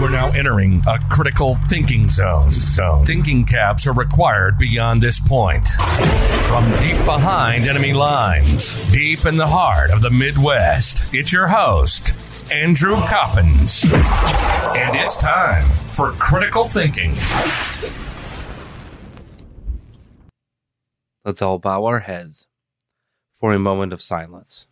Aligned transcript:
You 0.00 0.06
are 0.06 0.10
now 0.10 0.30
entering 0.30 0.82
a 0.86 0.98
critical 1.10 1.56
thinking 1.68 2.08
zone. 2.08 2.50
zone. 2.50 3.04
Thinking 3.04 3.44
caps 3.44 3.86
are 3.86 3.92
required 3.92 4.56
beyond 4.56 5.02
this 5.02 5.20
point. 5.20 5.68
From 5.68 6.70
deep 6.80 7.04
behind 7.04 7.68
enemy 7.68 7.92
lines, 7.92 8.74
deep 8.92 9.26
in 9.26 9.36
the 9.36 9.46
heart 9.46 9.90
of 9.90 10.00
the 10.00 10.08
Midwest, 10.08 11.04
it's 11.12 11.34
your 11.34 11.48
host, 11.48 12.14
Andrew 12.50 12.96
Coppins. 12.96 13.84
And 13.84 14.96
it's 14.96 15.18
time 15.18 15.70
for 15.92 16.12
critical 16.12 16.64
thinking. 16.64 17.10
Let's 21.26 21.42
all 21.42 21.58
bow 21.58 21.84
our 21.84 21.98
heads 21.98 22.46
for 23.34 23.52
a 23.52 23.58
moment 23.58 23.92
of 23.92 24.00
silence. 24.00 24.66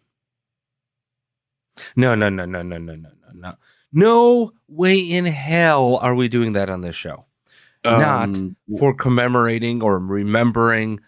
No, 1.95 2.15
no, 2.15 2.31
no, 2.31 2.47
no, 2.47 2.63
no, 2.63 2.79
no, 2.79 2.95
no, 2.95 3.11
no, 3.11 3.33
no. 3.35 3.55
No 3.93 4.53
way 4.69 4.99
in 4.99 5.25
hell 5.25 5.97
are 5.97 6.15
we 6.15 6.29
doing 6.29 6.53
that 6.53 6.69
on 6.71 6.83
this 6.83 6.97
show. 6.97 7.25
Um, 7.85 8.57
Not 8.71 8.79
for 8.79 8.95
commemorating 8.95 9.83
or 9.83 9.99
remembering 9.99 11.01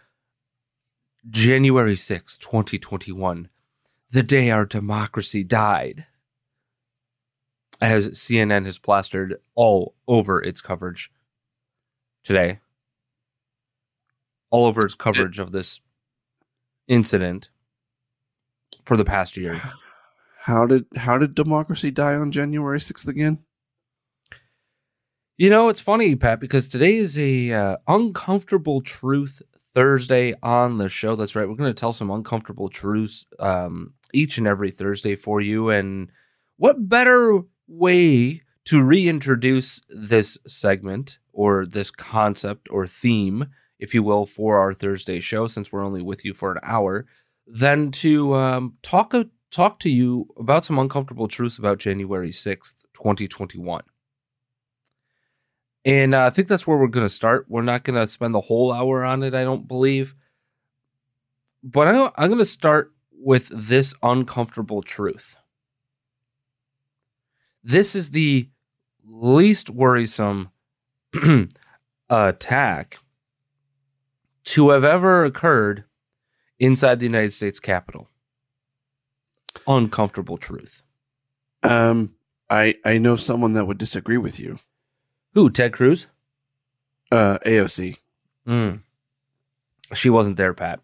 January 1.29 1.97
sixth, 1.97 2.39
2021, 2.41 3.49
the 4.11 4.23
day 4.23 4.51
our 4.51 4.65
democracy 4.65 5.45
died. 5.45 6.07
As 7.83 8.11
CNN 8.11 8.67
has 8.67 8.79
plastered 8.79 9.41
all 9.55 9.95
over 10.07 10.43
its 10.43 10.61
coverage 10.61 11.11
today, 12.25 12.61
all 14.51 14.67
over 14.67 14.85
its 14.85 14.95
coverage 14.95 15.39
of 15.39 15.53
this 15.53 15.81
incident 16.89 17.49
for 18.85 18.99
the 18.99 19.05
past 19.05 19.37
year. 19.37 19.59
How 20.45 20.65
did 20.65 20.87
how 20.97 21.19
did 21.19 21.35
democracy 21.35 21.91
die 21.91 22.15
on 22.15 22.33
January 22.33 22.81
sixth 22.81 23.07
again? 23.07 23.41
You 25.37 25.51
know, 25.51 25.69
it's 25.69 25.81
funny, 25.81 26.17
Pat, 26.17 26.41
because 26.41 26.69
today 26.69 26.97
is 26.97 27.19
a 27.19 27.53
uh, 27.53 27.77
uncomfortable 27.87 28.81
truth 28.81 29.43
Thursday 29.75 30.35
on 30.43 30.79
the 30.79 30.89
show. 30.89 31.15
That's 31.15 31.35
right. 31.35 31.49
We're 31.49 31.57
going 31.57 31.73
to 31.73 31.79
tell 31.79 31.93
some 31.93 32.11
uncomfortable 32.11 32.69
truths 32.69 33.27
um, 33.39 33.95
each 34.13 34.39
and 34.39 34.47
every 34.47 34.71
Thursday 34.71 35.15
for 35.15 35.41
you. 35.41 35.71
And 35.71 36.11
what 36.57 36.89
better 36.89 37.41
way 37.67 38.43
to 38.67 38.83
reintroduce 38.83 39.81
this 39.89 40.39
segment 40.47 41.19
or 41.33 41.65
this 41.65 41.91
concept 41.91 42.69
or 42.71 42.87
theme, 42.87 43.47
if 43.79 43.95
you 43.95 44.03
will, 44.03 44.27
for 44.27 44.59
our 44.59 44.75
Thursday 44.75 45.21
show, 45.21 45.47
since 45.47 45.71
we're 45.71 45.85
only 45.85 46.03
with 46.03 46.25
you 46.25 46.35
for 46.35 46.53
an 46.53 46.61
hour, 46.63 47.07
than 47.47 47.91
to 47.93 48.35
um, 48.35 48.75
talk 48.83 49.15
talk 49.51 49.79
to 49.81 49.91
you 49.91 50.29
about 50.39 50.65
some 50.65 50.79
uncomfortable 50.79 51.29
truths 51.29 51.59
about 51.59 51.79
January 51.79 52.31
6th, 52.31 52.83
2021. 52.95 53.83
And 55.85 56.15
uh, 56.15 56.27
I 56.27 56.31
think 56.31 56.49
that's 56.49 56.67
where 56.67 56.77
we're 56.77 56.89
going 56.89 57.07
to 57.07 57.13
start. 57.13 57.47
We're 57.49 57.63
not 57.63 57.85
going 57.85 57.99
to 57.99 58.07
spend 58.07 58.35
the 58.35 58.43
whole 58.43 58.73
hour 58.73 59.05
on 59.05 59.23
it, 59.23 59.35
I 59.35 59.45
don't 59.45 59.67
believe. 59.67 60.15
But 61.63 61.89
I, 61.89 62.11
I'm 62.17 62.29
going 62.29 62.39
to 62.39 62.45
start 62.45 62.93
with 63.13 63.49
this 63.53 63.95
uncomfortable 64.03 64.83
truth. 64.83 65.37
This 67.63 67.95
is 67.95 68.11
the 68.11 68.49
least 69.05 69.71
worrisome 69.71 70.51
attack 72.11 72.99
to 74.45 74.71
have 74.71 74.85
ever 74.85 75.25
occurred 75.25 75.85
inside 76.59 77.01
the 77.01 77.07
United 77.07 77.33
States 77.33 77.61
Capitol. 77.61 78.10
Uncomfortable 79.67 80.37
truth. 80.39 80.83
Um, 81.63 82.15
I 82.49 82.75
I 82.85 82.99
know 82.99 83.17
someone 83.17 83.53
that 83.55 83.67
would 83.67 83.79
disagree 83.79 84.17
with 84.19 84.39
you. 84.41 84.59
Who? 85.35 85.51
Ted 85.51 85.73
Cruz? 85.73 86.07
Uh, 87.13 87.39
AOC. 87.45 87.97
Mm. 88.47 88.81
She 89.95 90.09
wasn't 90.11 90.37
there, 90.37 90.55
Pat. 90.55 90.81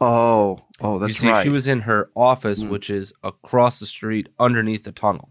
Oh, 0.00 0.60
oh, 0.80 0.98
that's 0.98 1.18
see, 1.18 1.28
right. 1.28 1.42
She 1.44 1.48
was 1.50 1.66
in 1.66 1.80
her 1.82 2.10
office, 2.14 2.62
Mm. 2.62 2.68
which 2.68 2.90
is 2.90 3.12
across 3.22 3.78
the 3.80 3.86
street 3.86 4.28
underneath 4.38 4.84
the 4.84 4.92
tunnel. 4.92 5.30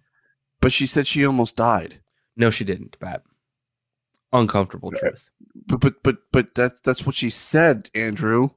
but 0.62 0.72
she 0.72 0.86
said 0.86 1.06
she 1.06 1.26
almost 1.26 1.56
died. 1.58 2.00
No, 2.38 2.50
she 2.50 2.64
didn't, 2.64 2.98
Pat. 3.00 3.22
Uncomfortable 4.32 4.92
truth. 4.92 5.30
But 5.68 5.80
but 5.82 6.02
but 6.04 6.18
but 6.32 6.56
that's 6.56 6.80
that's 6.80 7.06
what 7.06 7.16
she 7.16 7.30
said, 7.30 7.90
Andrew. 7.94 8.50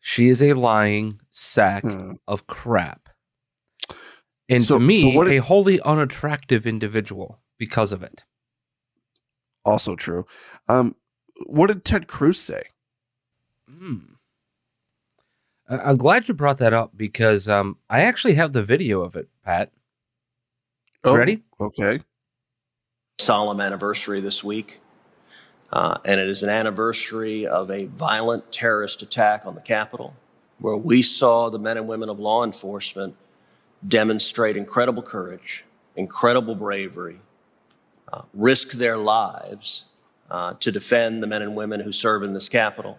She 0.00 0.28
is 0.28 0.42
a 0.42 0.52
lying 0.54 1.20
sack 1.30 1.82
Hmm. 1.82 2.12
of 2.26 2.46
crap. 2.46 3.08
And 4.48 4.62
So- 4.64 4.78
to 4.78 4.84
me, 4.84 5.12
so 5.12 5.16
what 5.16 5.28
a 5.28 5.38
wholly 5.38 5.80
unattractive 5.80 6.66
individual 6.66 7.40
because 7.58 7.92
of 7.92 8.02
it. 8.02 8.24
Also 9.64 9.96
true. 9.96 10.26
Um, 10.68 10.96
what 11.46 11.66
did 11.66 11.84
Ted 11.84 12.06
Cruz 12.06 12.40
say? 12.40 12.62
Hmm. 13.68 14.14
I- 15.68 15.78
I'm 15.90 15.98
glad 15.98 16.28
you 16.28 16.34
brought 16.34 16.58
that 16.58 16.72
up 16.72 16.96
because 16.96 17.48
um, 17.48 17.76
I 17.90 18.00
actually 18.00 18.34
have 18.34 18.52
the 18.54 18.62
video 18.62 19.02
of 19.02 19.16
it, 19.16 19.28
Pat. 19.44 19.72
Oh, 21.04 21.14
Ready? 21.16 21.44
Okay. 21.60 22.00
solemn 23.20 23.60
anniversary 23.60 24.20
this 24.20 24.42
week. 24.44 24.80
Uh, 25.72 25.98
and 26.04 26.18
it 26.18 26.28
is 26.28 26.42
an 26.42 26.48
anniversary 26.48 27.46
of 27.46 27.70
a 27.70 27.84
violent 27.84 28.50
terrorist 28.50 29.02
attack 29.02 29.44
on 29.44 29.54
the 29.54 29.60
Capitol, 29.60 30.14
where 30.58 30.76
we 30.76 31.02
saw 31.02 31.50
the 31.50 31.58
men 31.58 31.76
and 31.76 31.86
women 31.86 32.08
of 32.08 32.18
law 32.18 32.42
enforcement 32.42 33.14
demonstrate 33.86 34.56
incredible 34.56 35.02
courage, 35.02 35.64
incredible 35.94 36.54
bravery, 36.54 37.20
uh, 38.12 38.22
risk 38.32 38.72
their 38.72 38.96
lives 38.96 39.84
uh, 40.30 40.54
to 40.60 40.72
defend 40.72 41.22
the 41.22 41.26
men 41.26 41.42
and 41.42 41.54
women 41.54 41.80
who 41.80 41.92
serve 41.92 42.22
in 42.22 42.32
this 42.32 42.48
Capitol. 42.48 42.98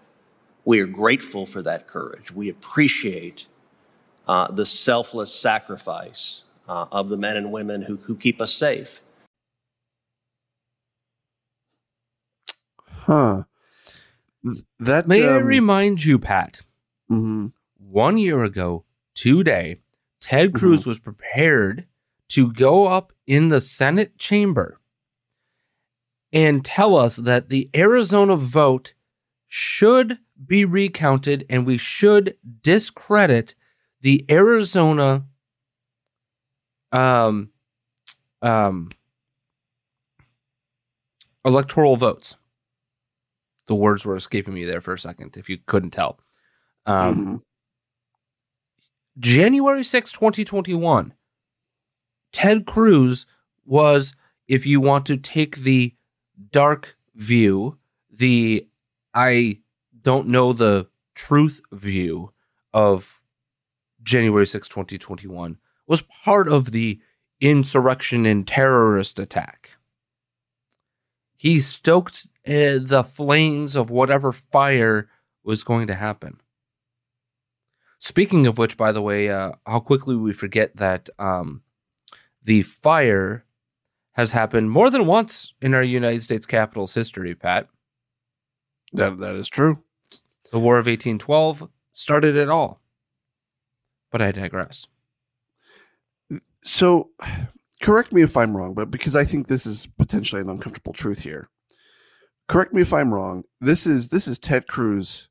We 0.63 0.79
are 0.79 0.87
grateful 0.87 1.45
for 1.45 1.61
that 1.63 1.87
courage. 1.87 2.31
We 2.31 2.49
appreciate 2.49 3.47
uh, 4.27 4.51
the 4.51 4.65
selfless 4.65 5.33
sacrifice 5.33 6.43
uh, 6.67 6.85
of 6.91 7.09
the 7.09 7.17
men 7.17 7.35
and 7.35 7.51
women 7.51 7.81
who, 7.81 7.97
who 7.97 8.15
keep 8.15 8.41
us 8.41 8.53
safe. 8.53 9.01
Huh. 13.09 13.43
That 14.79 15.07
May 15.07 15.27
I 15.27 15.37
um, 15.37 15.45
remind 15.45 16.05
you, 16.05 16.19
Pat, 16.19 16.61
mhm. 17.11 17.53
one 17.79 18.19
year 18.19 18.43
ago 18.43 18.85
today, 19.15 19.81
Ted 20.21 20.49
Mm-hmm. 20.49 20.57
Cruz 20.59 20.85
was 20.85 20.99
prepared 20.99 21.87
to 22.29 22.53
go 22.53 22.85
up 22.85 23.11
in 23.25 23.47
the 23.47 23.61
Senate 23.61 24.19
chamber 24.19 24.79
and 26.31 26.63
tell 26.63 26.95
us 26.95 27.15
that 27.15 27.49
the 27.49 27.71
Arizona 27.75 28.35
vote 28.35 28.93
should 29.47 30.19
be 30.45 30.63
recounted 30.63 31.47
and 31.49 31.65
we 31.65 31.79
should 31.79 32.37
discredit 32.61 33.55
the 34.01 34.23
Arizona 34.29 35.25
um 36.91 37.49
um 38.43 38.91
electoral 41.43 41.95
votes. 41.95 42.35
The 43.69 43.75
words 43.75 44.03
were 44.03 44.15
escaping 44.15 44.55
me 44.55 44.65
there 44.65 44.81
for 44.81 44.95
a 44.95 44.99
second 44.99 45.37
if 45.37 45.47
you 45.47 45.59
couldn't 45.67 45.91
tell. 45.91 46.19
Um 46.87 47.15
Mhm. 47.15 47.41
January 49.19 49.83
sixth, 49.83 50.13
2021, 50.15 51.13
Ted 52.31 52.65
Cruz 52.65 53.27
was, 53.65 54.13
if 54.47 54.65
you 54.65 54.81
want 54.81 55.05
to 55.05 55.17
take 55.17 55.57
the 55.57 55.93
dark 56.51 56.97
view, 57.13 57.77
the 58.09 58.67
I 59.13 59.59
don't 60.01 60.29
know 60.29 60.51
the 60.51 60.87
truth 61.13 61.61
view 61.71 62.33
of 62.73 63.21
January 64.01 64.47
sixth, 64.47 64.71
2021, 64.71 65.59
was 65.85 66.01
part 66.01 66.47
of 66.47 66.71
the 66.71 66.99
insurrection 67.39 68.25
and 68.25 68.47
terrorist 68.47 69.19
attack. 69.19 69.77
He 71.35 71.59
stoked 71.61 72.27
uh, 72.49 72.79
the 72.81 73.03
flames 73.03 73.75
of 73.75 73.91
whatever 73.91 74.31
fire 74.31 75.07
was 75.43 75.63
going 75.63 75.87
to 75.87 75.95
happen. 75.95 76.41
Speaking 77.99 78.47
of 78.47 78.57
which, 78.57 78.75
by 78.75 78.91
the 78.91 79.01
way, 79.01 79.29
uh, 79.29 79.51
how 79.67 79.79
quickly 79.79 80.15
we 80.15 80.33
forget 80.33 80.75
that 80.77 81.09
um, 81.19 81.61
the 82.43 82.63
fire 82.63 83.45
has 84.13 84.31
happened 84.31 84.71
more 84.71 84.89
than 84.89 85.05
once 85.05 85.53
in 85.61 85.73
our 85.73 85.83
United 85.83 86.23
States 86.23 86.45
Capitol's 86.45 86.93
history, 86.93 87.35
Pat. 87.35 87.67
That 88.93 89.19
that 89.19 89.35
is 89.35 89.47
true. 89.47 89.83
The 90.51 90.59
War 90.59 90.79
of 90.79 90.87
1812 90.87 91.69
started 91.93 92.35
it 92.35 92.49
all. 92.49 92.81
But 94.11 94.21
I 94.21 94.31
digress. 94.31 94.87
So, 96.61 97.11
correct 97.81 98.11
me 98.11 98.23
if 98.23 98.35
I'm 98.35 98.57
wrong, 98.57 98.73
but 98.73 98.89
because 98.89 99.15
I 99.15 99.23
think 99.23 99.47
this 99.47 99.65
is 99.65 99.87
potentially 99.97 100.41
an 100.41 100.49
uncomfortable 100.49 100.93
truth 100.93 101.19
here. 101.21 101.49
Correct 102.49 102.73
me 102.73 102.81
if 102.81 102.91
I'm 102.91 103.13
wrong. 103.13 103.43
This 103.61 103.85
is 103.85 104.09
this 104.09 104.27
is 104.27 104.39
Ted 104.39 104.67
Cruz 104.67 105.29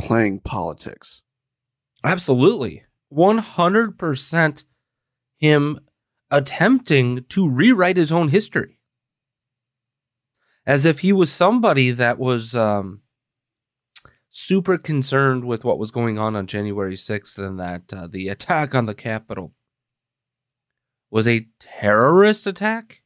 playing 0.00 0.40
politics. 0.40 1.22
Absolutely. 2.02 2.84
100% 3.12 4.64
him 5.38 5.80
attempting 6.30 7.24
to 7.28 7.48
rewrite 7.48 7.98
his 7.98 8.10
own 8.10 8.30
history. 8.30 8.78
As 10.66 10.86
if 10.86 11.00
he 11.00 11.12
was 11.12 11.30
somebody 11.30 11.90
that 11.92 12.18
was 12.18 12.56
um, 12.56 13.02
super 14.30 14.78
concerned 14.78 15.44
with 15.44 15.62
what 15.62 15.78
was 15.78 15.90
going 15.90 16.18
on 16.18 16.34
on 16.34 16.46
January 16.46 16.96
6th 16.96 17.38
and 17.38 17.60
that 17.60 17.92
uh, 17.92 18.08
the 18.10 18.28
attack 18.28 18.74
on 18.74 18.86
the 18.86 18.94
Capitol 18.94 19.52
was 21.10 21.28
a 21.28 21.46
terrorist 21.60 22.46
attack. 22.46 23.02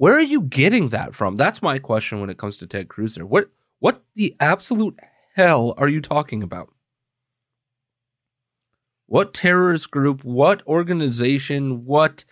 Where 0.00 0.14
are 0.14 0.22
you 0.22 0.40
getting 0.40 0.88
that 0.88 1.14
from? 1.14 1.36
That's 1.36 1.60
my 1.60 1.78
question 1.78 2.22
when 2.22 2.30
it 2.30 2.38
comes 2.38 2.56
to 2.56 2.66
Ted 2.66 2.88
Cruz. 2.88 3.16
there. 3.16 3.26
What 3.26 3.50
what 3.80 4.02
the 4.14 4.34
absolute 4.40 4.98
hell 5.34 5.74
are 5.76 5.90
you 5.90 6.00
talking 6.00 6.42
about? 6.42 6.72
What 9.04 9.34
terrorist 9.34 9.90
group? 9.90 10.24
What 10.24 10.66
organization? 10.66 11.84
What 11.84 12.24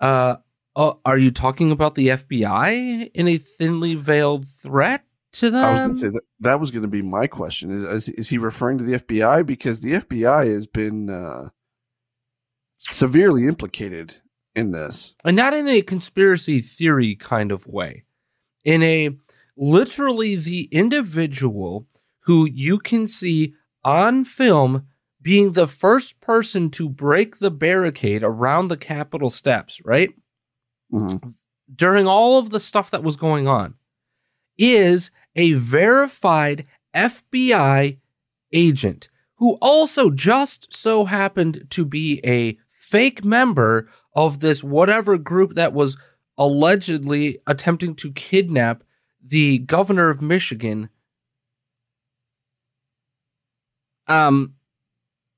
uh, 0.00 0.38
uh 0.74 0.94
are 1.04 1.18
you 1.18 1.30
talking 1.30 1.70
about 1.70 1.94
the 1.94 2.08
FBI 2.08 3.12
in 3.14 3.28
a 3.28 3.38
thinly 3.38 3.94
veiled 3.94 4.48
threat 4.48 5.04
to 5.34 5.50
them? 5.50 5.64
I 5.64 5.70
was 5.70 5.80
going 5.80 5.92
to 5.92 5.98
say 5.98 6.08
that 6.08 6.22
that 6.40 6.58
was 6.58 6.72
going 6.72 6.82
to 6.82 6.88
be 6.88 7.02
my 7.02 7.28
question. 7.28 7.70
Is, 7.70 7.84
is 7.84 8.08
is 8.08 8.28
he 8.28 8.38
referring 8.38 8.78
to 8.78 8.84
the 8.84 8.98
FBI 8.98 9.46
because 9.46 9.82
the 9.82 9.92
FBI 9.92 10.52
has 10.52 10.66
been 10.66 11.10
uh, 11.10 11.50
severely 12.78 13.46
implicated 13.46 14.16
in 14.58 14.72
this? 14.72 15.14
and 15.24 15.36
not 15.36 15.54
in 15.54 15.68
a 15.68 15.80
conspiracy 15.82 16.60
theory 16.60 17.14
kind 17.14 17.50
of 17.52 17.66
way 17.66 18.04
in 18.64 18.82
a 18.82 19.10
literally 19.56 20.36
the 20.36 20.64
individual 20.72 21.86
who 22.20 22.46
you 22.46 22.78
can 22.78 23.08
see 23.08 23.54
on 23.84 24.24
film 24.24 24.86
being 25.20 25.52
the 25.52 25.66
first 25.68 26.20
person 26.20 26.70
to 26.70 26.88
break 26.88 27.38
the 27.38 27.50
barricade 27.50 28.22
around 28.22 28.68
the 28.68 28.76
capitol 28.76 29.30
steps 29.30 29.80
right 29.84 30.10
Mhm. 30.92 31.34
during 31.74 32.06
all 32.06 32.38
of 32.38 32.50
the 32.50 32.60
stuff 32.60 32.90
that 32.90 33.02
was 33.04 33.16
going 33.16 33.46
on 33.48 33.74
is 34.56 35.10
a 35.36 35.52
verified 35.54 36.66
FBI 36.94 37.98
agent 38.52 39.08
who 39.36 39.56
also 39.60 40.10
just 40.10 40.72
so 40.74 41.04
happened 41.04 41.66
to 41.70 41.84
be 41.84 42.20
a 42.24 42.56
fake 42.68 43.24
member 43.24 43.88
of 44.18 44.40
this 44.40 44.64
whatever 44.64 45.16
group 45.16 45.54
that 45.54 45.72
was 45.72 45.96
allegedly 46.36 47.38
attempting 47.46 47.94
to 47.94 48.10
kidnap 48.12 48.82
the 49.24 49.58
governor 49.58 50.10
of 50.10 50.20
Michigan. 50.20 50.88
Um 54.08 54.54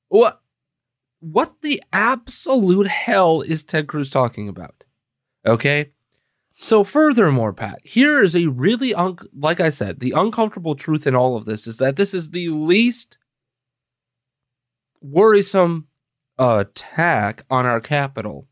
what 0.09 0.41
what 1.21 1.61
the 1.61 1.82
absolute 1.93 2.87
hell 2.87 3.43
is 3.43 3.62
Ted 3.62 3.87
Cruz 3.87 4.09
talking 4.09 4.49
about? 4.49 4.85
Okay? 5.44 5.91
So 6.53 6.82
furthermore, 6.82 7.53
Pat, 7.53 7.81
here 7.85 8.23
is 8.23 8.35
a 8.35 8.47
really 8.47 8.94
un- 8.94 9.19
like 9.38 9.61
I 9.61 9.69
said, 9.69 10.00
the 10.00 10.12
uncomfortable 10.17 10.75
truth 10.75 11.06
in 11.06 11.15
all 11.15 11.37
of 11.37 11.44
this 11.44 11.67
is 11.67 11.77
that 11.77 11.97
this 11.97 12.15
is 12.15 12.31
the 12.31 12.49
least 12.49 13.19
worrisome 15.03 15.89
attack 16.39 17.44
on 17.51 17.67
our 17.67 17.81
capital 17.81 18.46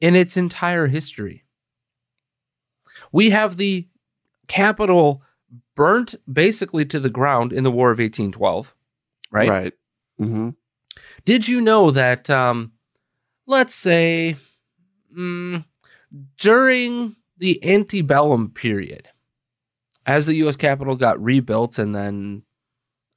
in 0.00 0.14
its 0.16 0.36
entire 0.36 0.86
history. 0.86 1.44
We 3.12 3.30
have 3.30 3.56
the 3.56 3.88
capital 4.48 5.22
burnt 5.74 6.14
basically 6.30 6.84
to 6.86 7.00
the 7.00 7.10
ground 7.10 7.52
in 7.52 7.64
the 7.64 7.70
War 7.70 7.90
of 7.90 7.98
1812, 7.98 8.74
right? 9.30 9.48
Right. 9.48 9.72
hmm 10.18 10.50
Did 11.24 11.46
you 11.48 11.60
know 11.60 11.90
that, 11.90 12.28
um, 12.30 12.72
let's 13.46 13.74
say, 13.74 14.36
mm, 15.16 15.64
during 16.38 17.16
the 17.38 17.62
antebellum 17.64 18.50
period, 18.50 19.08
as 20.06 20.26
the 20.26 20.34
U.S. 20.36 20.56
Capitol 20.56 20.96
got 20.96 21.22
rebuilt, 21.22 21.78
and 21.78 21.94
then 21.94 22.42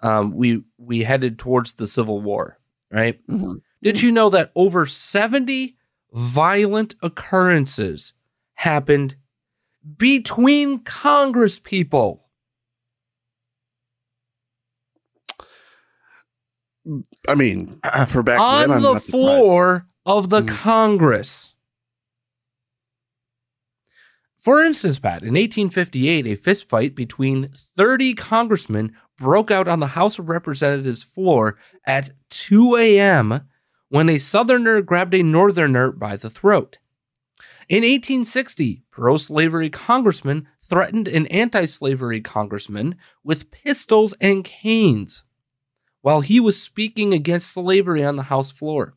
um, 0.02 0.32
we 0.36 0.64
we 0.78 1.04
headed 1.04 1.40
towards 1.40 1.74
the 1.74 1.88
Civil 1.88 2.22
War, 2.22 2.58
right? 2.92 3.20
hmm 3.30 3.54
Did 3.82 4.02
you 4.02 4.12
know 4.12 4.30
that 4.32 4.52
over 4.56 4.86
seventy 4.86 5.78
violent 6.13 6.96
occurrences 7.01 8.13
happened 8.56 9.16
between 9.98 10.80
Congress 10.80 11.60
people? 11.60 12.25
I 17.28 17.36
mean, 17.36 17.80
for 18.08 18.24
back 18.24 18.39
on 18.39 18.70
then, 18.70 18.86
I'm 18.86 18.94
the 18.96 19.00
floor 19.00 19.88
of 20.06 20.30
the 20.30 20.42
Mhm. 20.42 20.48
Congress. 20.48 21.54
For 24.38 24.63
instance, 24.63 25.00
Pat, 25.00 25.22
in 25.24 25.36
1858, 25.36 26.25
a 26.25 26.38
fistfight 26.38 26.96
between 26.96 27.50
30 27.54 28.13
congressmen 28.16 28.96
broke 29.18 29.51
out 29.51 29.68
on 29.68 29.80
the 29.82 29.88
House 29.88 30.18
of 30.18 30.30
Representatives 30.30 31.04
floor 31.04 31.58
at 31.86 32.12
2 32.30 32.78
a.m. 32.78 33.42
when 33.89 34.10
a 34.10 34.19
Southerner 34.19 34.81
grabbed 34.81 35.13
a 35.13 35.24
Northerner 35.24 35.91
by 35.91 36.15
the 36.15 36.29
throat. 36.29 36.77
In 37.67 37.84
1860, 37.84 38.84
pro 38.89 39.17
slavery 39.17 39.69
congressmen 39.69 40.48
threatened 40.62 41.08
an 41.08 41.27
anti 41.27 41.65
slavery 41.65 42.22
congressman 42.22 42.96
with 43.24 43.51
pistols 43.51 44.13
and 44.22 44.43
canes 44.43 45.24
while 46.01 46.22
he 46.22 46.39
was 46.39 46.62
speaking 46.62 47.13
against 47.13 47.51
slavery 47.51 48.03
on 48.03 48.15
the 48.15 48.24
House 48.24 48.51
floor. 48.51 48.96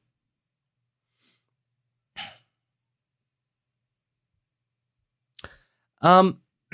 Um, 6.04 6.40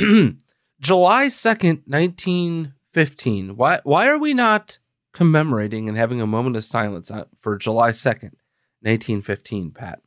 July 0.81 1.27
2nd, 1.27 1.83
1915. 1.87 3.57
Why 3.57 3.81
why 3.85 4.09
are 4.09 4.17
we 4.17 4.33
not 4.33 4.79
commemorating 5.13 5.89
and 5.89 5.97
having 5.97 6.21
a 6.21 6.27
moment 6.27 6.57
of 6.57 6.65
silence 6.65 7.11
for 7.39 7.57
July 7.57 7.91
2nd, 7.91 8.35
1915, 8.83 9.71
Pat? 9.73 10.01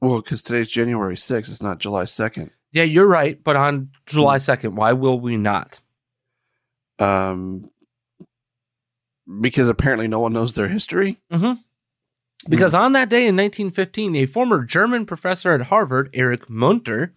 Well, 0.00 0.20
because 0.20 0.42
today's 0.42 0.68
January 0.68 1.16
6th, 1.16 1.48
it's 1.48 1.62
not 1.62 1.78
July 1.78 2.04
2nd. 2.04 2.50
Yeah, 2.72 2.82
you're 2.82 3.06
right, 3.06 3.42
but 3.42 3.56
on 3.56 3.90
July 4.06 4.38
2nd, 4.38 4.74
why 4.74 4.92
will 4.92 5.20
we 5.20 5.36
not? 5.36 5.80
Um, 6.98 7.70
because 9.40 9.68
apparently 9.68 10.08
no 10.08 10.20
one 10.20 10.32
knows 10.32 10.54
their 10.54 10.68
history. 10.68 11.18
Mm-hmm. 11.32 11.60
Because 12.48 12.74
on 12.74 12.92
that 12.92 13.08
day 13.08 13.26
in 13.26 13.36
1915, 13.36 14.16
a 14.16 14.26
former 14.26 14.64
German 14.64 15.06
professor 15.06 15.52
at 15.52 15.62
Harvard, 15.62 16.10
Erich 16.12 16.46
Muenter, 16.48 17.12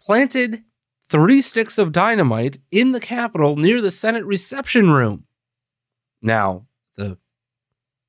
planted 0.00 0.64
three 1.08 1.40
sticks 1.40 1.78
of 1.78 1.92
dynamite 1.92 2.58
in 2.70 2.92
the 2.92 3.00
Capitol 3.00 3.56
near 3.56 3.80
the 3.80 3.90
Senate 3.90 4.24
reception 4.24 4.90
room. 4.90 5.24
Now, 6.22 6.66
the 6.96 7.18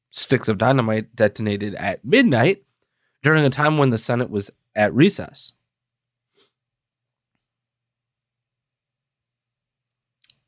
sticks 0.09 0.47
of 0.47 0.57
dynamite 0.57 1.15
detonated 1.15 1.75
at 1.75 2.03
midnight 2.03 2.63
during 3.23 3.45
a 3.45 3.49
time 3.49 3.77
when 3.77 3.89
the 3.89 3.97
Senate 3.97 4.29
was 4.29 4.51
at 4.75 4.93
recess. 4.93 5.53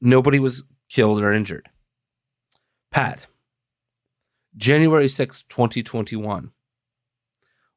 Nobody 0.01 0.39
was 0.39 0.63
killed 0.89 1.21
or 1.21 1.31
injured. 1.31 1.69
Pat, 2.91 3.27
January 4.55 5.07
sixth, 5.07 5.47
2021. 5.47 6.51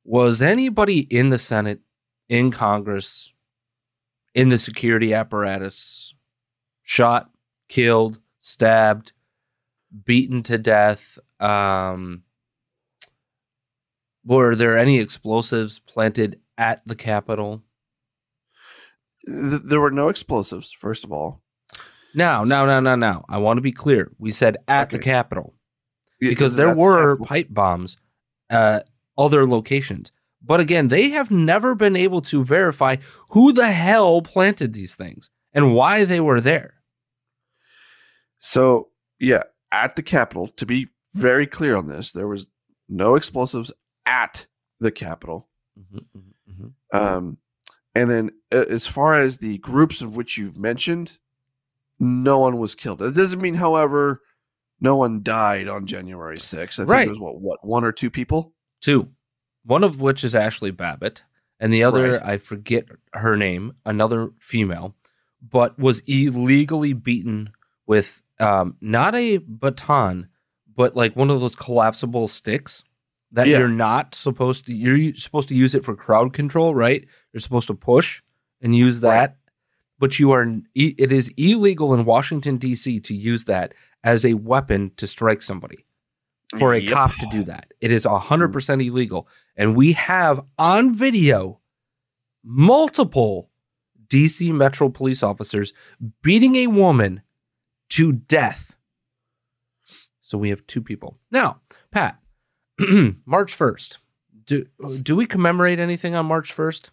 Was 0.05 0.43
anybody 0.43 1.01
in 1.01 1.31
the 1.31 1.39
Senate, 1.39 1.81
in 2.29 2.51
Congress, 2.51 3.33
in 4.35 4.49
the 4.49 4.59
security 4.59 5.15
apparatus 5.15 6.15
shot, 6.83 7.31
killed, 7.69 8.21
stabbed, 8.39 9.13
beaten 10.05 10.43
to 10.45 10.59
death? 10.59 11.19
Um, 11.41 12.23
were 14.25 14.55
there 14.55 14.77
any 14.79 14.99
explosives 14.99 15.79
planted 15.79 16.41
at 16.59 16.83
the 16.87 16.97
Capitol? 16.97 17.63
There 19.25 19.81
were 19.81 19.91
no 19.91 20.09
explosives, 20.09 20.73
first 20.73 21.05
of 21.05 21.13
all. 21.13 21.43
Now, 22.15 22.45
now, 22.45 22.65
now, 22.67 22.81
now, 22.81 22.95
now. 22.95 23.25
I 23.29 23.39
want 23.39 23.59
to 23.59 23.63
be 23.63 23.73
clear. 23.73 24.13
We 24.19 24.31
said 24.31 24.57
at 24.69 24.91
the 24.91 24.97
Okay. 24.97 25.05
Capitol. 25.05 25.55
Yeah, 26.21 26.31
because 26.31 26.57
there 26.57 26.75
were 26.75 27.17
Capitol. 27.17 27.27
pipe 27.27 27.49
bombs 27.51 27.97
at 28.49 28.89
other 29.19 29.47
locations. 29.47 30.13
But 30.43 30.61
again, 30.61 30.89
they 30.89 31.11
have 31.11 31.31
never 31.31 31.75
been 31.75 31.97
able 31.97 32.23
to 32.23 32.45
verify 32.45 32.97
who 33.31 33.53
the 33.53 33.71
hell 33.73 34.23
planted 34.23 34.73
these 34.73 34.95
things 34.95 35.29
and 35.53 35.75
why 35.75 36.05
they 36.05 36.21
were 36.21 36.41
there. 36.41 36.75
So, 38.39 38.89
yeah, 39.19 39.43
at 39.73 39.97
the 39.97 40.03
Capitol, 40.03 40.49
to 40.49 40.67
be 40.67 40.89
very 41.15 41.47
clear 41.47 41.77
on 41.77 41.87
this, 41.87 42.13
there 42.13 42.29
was 42.29 42.49
no 42.89 43.15
explosives 43.15 43.73
at 44.07 44.47
the 44.81 44.91
Capitol. 44.91 45.49
Um, 46.93 47.39
and 47.95 48.11
then, 48.11 48.31
uh, 48.53 48.65
as 48.69 48.87
far 48.87 49.15
as 49.15 49.39
the 49.39 49.59
groups 49.59 50.01
of 50.03 50.17
which 50.17 50.39
you've 50.39 50.59
mentioned, 50.59 51.19
no 51.99 52.39
one 52.39 52.59
was 52.59 52.75
killed. 52.75 53.03
It 53.03 53.15
doesn't 53.15 53.41
mean, 53.41 53.55
however, 53.55 54.23
no 54.81 54.97
one 54.97 55.23
died 55.23 55.69
on 55.69 55.87
January 55.87 56.37
6th. 56.37 56.75
I 56.79 56.83
think 56.83 56.91
Right. 56.91 57.07
it 57.07 57.11
was 57.11 57.19
what, 57.21 57.41
what, 57.41 57.59
one 57.67 57.85
or 57.85 57.93
two 57.93 58.11
people? 58.11 58.53
Two, 58.81 59.09
one 59.65 59.83
of 59.83 60.01
which 60.01 60.23
is 60.23 60.35
Ashley 60.35 60.71
Babbitt, 60.71 61.23
and 61.59 61.73
the 61.73 61.83
other, 61.85 62.13
Right. 62.13 62.23
I 62.23 62.39
forget 62.39 62.87
her 63.15 63.37
name, 63.37 63.75
another 63.87 64.31
female, 64.39 64.95
but 65.43 65.79
was 65.79 66.01
illegally 66.07 66.93
beaten 66.93 67.51
with 67.87 68.23
um, 68.41 68.77
not 68.81 69.15
a 69.15 69.39
baton, 69.39 70.29
but 70.75 70.95
like 70.97 71.17
one 71.17 71.31
of 71.31 71.41
those 71.41 71.57
collapsible 71.57 72.29
sticks 72.29 72.83
that 73.33 73.47
Yeah. 73.49 73.59
you're 73.59 73.69
not 73.69 74.15
supposed 74.15 74.67
to. 74.67 74.75
You're 74.75 75.15
supposed 75.15 75.49
to 75.49 75.55
use 75.55 75.75
it 75.75 75.85
for 75.85 75.95
crowd 75.97 76.33
control, 76.33 76.75
right? 76.75 77.07
You're 77.33 77.41
supposed 77.41 77.67
to 77.69 77.75
push 77.75 78.23
and 78.61 78.75
use 78.77 79.01
that, 79.01 79.37
but 79.99 80.19
you 80.19 80.31
are. 80.33 80.47
It 80.75 81.13
is 81.13 81.33
illegal 81.37 81.93
in 81.95 82.05
Washington 82.05 82.57
D.C. 82.59 83.01
to 83.01 83.15
use 83.15 83.45
that 83.45 83.75
as 84.05 84.25
a 84.25 84.35
weapon 84.35 84.93
to 84.97 85.07
strike 85.07 85.43
somebody 85.43 85.85
for 86.59 86.73
a 86.75 86.79
Yep. 86.81 86.93
cop 86.93 87.15
to 87.17 87.27
do 87.31 87.43
that. 87.45 87.73
It 87.81 87.91
is 87.91 88.05
100% 88.07 88.81
illegal. 88.87 89.29
And 89.57 89.75
we 89.75 89.93
have 89.95 90.41
on 90.59 90.95
video 90.95 91.61
multiple 92.45 93.51
DC 94.09 94.53
Metro 94.55 94.89
police 94.89 95.23
officers 95.23 95.73
beating 96.23 96.55
a 96.57 96.69
woman 96.69 97.23
to 97.91 98.13
death. 98.13 98.77
So 100.21 100.37
we 100.39 100.51
have 100.51 100.67
two 100.67 100.83
people. 100.83 101.19
Now, 101.31 101.61
Pat, 101.91 102.19
March 102.81 103.57
1st. 103.57 103.99
Do, 104.45 104.67
do 105.03 105.17
we 105.17 105.27
commemorate 105.27 105.79
anything 105.79 106.15
on 106.15 106.27
March 106.27 106.55
1st? 106.57 106.91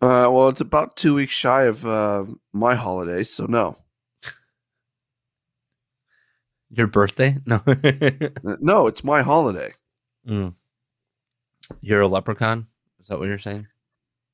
Uh, 0.00 0.26
well, 0.30 0.48
it's 0.48 0.60
about 0.60 0.96
two 0.96 1.14
weeks 1.14 1.32
shy 1.32 1.64
of 1.64 1.86
uh, 1.86 2.24
my 2.52 2.74
holiday, 2.74 3.22
so 3.22 3.46
no. 3.46 3.76
Your 6.70 6.86
birthday? 6.88 7.38
No. 7.46 7.62
No, 8.60 8.86
it's 8.86 9.04
my 9.04 9.22
holiday. 9.22 9.72
Mm. 10.28 10.54
You're 11.80 12.00
a 12.02 12.08
leprechaun? 12.08 12.66
Is 13.00 13.08
that 13.08 13.18
what 13.18 13.28
you're 13.28 13.38
saying? 13.38 13.66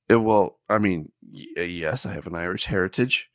It, 0.08 0.16
well, 0.16 0.58
I 0.68 0.78
mean, 0.78 1.12
y- 1.22 1.46
uh, 1.58 1.62
yes, 1.62 2.06
I 2.06 2.12
have 2.14 2.26
an 2.26 2.34
Irish 2.34 2.64
heritage. 2.66 3.30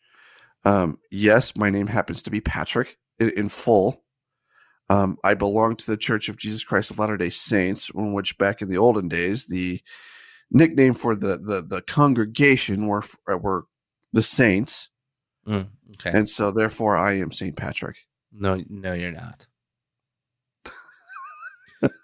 Um, 0.65 0.97
yes, 1.11 1.55
my 1.57 1.69
name 1.69 1.87
happens 1.87 2.21
to 2.23 2.31
be 2.31 2.39
Patrick 2.41 2.97
in, 3.19 3.29
in 3.31 3.49
full. 3.49 4.03
Um, 4.89 5.17
I 5.23 5.33
belong 5.33 5.75
to 5.77 5.91
the 5.91 5.97
Church 5.97 6.29
of 6.29 6.37
Jesus 6.37 6.63
Christ 6.63 6.91
of 6.91 6.99
Latter 6.99 7.17
Day 7.17 7.29
Saints, 7.29 7.89
in 7.93 8.13
which 8.13 8.37
back 8.37 8.61
in 8.61 8.67
the 8.69 8.77
olden 8.77 9.07
days, 9.07 9.47
the 9.47 9.81
nickname 10.51 10.93
for 10.93 11.15
the 11.15 11.37
the, 11.37 11.61
the 11.61 11.81
congregation 11.81 12.87
were 12.87 13.03
uh, 13.31 13.37
were 13.37 13.65
the 14.11 14.21
saints, 14.21 14.89
Mm, 15.47 15.67
okay. 15.93 16.11
and 16.17 16.29
so 16.29 16.51
therefore 16.51 16.95
I 16.97 17.13
am 17.13 17.31
Saint 17.31 17.55
Patrick. 17.57 17.95
No, 18.31 18.61
no, 18.69 18.93
you're 18.93 19.11
not. 19.11 19.47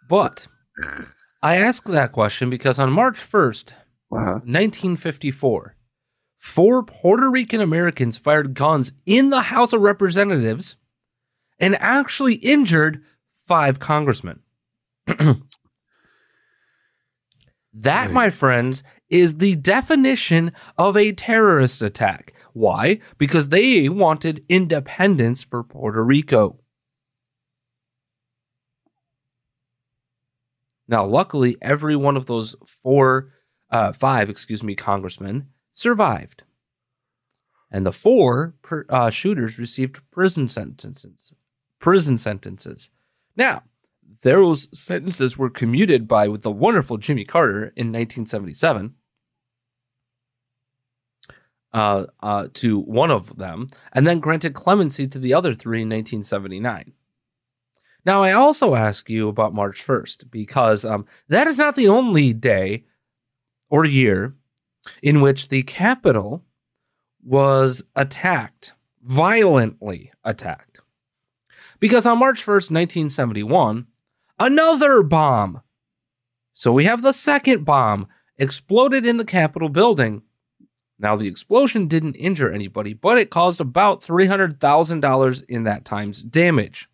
but 0.09 0.47
I 1.43 1.55
ask 1.57 1.85
that 1.85 2.11
question 2.11 2.49
because 2.49 2.79
on 2.79 2.91
March 2.91 3.15
1st, 3.17 3.71
Uh-huh. 4.11 4.39
1954, 4.43 5.75
four 6.39 6.81
Puerto 6.83 7.29
Rican 7.29 7.59
Americans 7.59 8.17
fired 8.17 8.53
guns 8.53 8.93
in 9.05 9.29
the 9.29 9.41
House 9.41 9.73
of 9.73 9.81
Representatives 9.81 10.77
and 11.59 11.75
actually 11.81 12.35
injured 12.35 13.03
five 13.45 13.77
congressmen. 13.79 14.39
that, 15.05 15.35
Right. 17.73 18.11
my 18.11 18.29
friends, 18.29 18.83
is 19.09 19.35
the 19.35 19.55
definition 19.55 20.53
of 20.77 20.95
a 20.95 21.11
terrorist 21.11 21.81
attack. 21.81 22.33
Why? 22.53 23.01
Because 23.17 23.49
they 23.49 23.89
wanted 23.89 24.45
independence 24.47 25.43
for 25.43 25.61
Puerto 25.61 26.01
Rico. 26.03 26.61
Now, 30.87 31.05
luckily, 31.05 31.57
every 31.61 31.97
one 31.97 32.15
of 32.15 32.27
those 32.27 32.55
four, 32.65 33.33
uh, 33.69 33.91
five, 33.91 34.29
excuse 34.29 34.63
me, 34.63 34.73
congressmen 34.73 35.49
survived, 35.79 36.43
and 37.71 37.85
the 37.85 37.93
four 37.93 38.55
per, 38.61 38.85
uh, 38.89 39.09
shooters 39.09 39.57
received 39.57 40.01
prison 40.11 40.47
sentences. 40.47 41.33
Prison 41.79 42.17
sentences. 42.17 42.89
Now, 43.35 43.63
those 44.23 44.67
sentences 44.77 45.37
were 45.37 45.49
commuted 45.49 46.07
by 46.07 46.27
the 46.27 46.51
wonderful 46.51 46.97
Jimmy 46.97 47.23
Carter 47.23 47.71
in 47.75 47.91
1977 47.91 48.95
uh, 51.73 52.05
uh, 52.21 52.47
to 52.53 52.79
one 52.79 53.11
of 53.11 53.37
them, 53.37 53.69
and 53.93 54.05
then 54.05 54.19
granted 54.19 54.53
clemency 54.53 55.07
to 55.07 55.19
the 55.19 55.33
other 55.33 55.53
three 55.53 55.83
in 55.83 55.89
1979. 55.89 56.93
Now, 58.05 58.23
I 58.23 58.31
also 58.31 58.75
ask 58.75 59.09
you 59.09 59.27
about 59.27 59.53
March 59.53 59.85
1st 59.85 60.31
because 60.31 60.83
um, 60.83 61.05
that 61.27 61.47
is 61.47 61.57
not 61.57 61.75
the 61.75 61.87
only 61.87 62.33
day 62.33 62.85
or 63.69 63.85
year 63.85 64.35
in 65.01 65.21
which 65.21 65.49
the 65.49 65.63
Capitol 65.63 66.43
was 67.23 67.83
attacked, 67.95 68.73
violently 69.03 70.11
attacked. 70.23 70.81
Because 71.79 72.05
on 72.05 72.19
March 72.19 72.41
1st, 72.41 72.71
1971, 72.71 73.87
another 74.37 75.01
bomb. 75.01 75.61
So 76.53 76.71
we 76.71 76.85
have 76.85 77.01
the 77.01 77.13
second 77.13 77.63
bomb 77.63 78.07
exploded 78.37 79.05
in 79.05 79.17
the 79.17 79.25
Capitol 79.25 79.69
building. 79.69 80.23
Now, 80.97 81.15
the 81.15 81.27
explosion 81.27 81.87
didn't 81.87 82.15
injure 82.15 82.51
anybody, 82.51 82.93
but 82.93 83.17
it 83.17 83.29
caused 83.29 83.61
about 83.61 84.01
$300,000 84.01 85.45
in 85.47 85.63
that 85.63 85.85
time's 85.85 86.21
damage. 86.21 86.89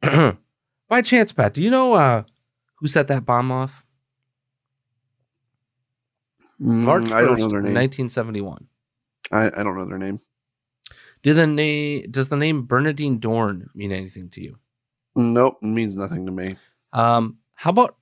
By 0.02 1.02
chance, 1.02 1.32
Pat, 1.32 1.54
do 1.54 1.62
you 1.62 1.70
know 1.70 1.94
uh, 1.94 2.22
who 2.76 2.86
set 2.86 3.08
that 3.08 3.24
bomb 3.24 3.50
off? 3.50 3.84
March 6.58 7.04
Mm, 7.04 7.08
1st, 7.08 7.12
I 7.12 7.20
don't 7.22 7.38
know 7.38 7.48
their 7.48 7.62
name. 7.62 7.74
1971. 7.74 8.66
I, 9.30 9.46
I 9.46 9.62
don't 9.62 9.76
know 9.76 9.84
their 9.84 9.98
name. 9.98 10.18
Do 11.22 11.34
the 11.34 11.46
name 11.46 12.10
does 12.10 12.28
the 12.28 12.36
name 12.36 12.66
Bernardine 12.66 13.18
Dohrn 13.20 13.66
mean 13.74 13.92
anything 13.92 14.30
to 14.30 14.42
you? 14.42 14.58
Nope, 15.16 15.58
it 15.62 15.66
means 15.66 15.96
nothing 15.96 16.26
to 16.26 16.32
me. 16.32 16.56
Um, 16.92 17.38
how 17.54 17.70
about 17.70 17.96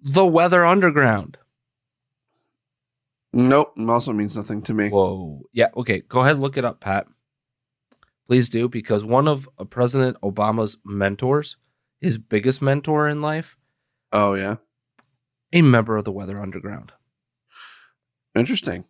the 0.00 0.26
Weather 0.26 0.64
Underground? 0.64 1.38
Nope, 3.32 3.72
it 3.78 3.88
also 3.88 4.12
means 4.12 4.36
nothing 4.36 4.60
to 4.62 4.74
me. 4.74 4.90
Whoa. 4.90 5.42
Yeah. 5.52 5.68
Okay. 5.76 6.00
Go 6.00 6.20
ahead. 6.20 6.32
And 6.32 6.42
look 6.42 6.58
it 6.58 6.64
up, 6.64 6.80
Pat. 6.80 7.06
Please 8.26 8.48
do, 8.50 8.68
because 8.68 9.04
one 9.04 9.26
of 9.26 9.48
uh, 9.58 9.64
President 9.64 10.16
Obama's 10.22 10.76
mentors, 10.84 11.56
his 12.00 12.18
biggest 12.18 12.60
mentor 12.62 13.08
in 13.08 13.20
life, 13.22 13.56
Oh 14.12 14.34
yeah, 14.34 14.56
a 15.52 15.62
member 15.62 15.96
of 15.96 16.04
the 16.04 16.12
Weather 16.12 16.40
Underground. 16.40 16.92
Interesting. 18.34 18.84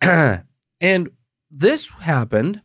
and 0.00 1.10
this 1.50 1.90
happened 1.90 2.62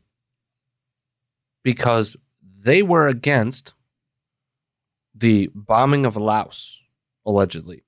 because 1.63 2.15
they 2.41 2.81
were 2.81 3.07
against 3.07 3.74
the 5.13 5.50
bombing 5.53 6.05
of 6.05 6.15
Laos, 6.15 6.81
allegedly. 7.25 7.83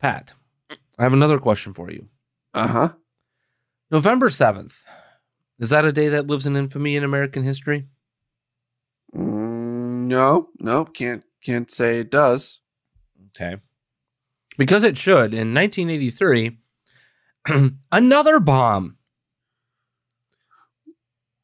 Pat, 0.00 0.34
I 0.98 1.02
have 1.02 1.12
another 1.12 1.38
question 1.38 1.74
for 1.74 1.90
you. 1.90 2.08
Uh 2.54 2.68
huh. 2.68 2.92
November 3.90 4.28
7th, 4.28 4.74
is 5.58 5.70
that 5.70 5.84
a 5.84 5.92
day 5.92 6.08
that 6.08 6.26
lives 6.26 6.46
in 6.46 6.56
infamy 6.56 6.94
in 6.94 7.02
American 7.02 7.42
history? 7.42 7.86
No, 10.08 10.48
no, 10.58 10.86
can't 10.86 11.22
can't 11.44 11.70
say 11.70 12.00
it 12.00 12.10
does. 12.10 12.60
Okay. 13.28 13.60
Because 14.56 14.82
it 14.82 14.96
should. 14.96 15.34
In 15.34 15.52
1983, 15.52 16.56
another 17.92 18.40
bomb 18.40 18.96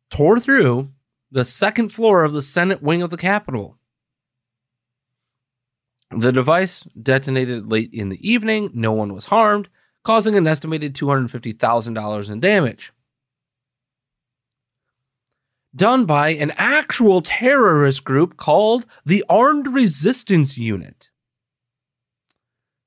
tore 0.09 0.41
through 0.41 0.91
the 1.31 1.45
second 1.45 1.91
floor 1.91 2.25
of 2.25 2.33
the 2.33 2.41
Senate 2.41 2.83
wing 2.83 3.03
of 3.03 3.11
the 3.11 3.19
Capitol. 3.19 3.77
The 6.11 6.33
device 6.33 6.85
detonated 7.01 7.71
late 7.71 7.93
in 7.93 8.09
the 8.09 8.29
evening. 8.29 8.71
No 8.73 8.93
one 8.93 9.13
was 9.13 9.27
harmed, 9.27 9.69
causing 10.05 10.37
an 10.37 10.47
estimated 10.47 10.95
$250,000 10.95 12.31
in 12.31 12.41
damage. 12.41 12.95
Done 15.75 16.05
by 16.05 16.31
an 16.31 16.53
actual 16.57 17.21
terrorist 17.21 18.05
group 18.05 18.37
called 18.37 18.87
the 19.05 19.25
Armed 19.29 19.69
Resistance 19.69 20.57
Unit 20.57 21.11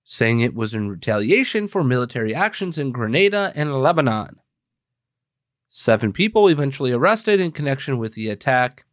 saying 0.09 0.39
it 0.39 0.55
was 0.55 0.73
in 0.73 0.87
retaliation 0.87 1.67
for 1.67 1.83
military 1.83 2.33
actions 2.33 2.77
in 2.77 2.93
Grenada 2.93 3.51
and 3.55 3.81
Lebanon. 3.81 4.37
Seven 5.67 6.13
people 6.13 6.47
eventually 6.47 6.93
arrested 6.93 7.41
in 7.41 7.51
connection 7.51 7.97
with 7.97 8.13
the 8.13 8.29
attack. 8.29 8.85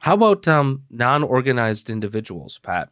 How 0.00 0.14
about 0.14 0.48
um, 0.48 0.82
non 0.90 1.22
organized 1.22 1.88
individuals, 1.88 2.58
Pat? 2.58 2.88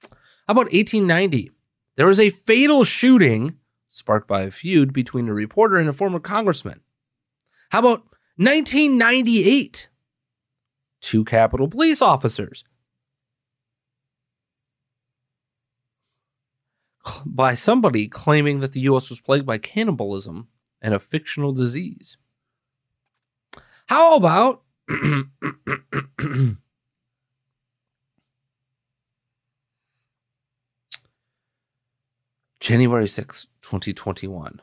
How 0.00 0.52
about 0.52 0.72
1890? 0.72 1.50
There 1.96 2.06
was 2.06 2.18
a 2.18 2.30
fatal 2.30 2.84
shooting 2.84 3.56
sparked 3.90 4.26
by 4.26 4.42
a 4.42 4.50
feud 4.50 4.92
between 4.94 5.28
a 5.28 5.34
reporter 5.34 5.76
and 5.76 5.88
a 5.88 5.92
former 5.92 6.20
congressman. 6.20 6.80
How 7.70 7.80
about 7.80 8.04
1998? 8.36 9.88
Two 11.02 11.24
Capitol 11.24 11.68
police 11.68 12.00
officers 12.00 12.64
by 17.26 17.54
somebody 17.54 18.08
claiming 18.08 18.60
that 18.60 18.72
the 18.72 18.80
US 18.80 19.10
was 19.10 19.20
plagued 19.20 19.46
by 19.46 19.58
cannibalism 19.58 20.48
and 20.80 20.94
a 20.94 20.98
fictional 21.00 21.52
disease. 21.52 22.16
How 23.86 24.16
about 24.16 24.62
January 32.60 33.08
6, 33.08 33.46
2021, 33.62 34.60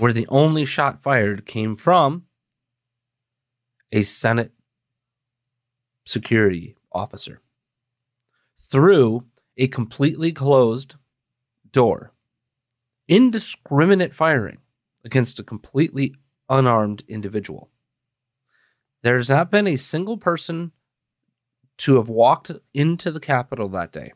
where 0.00 0.12
the 0.12 0.26
only 0.26 0.64
shot 0.64 1.00
fired 1.00 1.46
came 1.46 1.76
from 1.76 2.24
a 3.92 4.02
Senate 4.02 4.50
security 6.04 6.74
officer 6.90 7.40
through 8.58 9.24
a 9.56 9.68
completely 9.68 10.32
closed 10.32 10.96
door, 11.70 12.12
indiscriminate 13.06 14.12
firing 14.12 14.58
against 15.04 15.38
a 15.38 15.44
completely 15.44 16.12
unarmed 16.48 17.04
individual. 17.06 17.70
There's 19.02 19.28
not 19.28 19.52
been 19.52 19.68
a 19.68 19.76
single 19.76 20.16
person 20.18 20.72
to 21.78 21.94
have 21.94 22.08
walked 22.08 22.50
into 22.74 23.12
the 23.12 23.20
Capitol 23.20 23.68
that 23.68 23.92
day 23.92 24.12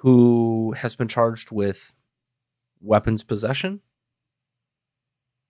who 0.00 0.74
has 0.76 0.94
been 0.94 1.08
charged 1.08 1.50
with 1.50 1.92
weapons 2.80 3.24
possession. 3.24 3.80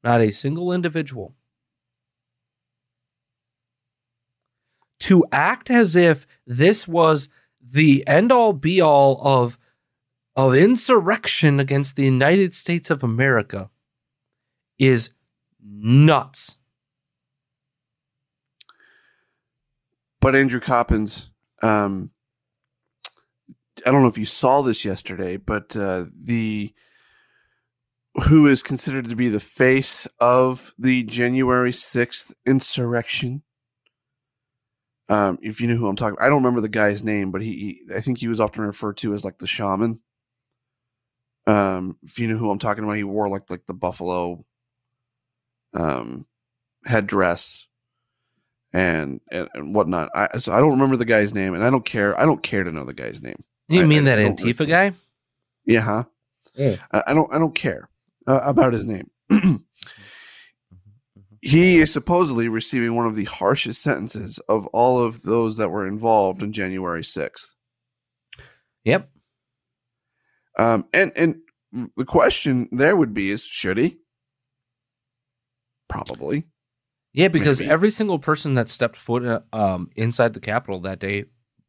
Not 0.05 0.21
a 0.21 0.31
single 0.31 0.73
individual. 0.73 1.35
To 5.01 5.25
act 5.33 5.71
as 5.71 5.97
if 5.97 6.27
this 6.47 6.87
was 6.87 7.29
the 7.61 8.07
end 8.07 8.31
all 8.31 8.53
be 8.53 8.81
all 8.81 9.21
of 9.27 9.59
of 10.37 10.55
insurrection 10.55 11.59
against 11.59 11.97
the 11.97 12.05
United 12.05 12.55
States 12.55 12.91
of 12.91 13.03
America 13.03 13.71
is 14.79 15.11
nuts. 15.61 16.59
But 20.21 20.37
Andrew 20.37 20.61
Coppins, 20.61 21.31
um, 21.63 22.11
I 23.85 23.91
don't 23.91 24.03
know 24.03 24.09
if 24.09 24.19
you 24.19 24.25
saw 24.25 24.63
this 24.63 24.85
yesterday, 24.85 25.37
but 25.37 25.77
uh, 25.77 26.07
the 26.19 26.73
who 28.29 28.47
is 28.47 28.63
considered 28.63 29.09
to 29.09 29.17
be 29.17 29.29
the 29.29 29.41
face 29.41 30.07
of 30.21 30.75
the 30.79 31.03
January 31.03 31.73
sixth 31.73 32.33
insurrection. 32.47 33.43
Um, 35.09 35.39
if 35.43 35.61
you 35.61 35.69
know 35.69 35.77
who 35.77 35.87
I'm 35.89 35.97
talking, 35.97 36.19
I 36.21 36.27
don't 36.27 36.43
remember 36.43 36.61
the 36.61 36.69
guy's 36.69 37.05
name, 37.05 37.31
but 37.31 37.43
he, 37.43 37.53
he, 37.89 37.95
I 37.95 38.01
think 38.01 38.19
he 38.19 38.29
was 38.29 38.41
often 38.41 38.65
referred 38.65 38.97
to 38.99 39.15
as 39.15 39.25
like 39.25 39.39
the 39.39 39.47
shaman. 39.47 40.01
Um, 41.47 41.97
if 42.03 42.19
you 42.19 42.27
know 42.27 42.39
who 42.39 42.51
I'm 42.51 42.59
talking 42.59 42.83
about, 42.83 42.97
he 42.97 43.05
wore 43.05 43.29
like 43.29 43.49
like 43.51 43.67
the 43.67 43.75
buffalo, 43.75 44.45
um, 45.75 46.27
headdress 46.85 47.69
and, 48.73 49.21
and 49.31 49.49
and 49.55 49.75
whatnot. 49.75 50.11
I 50.15 50.39
so 50.39 50.53
I 50.53 50.59
don't 50.59 50.73
remember 50.73 50.97
the 50.97 51.05
guy's 51.05 51.35
name, 51.35 51.55
and 51.55 51.63
I 51.63 51.71
don't 51.71 51.85
care. 51.85 52.19
I 52.21 52.25
don't 52.25 52.43
care 52.43 52.65
to 52.65 52.73
know 52.73 52.85
the 52.85 52.95
guy's 52.95 53.23
name. 53.23 53.45
You 53.69 53.83
I- 53.83 53.87
mean 53.87 54.03
I 54.09 54.17
that 54.17 54.23
don't 54.23 54.39
Antifa 54.39 54.61
really- 54.61 54.71
guy? 54.71 54.93
Yeah, 55.65 55.81
huh? 55.81 56.05
Yeah. 56.55 56.77
I, 56.93 57.03
I 57.09 57.13
don't. 57.15 57.33
I 57.35 57.39
don't 57.39 57.55
care 57.55 57.89
uh, 58.27 58.41
about 58.45 58.73
his 58.73 58.87
name. 58.87 59.11
he 61.43 61.79
is 61.79 61.93
supposedly 61.93 62.49
receiving 62.49 62.95
one 62.95 63.07
of 63.07 63.17
the 63.17 63.25
harshest 63.25 63.83
sentences 63.83 64.39
of 64.49 64.67
all 64.69 64.99
of 65.03 65.23
those 65.23 65.57
that 65.57 65.71
were 65.71 65.87
involved 65.87 66.43
in 66.43 66.53
January 66.53 67.05
sixth. 67.05 67.55
Yep. 68.85 69.11
Um, 70.59 70.87
and 70.95 71.13
and 71.17 71.37
the 71.97 72.05
question 72.05 72.69
there 72.73 72.97
would 72.97 73.13
be: 73.13 73.31
Is 73.31 73.45
should 73.45 73.79
he? 73.79 73.99
Probably. 75.89 76.45
Yeah, 77.13 77.29
because 77.29 77.61
Maybe. 77.61 77.71
every 77.73 77.91
single 77.91 78.19
person 78.19 78.55
that 78.55 78.69
stepped 78.69 78.97
foot 78.97 79.25
uh, 79.25 79.41
um, 79.53 79.91
inside 79.97 80.35
the 80.35 80.41
Capitol 80.41 80.81
that 80.81 80.99
day 80.99 81.25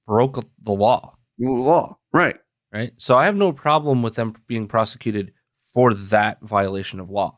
broke 0.06 0.40
the 0.62 0.72
law, 0.72 1.16
Law, 1.39 1.97
right? 2.13 2.38
right? 2.73 2.91
So 2.97 3.15
I 3.15 3.26
have 3.26 3.36
no 3.36 3.52
problem 3.52 4.02
with 4.02 4.15
them 4.15 4.36
being 4.47 4.67
prosecuted 4.67 5.34
for 5.73 5.93
that 5.93 6.41
violation 6.41 7.00
of 7.00 7.10
law. 7.10 7.38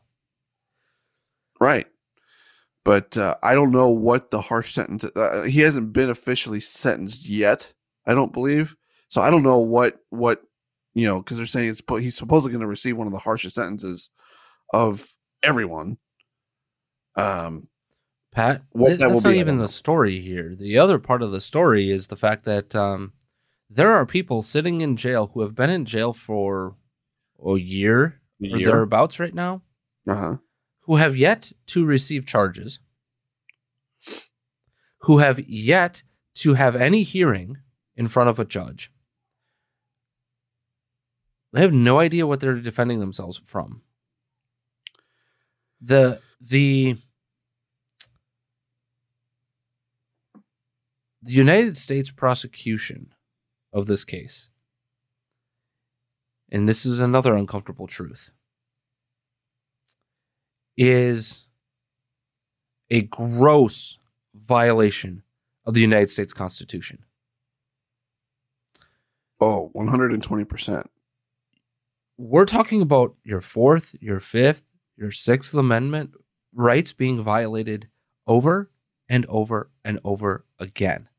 Right. 1.60 1.86
But 2.84 3.16
uh, 3.18 3.36
I 3.42 3.54
don't 3.54 3.72
know 3.72 3.90
what 3.90 4.30
the 4.30 4.40
harsh 4.40 4.72
sentence. 4.72 5.04
Uh, 5.04 5.42
he 5.42 5.60
hasn't 5.60 5.92
been 5.92 6.08
officially 6.08 6.60
sentenced 6.60 7.28
yet. 7.28 7.74
I 8.06 8.14
don't 8.14 8.32
believe. 8.32 8.74
So 9.08 9.20
I 9.20 9.28
don't 9.28 9.42
know 9.42 9.58
what 9.58 9.98
what 10.08 10.40
you 10.94 11.06
know 11.06 11.20
because 11.20 11.36
they're 11.36 11.46
saying 11.46 11.68
it's 11.68 11.82
he's 11.98 12.16
supposedly 12.16 12.52
going 12.52 12.62
to 12.62 12.66
receive 12.66 12.96
one 12.96 13.06
of 13.06 13.12
the 13.12 13.18
harshest 13.18 13.56
sentences 13.56 14.10
of 14.72 15.06
everyone. 15.42 15.98
Um. 17.16 17.68
Pat, 18.32 18.62
What 18.70 18.90
th- 18.90 19.00
that 19.00 19.06
will 19.08 19.14
that's 19.14 19.24
not 19.24 19.32
be, 19.32 19.38
even 19.40 19.58
the 19.58 19.68
story 19.68 20.20
here. 20.20 20.54
The 20.56 20.78
other 20.78 21.00
part 21.00 21.20
of 21.20 21.32
the 21.32 21.40
story 21.40 21.90
is 21.90 22.06
the 22.06 22.16
fact 22.16 22.44
that 22.44 22.76
um, 22.76 23.12
there 23.70 23.92
are 23.92 24.04
people 24.04 24.42
sitting 24.42 24.80
in 24.80 24.96
jail 24.96 25.28
who 25.28 25.40
have 25.42 25.54
been 25.54 25.70
in 25.70 25.84
jail 25.84 26.12
for 26.12 26.74
a 27.44 27.56
year, 27.56 28.20
or 28.42 28.58
Year. 28.58 28.66
thereabouts 28.68 29.20
right 29.20 29.34
now, 29.34 29.62
Uh 30.08 30.14
huh. 30.16 30.36
who 30.82 30.96
have 30.96 31.16
yet 31.16 31.52
to 31.68 31.84
receive 31.86 32.26
charges, 32.26 32.80
who 35.02 35.18
have 35.18 35.38
yet 35.48 36.02
to 36.34 36.54
have 36.54 36.74
any 36.74 37.02
hearing 37.04 37.58
in 37.96 38.08
front 38.08 38.28
of 38.28 38.38
a 38.38 38.44
judge. 38.44 38.90
They 41.52 41.60
have 41.60 41.72
no 41.72 41.98
idea 42.00 42.26
what 42.26 42.40
they're 42.40 42.54
defending 42.54 43.00
themselves 43.00 43.40
from. 43.44 43.82
The 45.80 46.20
the 46.40 46.96
the 51.22 51.32
United 51.32 51.76
States 51.76 52.10
prosecution 52.10 53.12
of 53.72 53.86
this 53.86 54.04
case, 54.04 54.48
and 56.50 56.68
this 56.68 56.84
is 56.84 57.00
another 57.00 57.34
uncomfortable 57.36 57.86
truth, 57.86 58.30
is 60.76 61.46
a 62.90 63.02
gross 63.02 63.98
violation 64.34 65.22
of 65.64 65.74
the 65.74 65.80
United 65.80 66.10
States 66.10 66.32
Constitution. 66.32 67.04
Oh, 69.40 69.70
120%. 69.76 70.84
We're 72.18 72.44
talking 72.44 72.82
about 72.82 73.14
your 73.24 73.40
fourth, 73.40 73.94
your 74.00 74.20
fifth, 74.20 74.62
your 74.96 75.10
sixth 75.10 75.54
amendment 75.54 76.12
rights 76.52 76.92
being 76.92 77.22
violated 77.22 77.88
over 78.26 78.70
and 79.08 79.24
over 79.26 79.70
and 79.84 79.98
over 80.04 80.44
again. 80.58 81.09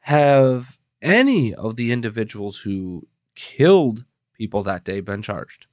Have 0.00 0.78
any 1.02 1.54
of 1.54 1.76
the 1.76 1.92
individuals 1.92 2.60
who 2.60 3.06
killed 3.34 4.04
people 4.34 4.62
that 4.64 4.84
day 4.84 5.00
been 5.00 5.22
charged? 5.22 5.66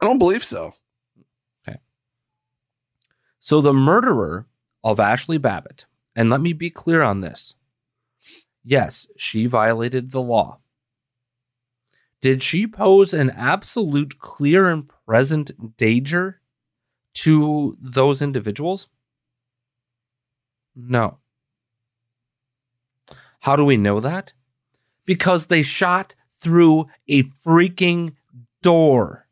I 0.00 0.06
don't 0.06 0.18
believe 0.18 0.44
so. 0.44 0.74
Okay. 1.66 1.78
So 3.40 3.60
the 3.60 3.72
murderer 3.72 4.46
of 4.82 5.00
Ashley 5.00 5.38
Babbitt, 5.38 5.86
and 6.14 6.28
let 6.28 6.40
me 6.40 6.52
be 6.52 6.70
clear 6.70 7.02
on 7.02 7.20
this. 7.20 7.54
Yes, 8.64 9.06
she 9.16 9.46
violated 9.46 10.10
the 10.10 10.22
law. 10.22 10.60
Did 12.20 12.42
she 12.42 12.66
pose 12.66 13.12
an 13.12 13.30
absolute 13.30 14.18
clear 14.18 14.68
and 14.68 14.88
present 15.06 15.76
danger 15.76 16.40
to 17.14 17.76
those 17.80 18.22
individuals? 18.22 18.88
No. 20.74 21.18
How 23.44 23.56
do 23.56 23.64
we 23.64 23.76
know 23.76 24.00
that? 24.00 24.32
Because 25.04 25.48
they 25.48 25.60
shot 25.60 26.14
through 26.40 26.86
a 27.06 27.24
freaking 27.24 28.14
door. 28.62 29.26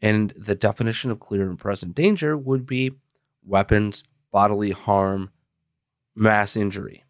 And 0.00 0.30
the 0.30 0.54
definition 0.54 1.10
of 1.10 1.20
clear 1.20 1.42
and 1.42 1.58
present 1.58 1.94
danger 1.94 2.34
would 2.34 2.64
be 2.64 2.92
weapons, 3.44 4.04
bodily 4.32 4.70
harm, 4.70 5.32
mass 6.14 6.56
injury. 6.56 7.04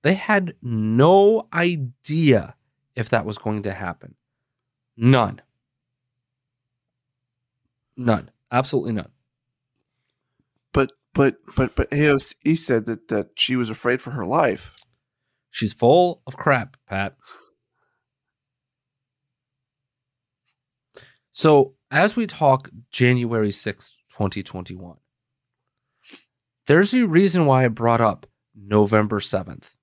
They 0.00 0.14
had 0.14 0.54
no 0.62 1.48
idea 1.52 2.54
if 2.94 3.10
that 3.10 3.26
was 3.26 3.36
going 3.36 3.64
to 3.64 3.74
happen. 3.74 4.14
None. 4.96 5.42
None. 7.94 8.30
Absolutely 8.50 8.92
none. 8.92 9.10
But 10.72 10.92
but 11.12 11.36
but 11.54 11.76
but 11.76 11.90
AOC 11.90 12.56
said 12.56 12.86
that 12.86 13.08
that 13.08 13.32
she 13.34 13.54
was 13.54 13.68
afraid 13.68 14.00
for 14.00 14.12
her 14.12 14.24
life. 14.24 14.74
She's 15.56 15.72
full 15.72 16.20
of 16.26 16.36
crap, 16.36 16.76
Pat. 16.86 17.16
So, 21.32 21.76
as 21.90 22.14
we 22.14 22.26
talk 22.26 22.68
January 22.90 23.48
6th, 23.48 23.92
2021, 24.10 24.98
there's 26.66 26.92
a 26.92 27.06
reason 27.06 27.46
why 27.46 27.64
I 27.64 27.68
brought 27.68 28.02
up 28.02 28.26
November 28.54 29.18
7th, 29.18 29.76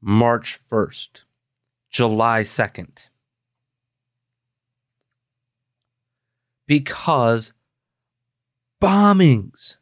March 0.00 0.56
1st, 0.70 1.22
July 1.90 2.42
2nd. 2.42 3.08
Because 6.68 7.52
bombings, 8.80 9.78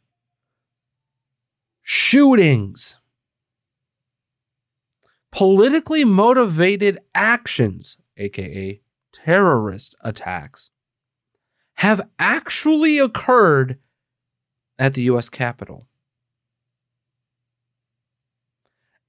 shootings, 1.83 2.97
politically 5.35 6.05
motivated 6.05 6.97
actions, 7.13 7.99
aka 8.17 8.81
terrorist 9.13 9.97
attacks, 10.01 10.71
have 11.79 12.09
actually 12.21 13.01
occurred 13.01 13.79
at 14.79 14.95
the 14.95 15.03
US 15.03 15.29
Capitol. 15.29 15.89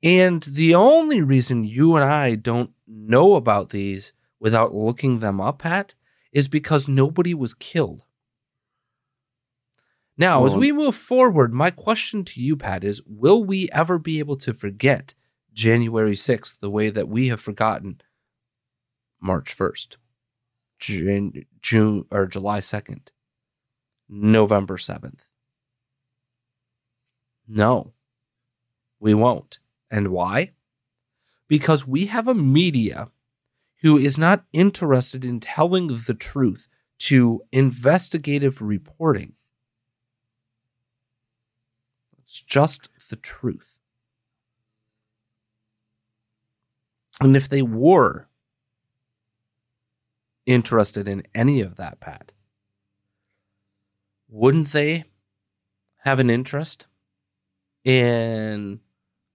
And 0.02 0.42
the 0.44 0.74
only 0.74 1.22
reason 1.22 1.64
you 1.64 1.96
and 1.96 2.04
I 2.04 2.34
don't 2.34 2.72
know 2.88 3.36
about 3.36 3.70
these 3.70 4.12
without 4.40 4.74
looking 4.74 5.20
them 5.20 5.40
up, 5.40 5.60
Pat, 5.60 5.94
is 6.32 6.48
because 6.48 6.88
nobody 6.88 7.36
was 7.36 7.54
killed. 7.54 8.04
Now, 10.18 10.42
well, 10.42 10.54
as 10.54 10.58
we 10.58 10.72
move 10.72 10.96
forward, 10.96 11.54
my 11.54 11.70
question 11.70 12.24
to 12.26 12.42
you, 12.42 12.56
Pat, 12.56 12.84
is 12.84 13.02
will 13.06 13.44
we 13.44 13.70
ever 13.72 14.00
be 14.00 14.18
able 14.18 14.38
to 14.38 14.54
forget 14.56 15.14
January 15.56 16.16
6th 16.16 16.60
the 16.60 16.70
way 16.70 16.90
that 16.90 17.08
we 17.08 17.30
have 17.30 17.40
forgotten 17.40 18.02
March 19.22 19.58
1st, 19.58 19.96
June, 20.78 21.46
June 21.62 22.06
or 22.12 22.28
July 22.28 22.60
2nd, 22.60 23.08
November 24.10 24.76
7th? 24.76 25.22
No, 27.48 27.94
we 29.00 29.14
won't. 29.14 29.60
And 29.90 30.10
why? 30.10 30.52
Because 31.48 31.88
we 31.88 32.08
have 32.08 32.28
a 32.28 32.34
media 32.34 33.10
who 33.82 33.98
is 33.98 34.18
not 34.18 34.44
interested 34.52 35.24
in 35.24 35.40
telling 35.40 35.88
the 36.06 36.14
truth 36.14 36.68
to 36.98 37.42
investigative 37.54 38.62
reporting. 38.62 39.34
It's 42.20 42.42
just 42.42 42.90
the 43.10 43.16
truth. 43.16 43.75
And 47.22 47.36
if 47.36 47.48
they 47.48 47.62
were 47.62 48.28
interested 50.46 51.08
in 51.08 51.24
any 51.34 51.62
of 51.62 51.76
that, 51.76 52.00
Pat, 52.00 52.32
wouldn't 54.28 54.72
they 54.72 55.06
have 56.06 56.20
an 56.20 56.30
interest 56.30 56.88
in 57.84 58.80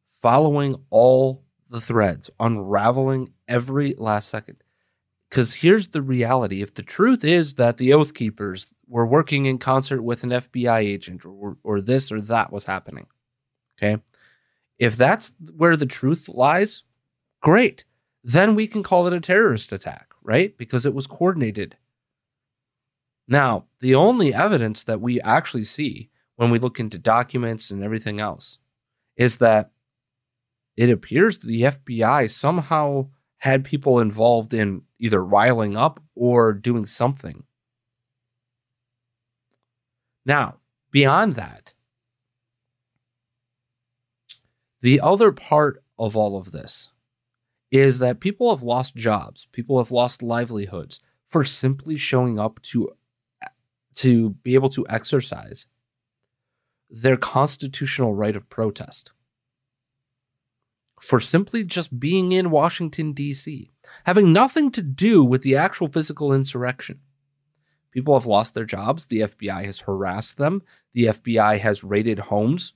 following 0.07 0.77
all 0.91 1.43
the 1.71 1.81
threads, 1.81 2.31
unraveling 2.39 3.33
every 3.49 3.95
last 3.97 4.29
second. 4.29 4.57
Because 5.29 5.55
here's 5.55 5.89
the 5.89 6.03
reality 6.03 6.61
if 6.61 6.75
the 6.75 6.83
truth 6.83 7.25
is 7.25 7.55
that 7.55 7.77
the 7.77 7.93
Oath 7.93 8.15
Keepers 8.15 8.75
were 8.89 9.07
working 9.07 9.47
in 9.47 9.59
concert 9.59 10.03
with 10.03 10.25
an 10.25 10.31
FBI 10.31 10.81
agent 10.81 11.25
or, 11.25 11.57
or 11.63 11.81
this 11.81 12.11
or 12.11 12.21
that 12.21 12.53
was 12.53 12.65
happening, 12.65 13.07
okay? 13.79 14.03
If 14.79 14.97
that's 14.97 15.33
where 15.57 15.77
the 15.77 15.87
truth 15.87 16.29
lies, 16.29 16.83
great. 17.41 17.85
Then 18.23 18.55
we 18.55 18.67
can 18.67 18.83
call 18.83 19.07
it 19.07 19.13
a 19.13 19.21
terrorist 19.21 19.73
attack, 19.73 20.13
right? 20.23 20.57
Because 20.57 20.85
it 20.85 20.95
was 20.95 21.07
coordinated. 21.07 21.77
Now, 23.27 23.67
the 23.81 23.95
only 23.95 24.35
evidence 24.35 24.83
that 24.83 25.01
we 25.01 25.21
actually 25.21 25.65
see 25.65 26.11
when 26.37 26.51
we 26.51 26.59
look 26.59 26.81
into 26.81 26.99
documents 26.99 27.71
and 27.71 27.83
everything 27.83 28.21
else 28.21 28.59
is 29.17 29.37
that 29.37 29.71
it 30.77 30.91
appears 30.91 31.39
the 31.39 31.63
FBI 31.63 32.31
somehow 32.31 33.09
had 33.39 33.65
people 33.65 34.01
involved 34.01 34.53
in 34.53 34.83
either 34.99 35.25
riling 35.25 35.77
up 35.77 36.03
or 36.15 36.53
doing 36.53 36.87
something. 36.87 37.45
Now, 40.27 40.57
beyond 40.91 41.35
that, 41.37 41.75
the 44.81 45.01
other 45.01 45.33
part 45.33 45.83
of 45.99 46.17
all 46.17 46.37
of 46.37 46.53
this 46.53 46.91
is 47.71 47.99
that 47.99 48.21
people 48.21 48.51
have 48.51 48.63
lost 48.63 48.97
jobs, 48.97 49.47
people 49.53 49.79
have 49.79 49.91
lost 49.91 50.23
livelihoods 50.23 51.01
for 51.27 51.45
simply 51.45 51.97
showing 51.97 52.39
up 52.39 52.61
to 52.63 52.91
to 53.95 54.31
be 54.31 54.55
able 54.55 54.71
to 54.71 54.87
exercise 54.89 55.67
their 56.89 57.17
constitutional 57.17 58.15
right 58.15 58.37
of 58.37 58.49
protest 58.49 59.13
for 61.01 61.19
simply 61.19 61.65
just 61.65 61.99
being 61.99 62.31
in 62.31 62.51
Washington, 62.51 63.13
D.C., 63.13 63.71
having 64.05 64.33
nothing 64.33 64.71
to 64.71 64.83
do 64.83 65.25
with 65.25 65.43
the 65.43 65.57
actual 65.57 65.89
physical 65.89 66.33
insurrection. 66.33 67.01
People 67.91 68.15
have 68.15 68.27
lost 68.27 68.55
their 68.55 68.67
jobs. 68.67 69.07
The 69.07 69.21
FBI 69.21 69.65
has 69.65 69.81
harassed 69.81 70.37
them. 70.37 70.63
The 70.93 71.07
FBI 71.07 71.59
has 71.59 71.83
raided 71.83 72.19
homes. 72.19 72.75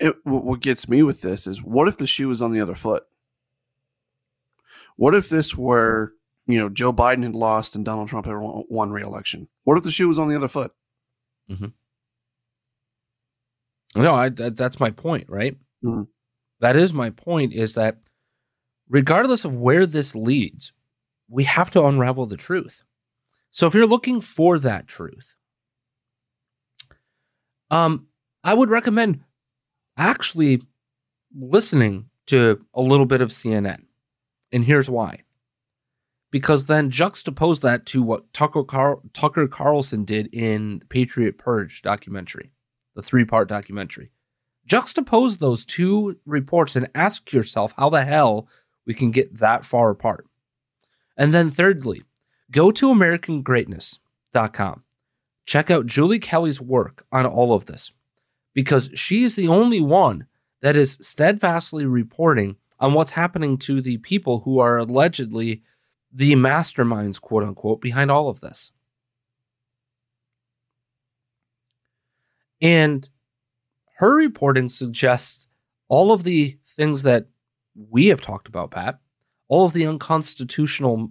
It, 0.00 0.14
what 0.24 0.60
gets 0.60 0.88
me 0.88 1.02
with 1.02 1.22
this 1.22 1.46
is 1.46 1.62
what 1.62 1.88
if 1.88 1.96
the 1.96 2.06
shoe 2.06 2.28
was 2.28 2.40
on 2.40 2.52
the 2.52 2.60
other 2.60 2.74
foot? 2.76 3.04
What 4.96 5.14
if 5.14 5.28
this 5.28 5.56
were, 5.56 6.12
you 6.46 6.58
know, 6.58 6.68
Joe 6.68 6.92
Biden 6.92 7.22
had 7.24 7.34
lost 7.34 7.74
and 7.76 7.84
Donald 7.84 8.08
Trump 8.08 8.26
had 8.26 8.36
won 8.38 8.90
re 8.90 9.02
election? 9.02 9.48
What 9.64 9.76
if 9.76 9.82
the 9.82 9.90
shoe 9.90 10.08
was 10.08 10.18
on 10.18 10.28
the 10.28 10.36
other 10.36 10.48
foot? 10.48 10.72
Mm-hmm. 11.50 11.66
No, 14.02 14.14
I, 14.14 14.28
that, 14.28 14.56
that's 14.56 14.80
my 14.80 14.90
point, 14.90 15.28
right? 15.28 15.56
Mhm. 15.82 16.08
That 16.60 16.76
is 16.76 16.92
my 16.92 17.10
point 17.10 17.52
is 17.52 17.74
that 17.74 17.98
regardless 18.88 19.44
of 19.44 19.54
where 19.54 19.86
this 19.86 20.14
leads, 20.14 20.72
we 21.28 21.44
have 21.44 21.70
to 21.70 21.84
unravel 21.84 22.26
the 22.26 22.36
truth. 22.36 22.84
So 23.50 23.66
if 23.66 23.74
you're 23.74 23.86
looking 23.86 24.20
for 24.20 24.58
that 24.58 24.86
truth, 24.86 25.34
um, 27.70 28.06
I 28.44 28.54
would 28.54 28.70
recommend 28.70 29.20
actually 29.98 30.62
listening 31.36 32.08
to 32.26 32.64
a 32.72 32.80
little 32.80 33.06
bit 33.06 33.20
of 33.20 33.30
CNN. 33.30 33.84
And 34.52 34.64
here's 34.64 34.88
why. 34.88 35.24
Because 36.30 36.66
then 36.66 36.90
juxtapose 36.90 37.60
that 37.60 37.86
to 37.86 38.02
what 38.02 38.32
Tucker, 38.32 38.62
Tucker 39.12 39.48
Carlson 39.48 40.04
did 40.04 40.28
in 40.32 40.80
the 40.80 40.84
Patriot 40.86 41.38
Purge 41.38 41.82
documentary, 41.82 42.52
the 42.94 43.02
three 43.02 43.24
part 43.24 43.48
documentary. 43.48 44.10
Juxtapose 44.68 45.38
those 45.38 45.64
two 45.64 46.18
reports 46.26 46.76
and 46.76 46.90
ask 46.94 47.32
yourself 47.32 47.72
how 47.78 47.88
the 47.88 48.04
hell 48.04 48.46
we 48.86 48.92
can 48.92 49.10
get 49.10 49.38
that 49.38 49.64
far 49.64 49.90
apart. 49.90 50.26
And 51.16 51.32
then, 51.32 51.50
thirdly, 51.50 52.02
go 52.50 52.70
to 52.72 52.92
AmericanGreatness.com. 52.92 54.82
Check 55.46 55.70
out 55.70 55.86
Julie 55.86 56.18
Kelly's 56.18 56.60
work 56.60 57.06
on 57.10 57.24
all 57.24 57.54
of 57.54 57.64
this 57.64 57.92
because 58.54 58.90
she 58.94 59.24
is 59.24 59.36
the 59.36 59.48
only 59.48 59.80
one 59.80 60.26
that 60.62 60.76
is 60.76 60.98
steadfastly 61.00 61.86
reporting 61.86 62.56
on 62.80 62.94
what's 62.94 63.12
happening 63.12 63.58
to 63.58 63.80
the 63.80 63.98
people 63.98 64.40
who 64.40 64.58
are 64.58 64.78
allegedly 64.78 65.62
the 66.12 66.32
masterminds, 66.32 67.20
quote 67.20 67.44
unquote, 67.44 67.80
behind 67.80 68.10
all 68.10 68.28
of 68.28 68.40
this. 68.40 68.72
And 72.60 73.08
her 73.96 74.16
reporting 74.16 74.68
suggests 74.68 75.48
all 75.88 76.12
of 76.12 76.24
the 76.24 76.58
things 76.76 77.02
that 77.02 77.26
we 77.74 78.06
have 78.06 78.20
talked 78.20 78.48
about, 78.48 78.72
Pat, 78.72 78.98
all 79.48 79.66
of 79.66 79.72
the 79.72 79.86
unconstitutional 79.86 81.10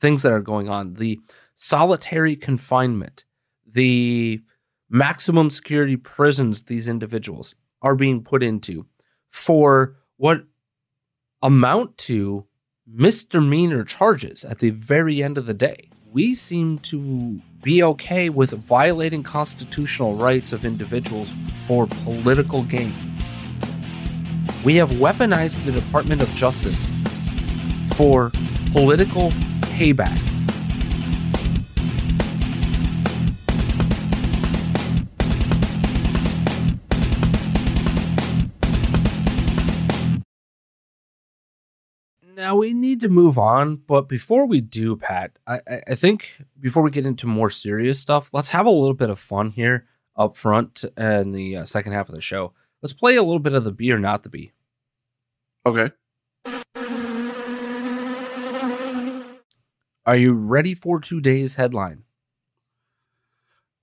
things 0.00 0.22
that 0.22 0.32
are 0.32 0.40
going 0.40 0.68
on, 0.68 0.94
the 0.94 1.20
solitary 1.54 2.36
confinement, 2.36 3.24
the 3.66 4.42
maximum 4.88 5.50
security 5.50 5.96
prisons 5.96 6.64
these 6.64 6.88
individuals 6.88 7.54
are 7.82 7.94
being 7.94 8.22
put 8.22 8.42
into 8.42 8.86
for 9.28 9.96
what 10.16 10.44
amount 11.42 11.98
to 11.98 12.46
misdemeanor 12.86 13.84
charges 13.84 14.44
at 14.44 14.58
the 14.58 14.70
very 14.70 15.22
end 15.22 15.38
of 15.38 15.46
the 15.46 15.54
day. 15.54 15.90
We 16.12 16.34
seem 16.34 16.78
to 16.80 17.40
be 17.62 17.82
okay 17.82 18.28
with 18.28 18.50
violating 18.50 19.22
constitutional 19.22 20.14
rights 20.14 20.52
of 20.52 20.64
individuals 20.64 21.34
for 21.66 21.86
political 22.04 22.62
gain. 22.62 22.94
We 24.64 24.76
have 24.76 24.90
weaponized 24.90 25.64
the 25.64 25.72
Department 25.72 26.22
of 26.22 26.28
Justice 26.30 26.86
for 27.96 28.30
political 28.72 29.30
payback. 29.76 30.33
Now 42.44 42.56
we 42.56 42.74
need 42.74 43.00
to 43.00 43.08
move 43.08 43.38
on, 43.38 43.76
but 43.76 44.06
before 44.06 44.44
we 44.44 44.60
do, 44.60 44.96
Pat, 44.96 45.38
I, 45.46 45.60
I- 45.88 45.94
think 45.94 46.42
before 46.60 46.82
we 46.82 46.90
get 46.90 47.06
into 47.06 47.26
more 47.26 47.48
serious 47.48 47.98
stuff, 47.98 48.28
let's 48.34 48.50
have 48.50 48.66
a 48.66 48.70
little 48.70 48.92
bit 48.92 49.08
of 49.08 49.18
fun 49.18 49.52
here 49.52 49.86
up 50.14 50.36
front 50.36 50.84
in 50.98 51.32
the 51.32 51.56
uh, 51.56 51.64
second 51.64 51.92
half 51.92 52.10
of 52.10 52.14
the 52.14 52.20
show. 52.20 52.52
Let's 52.82 52.92
play 52.92 53.16
a 53.16 53.22
little 53.22 53.38
bit 53.38 53.54
of 53.54 53.64
the 53.64 53.72
Bee 53.72 53.90
or 53.92 53.98
not 53.98 54.24
the 54.24 54.28
Bee. 54.28 54.52
Okay. 55.64 55.90
Are 60.04 60.16
you 60.16 60.34
ready 60.34 60.74
for 60.74 61.00
today's 61.00 61.54
headline? 61.54 62.02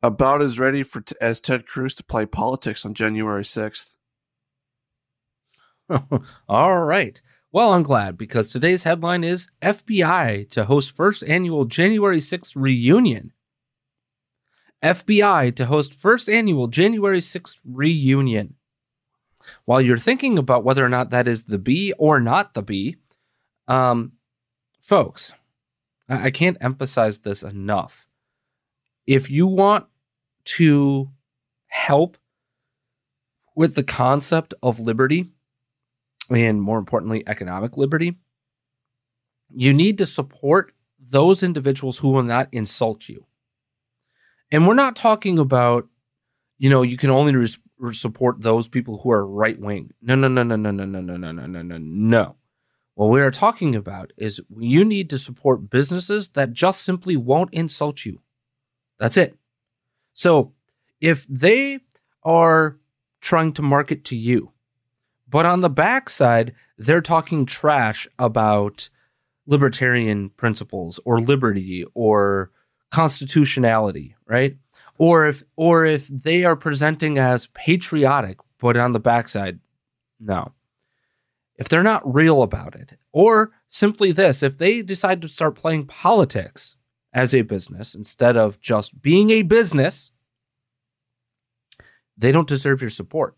About 0.04 0.44
as 0.44 0.60
ready 0.60 0.84
for 0.84 1.02
t- 1.02 1.16
as 1.20 1.42
Ted 1.42 1.66
Cruz 1.66 1.96
to 1.96 2.04
play 2.04 2.28
politics 2.28 2.86
on 2.86 2.94
January 2.94 3.44
6th. 3.44 3.96
All 6.48 6.78
right. 6.84 7.20
Well, 7.54 7.74
I'm 7.74 7.84
glad 7.84 8.18
because 8.18 8.48
today's 8.48 8.84
headline 8.84 9.26
is 9.26 9.50
FBI 9.62 10.50
to 10.52 10.66
host 10.66 10.96
first 10.96 11.22
annual 11.24 11.66
January 11.66 12.20
6th 12.20 12.54
reunion. 12.56 13.34
FBI 14.82 15.54
to 15.58 15.66
host 15.66 15.94
first 15.94 16.30
annual 16.30 16.68
January 16.68 17.20
6th 17.20 17.58
reunion. 17.66 18.56
While 19.66 19.82
you're 19.82 19.98
thinking 19.98 20.38
about 20.38 20.64
whether 20.64 20.86
or 20.86 20.88
not 20.88 21.10
that 21.10 21.28
is 21.28 21.44
the 21.44 21.58
Bee 21.58 21.92
or 21.98 22.22
not 22.22 22.54
the 22.54 22.62
Bee, 22.62 22.96
um, 23.68 24.14
folks, 24.80 25.34
I 26.08 26.28
I 26.28 26.32
can't 26.32 26.58
emphasize 26.62 27.20
this 27.20 27.44
enough. 27.44 28.08
If 29.06 29.30
you 29.30 29.46
want 29.46 29.88
to 30.46 31.10
help 31.68 32.18
with 33.56 33.76
the 33.76 33.84
concept 33.84 34.54
of 34.64 34.80
liberty, 34.80 35.32
and 36.32 36.62
more 36.62 36.80
importantly, 36.80 37.24
economic 37.28 37.78
liberty, 37.78 38.18
you 39.54 39.74
need 39.74 39.98
to 39.98 40.06
support 40.06 40.74
those 41.00 41.44
individuals 41.44 41.98
who 41.98 42.10
will 42.10 42.24
not 42.24 42.48
insult 42.52 43.10
you. 43.10 43.26
And 44.52 44.68
we're 44.68 44.74
not 44.74 44.96
talking 44.96 45.40
about, 45.40 45.88
you 46.58 46.70
know, 46.70 46.82
you 46.82 46.98
can 46.98 47.10
only 47.10 47.36
res- 47.36 47.58
support 47.92 48.42
those 48.42 48.68
people 48.68 49.00
who 49.00 49.12
are 49.12 49.26
right 49.26 49.60
wing. 49.60 49.92
No, 50.02 50.16
no, 50.16 50.28
no, 50.28 50.44
no, 50.44 50.56
no, 50.56 50.72
no, 50.72 50.86
no, 50.86 51.02
no, 51.02 51.18
no, 51.18 51.32
no, 51.32 51.46
no, 51.48 51.62
no, 51.62 51.78
no. 51.78 52.36
What 52.96 53.08
we 53.08 53.22
are 53.22 53.32
talking 53.32 53.76
about 53.76 54.12
is 54.18 54.42
you 54.58 54.86
need 54.86 55.10
to 55.10 55.18
support 55.18 55.70
businesses 55.70 56.30
that 56.30 56.54
just 56.54 56.84
simply 56.84 57.18
won't 57.18 57.54
insult 57.54 58.06
you. 58.06 58.22
That's 59.00 59.18
it. 59.18 59.38
So 60.14 60.54
if 61.00 61.26
they 61.28 61.80
are 62.24 62.78
trying 63.22 63.54
to 63.54 63.62
market 63.62 64.04
to 64.06 64.16
you, 64.16 64.52
but 65.32 65.46
on 65.46 65.62
the 65.62 65.70
backside, 65.70 66.54
they're 66.78 67.02
talking 67.02 67.46
trash 67.46 68.08
about 68.20 68.90
libertarian 69.48 70.30
principles 70.30 71.00
or 71.06 71.20
liberty 71.20 71.86
or 71.96 72.52
constitutionality, 72.92 74.16
right? 74.28 74.58
Or 75.00 75.26
if 75.26 75.44
or 75.56 75.86
if 75.86 76.08
they 76.08 76.44
are 76.44 76.58
presenting 76.58 77.18
as 77.18 77.48
patriotic, 77.48 78.38
but 78.60 78.78
on 78.78 78.92
the 78.92 79.00
backside, 79.00 79.60
no. 80.20 80.52
If 81.56 81.70
they're 81.70 81.82
not 81.82 82.14
real 82.14 82.44
about 82.44 82.76
it, 82.76 82.98
or 83.12 83.52
simply 83.70 84.12
this, 84.12 84.44
if 84.44 84.58
they 84.58 84.82
decide 84.82 85.22
to 85.22 85.30
start 85.30 85.56
playing 85.56 85.86
politics 85.86 86.76
as 87.14 87.34
a 87.34 87.42
business 87.44 87.96
instead 87.96 88.36
of 88.36 88.60
just 88.60 89.02
being 89.02 89.30
a 89.30 89.44
business, 89.44 90.12
they 92.18 92.32
don't 92.32 92.48
deserve 92.48 92.82
your 92.82 92.90
support. 92.90 93.36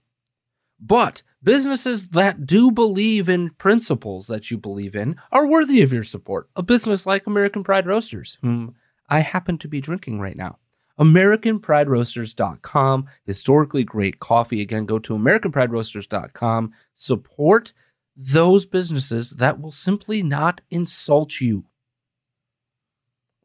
But 0.86 1.24
businesses 1.41 2.10
that 2.10 2.46
do 2.46 2.69
believe 2.69 3.30
in 3.30 3.52
principles 3.52 4.28
that 4.28 4.52
you 4.52 4.58
believe 4.58 4.98
in 4.98 5.15
are 5.32 5.48
worthy 5.48 5.82
of 5.82 5.93
your 5.93 6.04
support. 6.04 6.50
A 6.58 6.63
business 6.63 7.06
like 7.06 7.26
American 7.26 7.63
Pride 7.63 7.88
Roasters, 7.88 8.38
whom 8.41 8.76
I 9.08 9.22
happen 9.22 9.58
to 9.60 9.69
be 9.69 9.80
drinking 9.80 10.19
right 10.19 10.36
now. 10.36 10.58
AmericanPrideRoasters.com. 11.00 13.06
Historically 13.26 13.86
great 13.86 14.19
coffee. 14.19 14.62
Again, 14.62 14.86
go 14.86 15.00
to 15.00 15.13
AmericanPrideRoasters.com. 15.13 16.74
Support 16.93 17.72
those 18.15 18.65
businesses 18.65 19.30
that 19.32 19.60
will 19.62 19.72
simply 19.72 20.22
not 20.22 20.60
insult 20.69 21.39
you. 21.39 21.63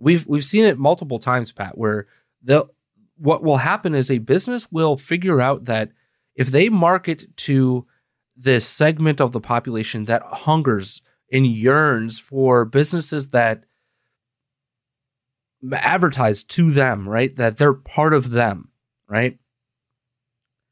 We've 0.00 0.26
we've 0.26 0.44
seen 0.44 0.64
it 0.64 0.78
multiple 0.78 1.20
times, 1.20 1.52
Pat, 1.52 1.78
where 1.78 2.08
the 2.42 2.66
what 3.16 3.44
will 3.44 3.58
happen 3.58 3.94
is 3.94 4.10
a 4.10 4.18
business 4.18 4.72
will 4.72 4.96
figure 4.96 5.40
out 5.40 5.66
that 5.66 5.92
if 6.38 6.48
they 6.48 6.68
market 6.68 7.36
to 7.36 7.84
this 8.36 8.66
segment 8.66 9.20
of 9.20 9.32
the 9.32 9.40
population 9.40 10.04
that 10.04 10.22
hungers 10.22 11.02
and 11.32 11.44
yearns 11.44 12.20
for 12.20 12.64
businesses 12.64 13.30
that 13.30 13.66
advertise 15.72 16.44
to 16.44 16.70
them, 16.70 17.08
right? 17.08 17.34
That 17.34 17.56
they're 17.56 17.74
part 17.74 18.14
of 18.14 18.30
them, 18.30 18.70
right? 19.08 19.36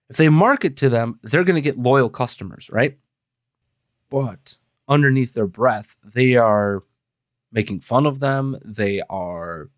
If 0.08 0.16
they 0.16 0.28
market 0.28 0.76
to 0.76 0.88
them, 0.88 1.18
they're 1.24 1.42
going 1.42 1.56
to 1.56 1.60
get 1.60 1.76
loyal 1.76 2.10
customers, 2.10 2.70
right? 2.72 2.96
But 4.08 4.58
underneath 4.88 5.34
their 5.34 5.48
breath, 5.48 5.96
they 6.04 6.36
are 6.36 6.84
making 7.50 7.80
fun 7.80 8.06
of 8.06 8.20
them. 8.20 8.56
They 8.64 9.02
are 9.10 9.70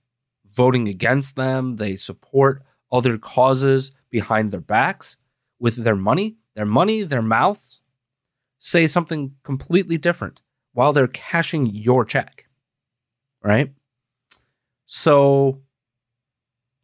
voting 0.44 0.86
against 0.86 1.34
them. 1.34 1.76
They 1.76 1.96
support 1.96 2.62
other 2.92 3.16
causes 3.16 3.90
behind 4.10 4.52
their 4.52 4.60
backs 4.60 5.16
with 5.58 5.76
their 5.76 5.96
money, 5.96 6.36
their 6.54 6.66
money, 6.66 7.02
their 7.02 7.22
mouths 7.22 7.80
say 8.58 8.86
something 8.86 9.34
completely 9.42 9.96
different 9.96 10.40
while 10.72 10.92
they're 10.92 11.06
cashing 11.08 11.66
your 11.66 12.04
check. 12.04 12.46
Right? 13.42 13.72
So 14.86 15.62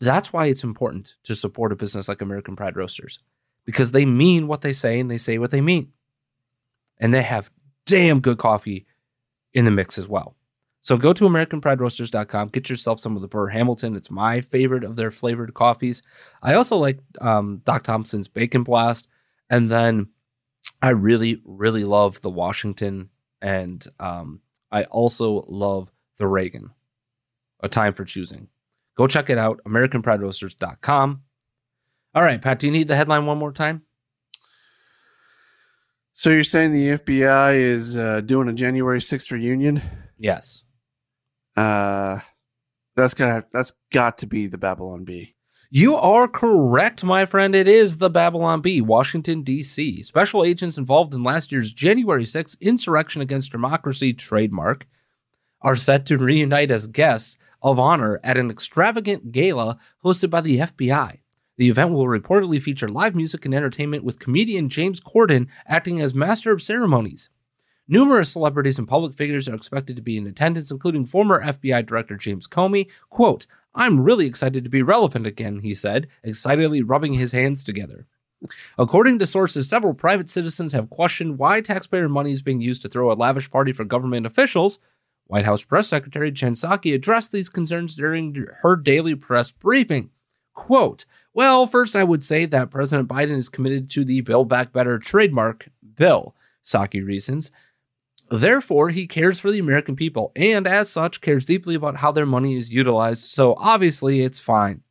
that's 0.00 0.32
why 0.32 0.46
it's 0.46 0.64
important 0.64 1.14
to 1.24 1.34
support 1.34 1.72
a 1.72 1.76
business 1.76 2.08
like 2.08 2.20
American 2.22 2.56
Pride 2.56 2.76
Roasters. 2.76 3.18
because 3.64 3.90
they 3.92 4.04
mean 4.04 4.46
what 4.46 4.60
they 4.60 4.72
say 4.72 5.00
and 5.00 5.10
they 5.10 5.18
say 5.18 5.38
what 5.38 5.50
they 5.50 5.60
mean. 5.60 5.92
And 6.98 7.12
they 7.12 7.22
have 7.22 7.50
damn 7.86 8.20
good 8.20 8.38
coffee 8.38 8.86
in 9.52 9.64
the 9.64 9.70
mix 9.70 9.98
as 9.98 10.08
well. 10.08 10.36
So 10.84 10.98
go 10.98 11.14
to 11.14 11.24
AmericanPrideRoasters.com, 11.24 12.48
get 12.48 12.68
yourself 12.68 13.00
some 13.00 13.16
of 13.16 13.22
the 13.22 13.28
Burr 13.28 13.48
Hamilton. 13.48 13.96
It's 13.96 14.10
my 14.10 14.42
favorite 14.42 14.84
of 14.84 14.96
their 14.96 15.10
flavored 15.10 15.54
coffees. 15.54 16.02
I 16.42 16.52
also 16.52 16.76
like 16.76 16.98
um, 17.22 17.62
Doc 17.64 17.84
Thompson's 17.84 18.28
Bacon 18.28 18.64
Blast. 18.64 19.08
And 19.48 19.70
then 19.70 20.08
I 20.82 20.90
really, 20.90 21.40
really 21.46 21.84
love 21.84 22.20
the 22.20 22.28
Washington. 22.28 23.08
And 23.40 23.82
um, 23.98 24.42
I 24.70 24.84
also 24.84 25.44
love 25.48 25.90
the 26.18 26.26
Reagan. 26.26 26.74
A 27.60 27.68
time 27.70 27.94
for 27.94 28.04
choosing. 28.04 28.48
Go 28.94 29.06
check 29.06 29.30
it 29.30 29.38
out, 29.38 29.62
AmericanPrideRoasters.com. 29.66 31.22
All 32.14 32.22
right, 32.22 32.42
Pat, 32.42 32.58
do 32.58 32.66
you 32.66 32.72
need 32.72 32.88
the 32.88 32.96
headline 32.96 33.24
one 33.24 33.38
more 33.38 33.52
time? 33.52 33.84
So 36.12 36.28
you're 36.28 36.42
saying 36.42 36.72
the 36.72 36.98
FBI 36.98 37.58
is 37.58 37.96
uh, 37.96 38.20
doing 38.20 38.50
a 38.50 38.52
January 38.52 38.98
6th 38.98 39.30
reunion? 39.32 39.80
Yes. 40.18 40.60
Uh, 41.56 42.18
that's 42.96 43.14
gonna 43.14 43.44
that's 43.52 43.72
got 43.92 44.18
to 44.18 44.26
be 44.26 44.46
the 44.46 44.58
Babylon 44.58 45.04
Bee. 45.04 45.34
You 45.70 45.96
are 45.96 46.28
correct, 46.28 47.02
my 47.02 47.26
friend. 47.26 47.54
It 47.54 47.66
is 47.66 47.96
the 47.96 48.10
Babylon 48.10 48.60
Bee, 48.60 48.80
Washington, 48.80 49.42
D.C. 49.42 50.04
Special 50.04 50.44
agents 50.44 50.78
involved 50.78 51.12
in 51.14 51.24
last 51.24 51.50
year's 51.50 51.72
January 51.72 52.22
6th 52.22 52.56
insurrection 52.60 53.20
against 53.20 53.50
democracy 53.50 54.12
trademark 54.12 54.86
are 55.62 55.74
set 55.74 56.06
to 56.06 56.18
reunite 56.18 56.70
as 56.70 56.86
guests 56.86 57.38
of 57.60 57.80
honor 57.80 58.20
at 58.22 58.36
an 58.36 58.50
extravagant 58.50 59.32
gala 59.32 59.78
hosted 60.04 60.30
by 60.30 60.42
the 60.42 60.58
FBI. 60.58 61.18
The 61.56 61.68
event 61.68 61.90
will 61.90 62.06
reportedly 62.06 62.62
feature 62.62 62.88
live 62.88 63.16
music 63.16 63.44
and 63.44 63.54
entertainment 63.54 64.04
with 64.04 64.18
comedian 64.18 64.68
James 64.68 65.00
Corden 65.00 65.48
acting 65.66 66.00
as 66.00 66.14
master 66.14 66.52
of 66.52 66.62
ceremonies. 66.62 67.30
Numerous 67.86 68.32
celebrities 68.32 68.78
and 68.78 68.88
public 68.88 69.14
figures 69.14 69.48
are 69.48 69.54
expected 69.54 69.96
to 69.96 70.02
be 70.02 70.16
in 70.16 70.26
attendance, 70.26 70.70
including 70.70 71.04
former 71.04 71.42
FBI 71.42 71.84
Director 71.84 72.16
James 72.16 72.48
Comey. 72.48 72.88
Quote, 73.10 73.46
I'm 73.74 74.00
really 74.00 74.26
excited 74.26 74.64
to 74.64 74.70
be 74.70 74.82
relevant 74.82 75.26
again, 75.26 75.60
he 75.60 75.74
said, 75.74 76.08
excitedly 76.22 76.82
rubbing 76.82 77.14
his 77.14 77.32
hands 77.32 77.62
together. 77.62 78.06
According 78.78 79.18
to 79.18 79.26
sources, 79.26 79.68
several 79.68 79.94
private 79.94 80.30
citizens 80.30 80.72
have 80.72 80.90
questioned 80.90 81.38
why 81.38 81.60
taxpayer 81.60 82.08
money 82.08 82.32
is 82.32 82.42
being 82.42 82.60
used 82.60 82.82
to 82.82 82.88
throw 82.88 83.10
a 83.10 83.14
lavish 83.14 83.50
party 83.50 83.72
for 83.72 83.84
government 83.84 84.26
officials. 84.26 84.78
White 85.26 85.44
House 85.44 85.64
Press 85.64 85.88
Secretary 85.88 86.30
Jen 86.30 86.54
Psaki 86.54 86.94
addressed 86.94 87.32
these 87.32 87.48
concerns 87.48 87.94
during 87.94 88.46
her 88.60 88.76
daily 88.76 89.14
press 89.14 89.50
briefing. 89.50 90.10
Quote, 90.52 91.04
Well, 91.32 91.66
first 91.66 91.96
I 91.96 92.04
would 92.04 92.22
say 92.22 92.46
that 92.46 92.70
President 92.70 93.08
Biden 93.08 93.36
is 93.36 93.48
committed 93.48 93.90
to 93.90 94.04
the 94.04 94.20
Build 94.20 94.48
Back 94.48 94.72
Better 94.72 94.98
trademark 94.98 95.68
bill, 95.96 96.36
Psaki 96.62 97.04
reasons. 97.04 97.50
Therefore, 98.40 98.90
he 98.90 99.06
cares 99.06 99.38
for 99.38 99.50
the 99.52 99.58
American 99.58 99.94
people 99.96 100.32
and, 100.34 100.66
as 100.66 100.90
such, 100.90 101.20
cares 101.20 101.44
deeply 101.44 101.74
about 101.74 101.96
how 101.98 102.10
their 102.12 102.26
money 102.26 102.56
is 102.56 102.70
utilized, 102.72 103.22
so 103.30 103.54
obviously 103.58 104.22
it's 104.22 104.40
fine. 104.40 104.82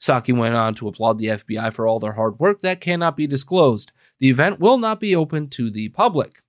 Psaki 0.00 0.36
went 0.36 0.54
on 0.54 0.74
to 0.76 0.88
applaud 0.88 1.18
the 1.18 1.26
FBI 1.26 1.72
for 1.74 1.86
all 1.86 2.00
their 2.00 2.14
hard 2.14 2.38
work 2.38 2.62
that 2.62 2.80
cannot 2.80 3.16
be 3.16 3.26
disclosed. 3.26 3.92
The 4.18 4.30
event 4.30 4.58
will 4.58 4.78
not 4.78 4.98
be 4.98 5.14
open 5.14 5.48
to 5.50 5.70
the 5.70 5.90
public. 5.90 6.42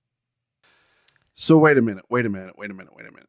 So 1.34 1.58
wait 1.58 1.76
a 1.76 1.82
minute, 1.82 2.04
wait 2.08 2.24
a 2.24 2.30
minute, 2.30 2.56
wait 2.56 2.70
a 2.70 2.74
minute, 2.74 2.94
wait 2.96 3.06
a 3.06 3.12
minute. 3.12 3.28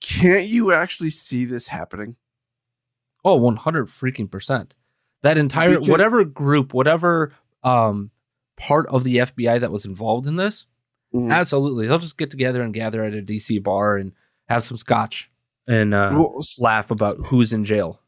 Can't 0.00 0.46
you 0.46 0.72
actually 0.72 1.10
see 1.10 1.44
this 1.44 1.68
happening? 1.68 2.16
Oh, 3.24 3.36
100 3.36 3.88
freaking 3.88 4.30
percent. 4.30 4.74
That 5.22 5.36
entire 5.36 5.70
Because- 5.70 5.88
whatever 5.88 6.24
group, 6.24 6.72
whatever 6.72 7.34
um 7.62 8.10
part 8.56 8.86
of 8.88 9.04
the 9.04 9.16
FBI 9.18 9.60
that 9.60 9.70
was 9.72 9.84
involved 9.84 10.26
in 10.26 10.36
this, 10.36 10.66
Mhm. 11.14 11.32
absolutely. 11.32 11.86
They'll 11.86 11.98
just 11.98 12.18
get 12.18 12.30
together 12.30 12.62
and 12.62 12.74
gather 12.74 13.02
at 13.02 13.14
a 13.14 13.22
DC 13.22 13.62
bar 13.62 13.96
and 13.96 14.12
have 14.48 14.62
some 14.64 14.76
scotch 14.78 15.30
and 15.66 15.94
uh, 15.94 16.10
Well, 16.14 16.40
laugh 16.58 16.90
about 16.90 17.16
who's 17.26 17.52
in 17.52 17.64
jail. 17.64 18.00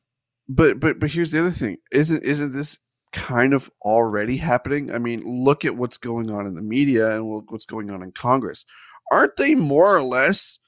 but 0.49 0.81
but 0.81 0.99
but 0.99 1.11
here's 1.11 1.33
the 1.33 1.41
other 1.41 1.51
thing. 1.51 1.79
Isn't 1.93 2.23
isn't 2.25 2.53
this 2.53 2.79
kind 3.13 3.53
of 3.55 3.71
already 3.83 4.37
happening? 4.37 4.93
I 4.93 4.99
mean, 4.99 5.23
look 5.25 5.65
at 5.65 5.77
what's 5.77 5.99
going 5.99 6.31
on 6.31 6.47
in 6.47 6.55
the 6.55 6.63
media 6.63 7.17
and 7.17 7.27
what's 7.49 7.67
going 7.67 7.91
on 7.91 8.03
in 8.03 8.13
Congress. 8.13 8.65
Aren't 9.13 9.37
they 9.37 9.55
more 9.55 9.95
or 9.97 10.03
less 10.03 10.59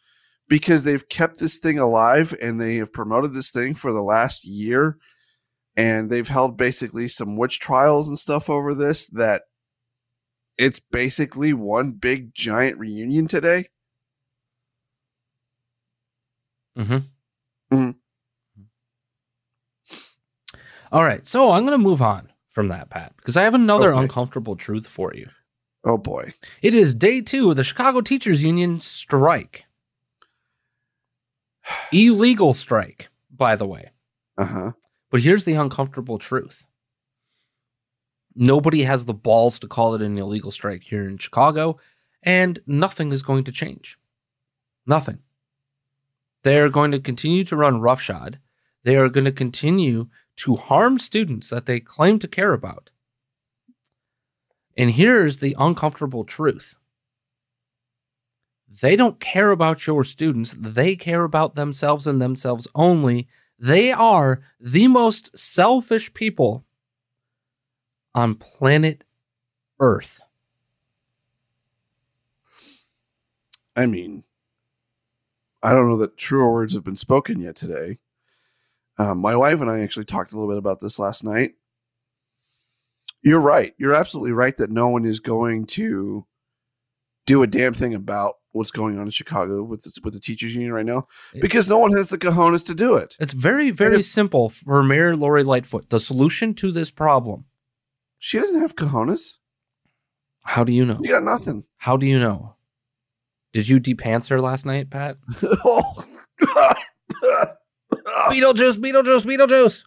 because 0.49 0.85
they've 0.85 1.09
kept 1.09 1.39
this 1.39 1.59
thing 1.59 1.79
alive 1.79 2.35
and 2.43 2.61
they 2.61 2.77
have 2.77 2.93
promoted 2.93 3.33
this 3.33 3.51
thing 3.51 3.75
for 3.75 3.93
the 3.93 4.03
last 4.03 4.45
year 4.45 4.97
and 5.77 6.11
they've 6.11 6.29
held 6.29 6.57
basically 6.59 7.09
some 7.09 7.37
witch 7.37 7.61
trials 7.61 8.09
and 8.09 8.19
stuff 8.19 8.51
over 8.51 8.75
this 8.75 9.07
that 9.09 9.43
it's 10.59 10.81
basically 10.81 11.53
one 11.53 11.93
big 11.93 12.35
giant 12.35 12.79
reunion 12.79 13.27
today? 13.27 13.67
Mm-hmm. 16.79 16.99
Mhm. 17.77 17.95
All 20.91 21.05
right, 21.05 21.27
so 21.27 21.53
I'm 21.53 21.65
going 21.65 21.79
to 21.79 21.83
move 21.83 22.03
on 22.03 22.31
from 22.51 22.69
that, 22.69 22.91
Pat, 22.91 23.15
because 23.17 23.37
I 23.37 23.43
have 23.45 23.55
another 23.55 23.93
Okay. 23.93 24.01
uncomfortable 24.03 24.57
truth 24.57 24.87
for 24.87 25.13
you. 25.15 25.29
Oh 25.85 25.99
boy. 25.99 26.33
It 26.61 26.75
is 26.75 26.95
day 26.95 27.21
two 27.23 27.51
of 27.51 27.57
the 27.57 27.65
Chicago 27.65 28.01
Teachers 28.03 28.43
Union 28.43 28.81
strike. 28.81 29.65
Illegal 31.93 32.55
strike, 32.55 33.09
by 33.31 33.57
the 33.57 33.67
way. 33.67 33.91
Uh-huh. 34.39 34.73
But 35.11 35.23
here's 35.23 35.45
the 35.45 35.55
uncomfortable 35.55 36.19
truth 36.19 36.65
nobody 38.35 38.83
has 38.83 39.05
the 39.05 39.15
balls 39.15 39.59
to 39.61 39.69
call 39.69 39.95
it 39.95 40.03
an 40.03 40.19
illegal 40.19 40.51
strike 40.51 40.83
here 40.83 41.07
in 41.09 41.19
Chicago, 41.19 41.79
and 42.23 42.61
nothing 42.67 43.13
is 43.13 43.23
going 43.23 43.45
to 43.45 43.53
change. 43.53 43.99
Nothing. 44.87 45.21
They're 46.43 46.69
going 46.69 46.91
to 46.93 47.01
continue 47.01 47.45
to 47.45 47.57
run 47.57 47.81
roughshod. 47.81 48.39
They 48.85 48.97
are 48.97 49.09
going 49.09 49.25
to 49.25 49.33
continue 49.33 50.09
to 50.37 50.57
harm 50.57 50.99
students 50.99 51.51
that 51.51 51.67
they 51.67 51.81
claim 51.81 52.19
to 52.19 52.29
care 52.29 52.53
about. 52.53 52.91
And 54.77 54.93
here's 54.93 55.39
the 55.39 55.55
uncomfortable 55.59 56.25
truth 56.25 56.75
they 58.81 58.97
don't 58.97 59.21
care 59.21 59.51
about 59.51 59.87
your 59.87 60.03
students, 60.03 60.57
they 60.59 60.97
care 60.97 61.25
about 61.25 61.55
themselves 61.55 62.07
and 62.07 62.21
themselves 62.21 62.67
only. 62.75 63.29
They 63.59 63.93
are 63.93 64.43
the 64.59 64.89
most 64.89 65.39
selfish 65.39 66.13
people 66.15 66.65
on 68.15 68.35
planet 68.35 69.05
Earth. 69.81 70.21
I 73.75 73.87
mean, 73.87 74.25
I 75.63 75.73
don't 75.73 75.89
know 75.89 75.99
that 75.99 76.17
truer 76.17 76.53
words 76.53 76.75
have 76.75 76.85
been 76.85 76.97
spoken 76.97 77.41
yet 77.41 77.57
today. 77.57 77.99
Um, 78.99 79.19
my 79.19 79.35
wife 79.35 79.61
and 79.61 79.71
I 79.71 79.81
actually 79.81 80.05
talked 80.05 80.33
a 80.33 80.37
little 80.37 80.51
bit 80.51 80.59
about 80.59 80.81
this 80.81 80.99
last 80.99 81.25
night. 81.25 81.55
You're 83.23 83.41
right. 83.41 83.75
You're 83.79 83.95
absolutely 83.95 84.33
right 84.33 84.55
that 84.57 84.71
no 84.71 84.89
one 84.89 85.05
is 85.05 85.21
going 85.21 85.67
to 85.67 86.27
do 87.25 87.43
a 87.43 87.47
damn 87.47 87.73
thing 87.73 87.95
about 87.95 88.35
what's 88.51 88.71
going 88.73 88.99
on 88.99 89.05
in 89.05 89.11
Chicago 89.11 89.63
with 89.63 89.83
the, 89.85 89.99
with 90.05 90.13
the 90.13 90.21
teachers 90.21 90.55
union 90.55 90.73
right 90.73 90.85
now 90.85 91.07
because 91.41 91.69
no 91.69 91.79
one 91.79 91.93
has 91.93 92.11
the 92.11 92.19
cojones 92.19 92.67
to 92.67 92.75
do 92.75 92.97
it. 92.97 93.17
It's 93.19 93.33
very, 93.33 93.71
very 93.71 94.01
if- 94.01 94.07
simple 94.07 94.51
for 94.51 94.83
Mayor 94.83 95.17
Lori 95.17 95.45
Lightfoot. 95.45 95.89
The 95.89 96.01
solution 96.01 96.53
to 96.55 96.71
this 96.71 96.91
problem. 96.91 97.47
She 98.25 98.39
doesn't 98.39 98.61
have 98.61 98.77
cojones. 98.77 99.39
How 100.43 100.63
do 100.63 100.71
you 100.71 100.85
know? 100.85 101.01
You 101.03 101.11
got 101.11 101.25
nothing. 101.25 101.65
How 101.79 101.97
do 101.97 102.07
you 102.07 102.21
know? 102.21 102.55
Did 103.53 103.69
you 103.69 103.81
depants 103.81 104.31
her 104.31 104.41
last 104.41 104.65
night, 104.65 104.91
Pat? 104.91 105.17
oh, 105.65 106.05
Beetlejuice, 108.31 108.77
Beetlejuice, 108.77 109.25
Beetlejuice. 109.25 109.83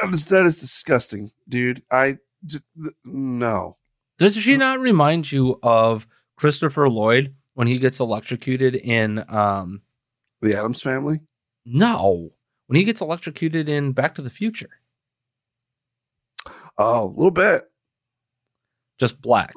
that 0.00 0.14
is 0.14 0.26
that 0.30 0.46
is 0.46 0.62
disgusting, 0.62 1.30
dude. 1.46 1.82
I 1.90 2.16
just 2.46 2.64
no. 3.04 3.76
Does 4.18 4.34
she 4.34 4.56
not 4.56 4.80
remind 4.80 5.30
you 5.30 5.58
of 5.62 6.06
Christopher 6.38 6.88
Lloyd 6.88 7.34
when 7.52 7.66
he 7.68 7.76
gets 7.76 8.00
electrocuted 8.00 8.76
in 8.76 9.22
um 9.28 9.82
The 10.40 10.56
Addams 10.56 10.80
family. 10.82 11.20
no, 11.66 12.32
when 12.66 12.78
he 12.78 12.84
gets 12.84 13.02
electrocuted 13.02 13.68
in 13.68 13.92
Back 13.92 14.14
to 14.14 14.22
the 14.22 14.30
Future. 14.30 14.70
Oh, 16.78 17.04
a 17.06 17.14
little 17.16 17.30
bit. 17.30 17.64
Just 18.98 19.20
black. 19.20 19.54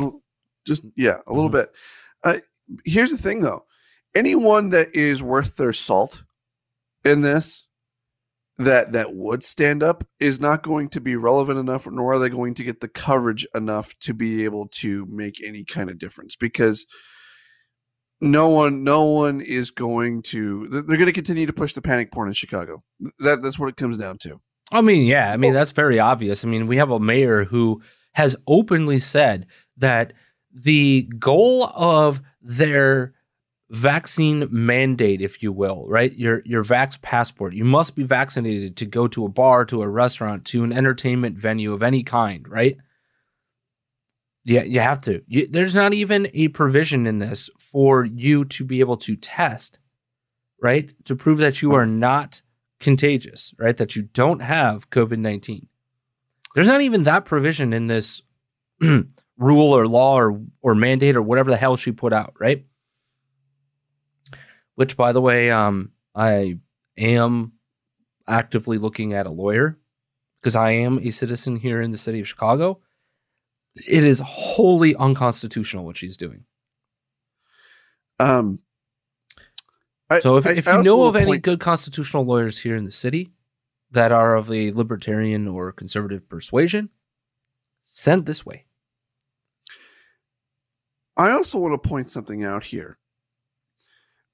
Just 0.66 0.86
yeah, 0.96 1.20
a 1.28 1.34
little 1.34 1.50
Mhm. 1.50 1.54
bit. 1.54 1.76
Uh, 2.24 2.38
here's 2.86 3.12
the 3.12 3.18
thing, 3.18 3.42
though. 3.42 3.66
Anyone 4.16 4.70
that 4.70 4.96
is 4.96 5.24
worth 5.24 5.56
their 5.56 5.74
salt 5.74 6.24
in 7.06 7.22
this, 7.22 7.68
that 8.58 8.92
that 8.92 9.14
would 9.16 9.44
stand 9.44 9.82
up, 9.84 10.04
is 10.20 10.40
not 10.42 10.64
going 10.64 10.90
to 10.90 11.00
be 11.02 11.16
relevant 11.16 11.58
enough, 11.60 11.88
nor 11.88 12.14
are 12.14 12.20
they 12.20 12.30
going 12.30 12.54
to 12.56 12.64
get 12.64 12.82
the 12.82 12.90
coverage 12.90 13.48
enough 13.56 13.98
to 14.00 14.14
be 14.14 14.44
able 14.44 14.68
to 14.68 15.06
make 15.10 15.42
any 15.44 15.64
kind 15.64 15.90
of 15.90 15.98
difference. 15.98 16.36
Because 16.36 16.86
no 18.20 18.50
one, 18.50 18.84
no 18.84 19.06
one 19.06 19.40
is 19.40 19.72
going 19.72 20.22
to. 20.24 20.68
They're 20.68 20.84
going 20.98 21.06
to 21.06 21.14
continue 21.14 21.46
to 21.46 21.54
push 21.54 21.72
the 21.74 21.82
panic 21.82 22.12
porn 22.12 22.28
in 22.28 22.34
Chicago. 22.34 22.84
That 23.20 23.42
that's 23.42 23.58
what 23.58 23.70
it 23.70 23.78
comes 23.78 23.98
down 23.98 24.18
to. 24.20 24.42
I 24.72 24.82
mean, 24.82 25.06
yeah, 25.06 25.32
I 25.32 25.38
mean 25.38 25.54
that's 25.54 25.72
very 25.72 26.00
obvious. 26.00 26.44
I 26.44 26.48
mean, 26.48 26.68
we 26.68 26.78
have 26.78 26.92
a 26.92 27.00
mayor 27.00 27.46
who 27.46 27.82
has 28.14 28.36
openly 28.48 29.00
said 29.00 29.46
that 29.78 30.14
the 30.54 31.10
goal 31.18 31.66
of 31.76 32.22
their 32.42 33.14
vaccine 33.70 34.48
mandate, 34.50 35.22
if 35.22 35.44
you 35.44 35.52
will, 35.52 35.86
right? 35.88 36.14
Your 36.14 36.42
your 36.46 36.64
vax 36.64 37.02
passport. 37.02 37.54
You 37.54 37.66
must 37.66 37.96
be 37.96 38.04
vaccinated 38.04 38.78
to 38.78 38.86
go 38.86 39.08
to 39.08 39.26
a 39.26 39.30
bar, 39.30 39.66
to 39.66 39.82
a 39.82 39.90
restaurant, 39.90 40.46
to 40.46 40.64
an 40.64 40.74
entertainment 40.74 41.38
venue 41.38 41.74
of 41.74 41.84
any 41.84 42.04
kind, 42.04 42.48
right? 42.48 42.78
Yeah, 44.44 44.64
you 44.64 44.80
have 44.80 45.02
to. 45.04 45.22
You, 45.28 45.48
there's 45.48 45.76
not 45.76 45.94
even 45.94 46.30
a 46.34 46.48
provision 46.48 47.06
in 47.06 47.20
this 47.20 47.50
for 47.60 48.06
you 48.06 48.46
to 48.46 48.64
be 48.64 48.80
able 48.80 48.98
to 48.98 49.16
test, 49.16 49.80
right? 50.62 50.92
To 51.06 51.16
prove 51.16 51.38
that 51.40 51.62
you 51.62 51.74
are 51.74 51.86
not 51.86 52.42
contagious, 52.80 53.54
right? 53.60 53.78
That 53.78 53.96
you 53.96 54.04
don't 54.04 54.42
have 54.42 54.90
COVID 54.90 55.20
19. 55.20 55.68
There's 56.56 56.68
not 56.68 56.82
even 56.82 57.04
that 57.04 57.26
provision 57.26 57.74
in 57.74 57.88
this 57.88 58.22
rule 59.38 59.76
or 59.76 59.88
law 59.88 60.18
or, 60.20 60.42
or 60.62 60.76
mandate 60.76 61.16
or 61.16 61.22
whatever 61.22 61.50
the 61.50 61.58
hell 61.58 61.78
she 61.78 61.92
put 61.92 62.14
out, 62.14 62.34
right? 62.40 62.66
Which, 64.76 64.98
by 64.98 65.12
the 65.12 65.22
way, 65.22 65.52
um, 65.52 65.92
I 66.16 66.60
am 66.98 67.54
actively 68.28 68.78
looking 68.78 69.14
at 69.14 69.28
a 69.28 69.32
lawyer 69.32 69.78
because 70.42 70.56
I 70.56 70.72
am 70.72 71.00
a 71.00 71.10
citizen 71.10 71.58
here 71.58 71.82
in 71.82 71.92
the 71.92 71.98
city 71.98 72.20
of 72.20 72.28
Chicago. 72.28 72.80
It 73.88 74.04
is 74.04 74.20
wholly 74.20 74.96
unconstitutional 74.96 75.86
what 75.86 75.98
she's 75.98 76.18
doing. 76.18 76.46
Um, 78.20 78.60
I, 80.10 80.20
so 80.20 80.38
if, 80.38 80.48
I- 80.48 80.52
if 80.52 80.66
you 80.66 80.84
know 80.84 81.04
of 81.04 81.16
any 81.16 81.26
point- 81.26 81.44
good 81.44 81.60
constitutional 81.60 82.24
lawyers 82.26 82.60
here 82.60 82.76
in 82.76 82.84
the 82.86 82.92
city 82.92 83.32
that 83.92 84.12
are 84.12 84.36
of 84.36 84.52
a 84.52 84.72
libertarian 84.72 85.48
or 85.48 85.72
conservative 85.72 86.28
persuasion, 86.30 86.90
send 87.84 88.26
this 88.26 88.46
way. 88.46 88.66
I 91.18 91.32
also 91.32 91.60
want 91.60 91.82
to 91.82 91.90
point 91.90 92.10
something 92.10 92.44
out 92.44 92.64
here. 92.66 92.98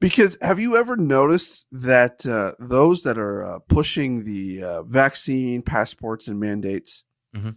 Because 0.02 0.38
have 0.42 0.60
you 0.60 0.76
ever 0.76 0.96
noticed 0.98 1.68
that 1.72 2.26
uh, 2.28 2.54
those 2.60 3.04
that 3.04 3.18
are 3.18 3.44
uh, 3.44 3.60
pushing 3.68 4.24
the 4.26 4.62
uh, 4.62 4.84
vaccine 4.84 5.62
passports 5.62 6.28
and 6.28 6.40
mandates 6.40 7.04
Mhm. 7.36 7.56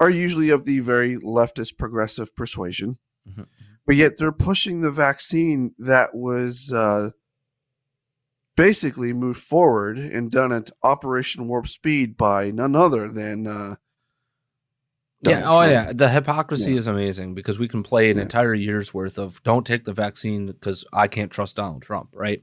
are 0.00 0.10
usually 0.10 0.50
of 0.50 0.64
the 0.64 0.78
very 0.80 1.16
leftist 1.16 1.76
progressive 1.76 2.34
persuasion, 2.34 2.98
Mhm. 3.28 3.46
but 3.86 3.96
yet 3.96 4.16
they're 4.16 4.32
pushing 4.32 4.80
the 4.80 4.90
vaccine 4.90 5.74
that 5.78 6.14
was 6.14 6.72
uh, 6.72 7.10
basically 8.60 9.14
moved 9.14 9.40
forward 9.40 9.96
and 9.96 10.30
done 10.30 10.52
at 10.52 10.70
Operation 10.82 11.48
Warp 11.48 11.66
Speed 11.66 12.14
by 12.18 12.50
none 12.50 12.76
other 12.76 13.08
than 13.08 13.46
uh, 13.46 13.76
yeah. 15.22 15.40
Donald 15.40 15.62
Oh, 15.62 15.66
yeah. 15.66 15.92
The 15.94 16.10
hypocrisy 16.10 16.72
Yeah. 16.72 16.78
is 16.78 16.86
amazing 16.86 17.34
because 17.34 17.58
we 17.58 17.68
can 17.68 17.82
play 17.82 18.10
an 18.10 18.18
Yeah. 18.18 18.24
entire 18.24 18.52
year's 18.52 18.92
worth 18.92 19.18
of 19.18 19.42
don't 19.44 19.66
take 19.66 19.84
the 19.84 19.94
vaccine 19.94 20.46
because 20.46 20.84
I 20.92 21.08
can't 21.08 21.30
trust 21.30 21.56
Donald 21.56 21.80
Trump, 21.82 22.10
right? 22.12 22.42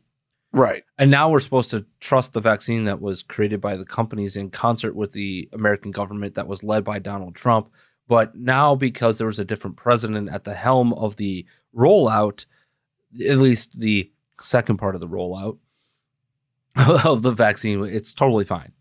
right. 0.54 0.84
And 0.98 1.12
now 1.12 1.30
we're 1.30 1.40
supposed 1.40 1.70
to 1.70 1.86
trust 2.00 2.34
the 2.34 2.42
vaccine 2.42 2.86
that 2.86 3.00
was 3.00 3.22
created 3.22 3.62
by 3.62 3.78
the 3.78 3.86
companies 3.86 4.36
in 4.36 4.50
concert 4.50 4.96
with 4.96 5.12
the 5.12 5.48
American 5.54 5.92
government 5.92 6.34
that 6.34 6.48
was 6.48 6.64
led 6.64 6.84
by 6.84 6.98
Donald 6.98 7.36
Trump. 7.36 7.70
But 8.08 8.36
now, 8.36 8.74
because 8.74 9.20
there 9.20 9.28
was 9.28 9.38
a 9.38 9.46
different 9.46 9.78
president 9.78 10.30
at 10.30 10.46
the 10.46 10.56
helm 10.56 10.94
of 10.94 11.18
the 11.18 11.46
rollout, 11.76 12.46
at 13.24 13.38
least 13.38 13.80
the 13.80 14.12
second 14.42 14.78
part 14.78 14.96
of 14.96 15.02
the 15.02 15.08
rollout 15.08 15.58
of 17.06 17.22
the 17.22 17.32
vaccine, 17.32 17.84
it's 17.86 18.14
totally 18.14 18.46
fine. 18.46 18.72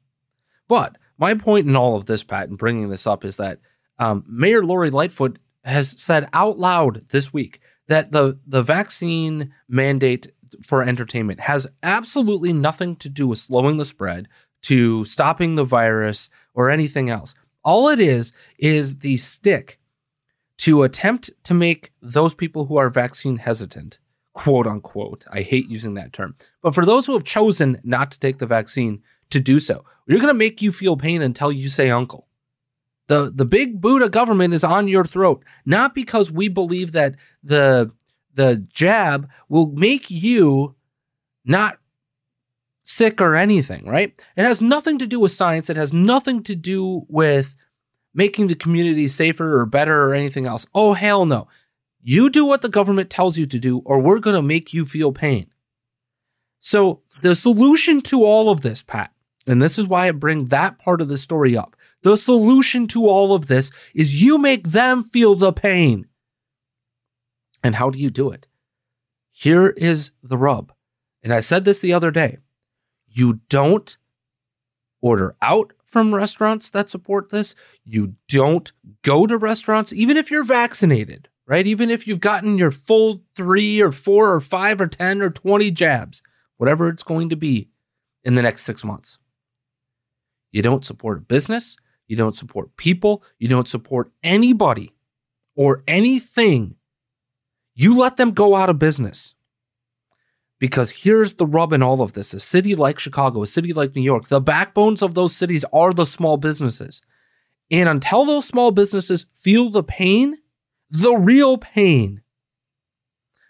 But 0.69 0.97
my 1.19 1.35
point 1.35 1.67
in 1.67 1.77
all 1.77 1.97
of 1.97 2.07
this, 2.07 2.23
Pat, 2.23 2.49
and 2.49 2.59
bringing 2.59 2.89
this 2.89 3.07
up 3.07 3.25
is 3.25 3.37
that 3.37 3.61
um, 3.99 4.25
Mayor 4.29 4.65
Lori 4.65 4.91
Lightfoot 4.91 5.39
has 5.65 5.91
said 6.01 6.29
out 6.33 6.59
loud 6.59 7.09
this 7.09 7.33
week 7.33 7.61
that 7.89 8.11
the 8.11 8.39
the 8.47 8.63
vaccine 8.63 9.53
mandate 9.69 10.29
for 10.63 10.83
entertainment 10.83 11.41
has 11.41 11.67
absolutely 11.83 12.53
nothing 12.53 12.97
to 12.97 13.09
do 13.09 13.27
with 13.27 13.39
slowing 13.39 13.77
the 13.77 13.85
spread, 13.85 14.29
to 14.63 15.05
stopping 15.05 15.55
the 15.55 15.65
virus, 15.65 16.29
or 16.55 16.71
anything 16.71 17.11
else. 17.11 17.35
All 17.65 17.89
it 17.89 17.99
is 17.99 18.33
is 18.59 18.99
the 18.99 19.17
stick 19.17 19.79
to 20.59 20.83
attempt 20.83 21.31
to 21.45 21.55
make 21.55 21.93
those 22.01 22.35
people 22.35 22.67
who 22.67 22.77
are 22.77 22.89
vaccine 22.89 23.39
hesitant, 23.39 23.99
quote 24.37 24.67
unquote, 24.67 25.25
I 25.33 25.41
hate 25.41 25.71
using 25.71 25.95
that 25.95 26.13
term, 26.13 26.37
but 26.61 26.75
for 26.75 26.85
those 26.85 27.07
who 27.07 27.15
have 27.15 27.25
chosen 27.25 27.81
not 27.83 28.11
to 28.11 28.21
take 28.21 28.37
the 28.37 28.47
vaccine 28.47 29.03
to 29.31 29.41
do 29.41 29.59
so, 29.59 29.83
we're 30.07 30.19
going 30.19 30.29
to 30.29 30.35
make 30.35 30.61
you 30.61 30.71
feel 30.73 30.99
pain 30.99 31.23
until 31.23 31.51
you 31.51 31.71
say 31.71 31.91
uncle. 31.91 32.29
The, 33.09 33.33
the 33.35 33.47
big 33.47 33.81
Buddha 33.81 34.11
government 34.11 34.53
is 34.53 34.63
on 34.63 34.89
your 34.89 35.05
throat, 35.05 35.43
not 35.65 35.95
because 35.95 36.31
we 36.31 36.49
believe 36.49 36.93
that 36.93 37.17
the 37.43 37.91
the 38.35 38.57
jab 38.71 39.31
will 39.49 39.69
make 39.69 40.11
you 40.11 40.75
not 41.47 41.79
sick 42.83 43.23
or 43.23 43.35
anything, 43.35 43.87
right? 43.87 44.23
It 44.37 44.43
has 44.43 44.61
nothing 44.61 44.99
to 44.99 45.07
do 45.07 45.19
with 45.19 45.33
science. 45.33 45.71
It 45.71 45.79
has 45.79 45.95
nothing 45.95 46.43
to 46.43 46.55
do 46.55 47.07
with 47.09 47.57
making 48.13 48.49
the 48.49 48.55
community 48.55 49.09
safer 49.09 49.59
or 49.59 49.65
better 49.65 50.03
or 50.03 50.13
anything 50.13 50.45
else. 50.45 50.67
Oh, 50.75 50.93
hell 50.93 51.25
no. 51.25 51.49
You 52.09 52.31
do 52.31 52.47
what 52.47 52.63
the 52.63 52.69
government 52.69 53.11
tells 53.11 53.37
you 53.37 53.47
to 53.47 53.59
do, 53.59 53.79
or 53.79 53.99
we're 53.99 54.21
going 54.21 54.37
to 54.37 54.41
make 54.41 54.73
you 54.73 54.87
feel 54.87 55.11
pain. 55.11 55.49
So, 56.61 57.01
the 57.21 57.35
solution 57.35 58.01
to 58.03 58.23
all 58.23 58.49
of 58.49 58.61
this, 58.61 58.81
Pat, 58.81 59.11
and 59.45 59.61
this 59.61 59.77
is 59.77 59.89
why 59.89 60.07
I 60.07 60.13
bring 60.13 60.45
that 60.45 60.79
part 60.79 61.01
of 61.01 61.09
the 61.09 61.17
story 61.17 61.57
up. 61.57 61.75
The 62.03 62.17
solution 62.17 62.87
to 62.89 63.09
all 63.09 63.35
of 63.35 63.49
this 63.49 63.73
is 63.93 64.23
you 64.23 64.39
make 64.39 64.69
them 64.69 65.03
feel 65.03 65.35
the 65.35 65.53
pain. 65.53 66.07
And 67.65 67.75
how 67.75 67.91
do 67.91 67.99
you 67.99 68.11
do 68.11 68.31
it? 68.31 68.47
Here 69.33 69.71
is 69.71 70.13
the 70.23 70.39
rub. 70.39 70.73
And 71.25 71.33
I 71.35 71.41
said 71.41 71.65
this 71.65 71.81
the 71.81 71.93
other 71.93 72.13
day. 72.13 72.39
You 73.09 73.41
don't 73.49 73.97
order 75.01 75.35
out 75.43 75.73
from 75.85 76.15
restaurants 76.15 76.69
that 76.69 76.89
support 76.89 77.31
this. 77.31 77.57
You 77.85 78.15
don't 78.29 78.71
go 79.03 79.27
to 79.27 79.37
restaurants, 79.37 79.93
even 79.93 80.17
if 80.17 80.31
you're 80.31 80.45
vaccinated, 80.45 81.29
right? 81.47 81.67
Even 81.67 81.91
if 81.91 82.07
you've 82.07 82.21
gotten 82.21 82.59
your 82.59 82.71
full 82.71 83.23
three 83.35 83.81
or 83.81 83.93
four 83.93 84.33
or 84.33 84.41
five 84.41 84.81
or 84.81 84.87
10 84.87 85.23
or 85.23 85.31
20 85.31 85.71
jabs, 85.71 86.23
whatever 86.57 86.89
it's 86.89 87.03
going 87.03 87.29
to 87.29 87.37
be 87.37 87.69
in 88.25 88.35
the 88.35 88.43
next 88.43 88.63
six 88.63 88.83
months. 88.83 89.19
You 90.51 90.63
don't 90.63 90.85
support 90.85 91.19
a 91.19 91.21
business. 91.21 91.77
You 92.09 92.17
don't 92.17 92.37
support 92.37 92.77
people. 92.77 93.23
You 93.39 93.49
don't 93.49 93.69
support 93.69 94.11
anybody 94.23 94.95
or 95.55 95.83
anything. 95.87 96.77
You 97.75 97.97
let 97.97 98.17
them 98.17 98.33
go 98.33 98.57
out 98.57 98.71
of 98.71 98.79
business. 98.79 99.35
Because 100.59 100.91
here's 100.91 101.35
the 101.35 101.47
rub 101.47 101.75
in 101.75 101.83
all 101.83 102.01
of 102.01 102.15
this 102.15 102.33
a 102.33 102.41
city 102.41 102.75
like 102.75 102.99
Chicago, 102.99 103.43
a 103.43 103.47
city 103.47 103.75
like 103.75 103.95
New 103.95 104.03
York, 104.03 104.29
the 104.29 104.41
backbones 104.41 105.03
of 105.03 105.15
those 105.15 105.37
cities 105.37 105.65
are 105.73 105.93
the 105.93 106.07
small 106.07 106.39
businesses. 106.39 107.03
And 107.71 107.89
until 107.89 108.25
those 108.25 108.47
small 108.47 108.71
businesses 108.71 109.27
feel 109.35 109.71
the 109.71 109.83
pain, 109.83 110.39
the 110.91 111.15
real 111.15 111.59
pain, 111.59 112.23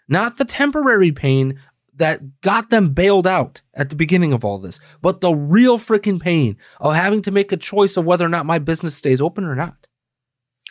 not 0.07 0.37
the 0.37 0.45
temporary 0.45 1.11
pain 1.11 1.59
that 1.95 2.41
got 2.41 2.69
them 2.69 2.93
bailed 2.93 3.25
out 3.25 3.61
at 3.73 3.89
the 3.89 3.95
beginning 3.95 4.31
of 4.31 4.45
all 4.45 4.59
this, 4.59 4.79
but 5.01 5.21
the 5.21 5.33
real 5.33 5.77
freaking 5.77 6.19
pain 6.19 6.57
of 6.79 6.93
having 6.93 7.21
to 7.23 7.31
make 7.31 7.51
a 7.51 7.57
choice 7.57 7.97
of 7.97 8.05
whether 8.05 8.25
or 8.25 8.29
not 8.29 8.45
my 8.45 8.59
business 8.59 8.95
stays 8.95 9.19
open 9.19 9.43
or 9.43 9.55
not. 9.55 9.87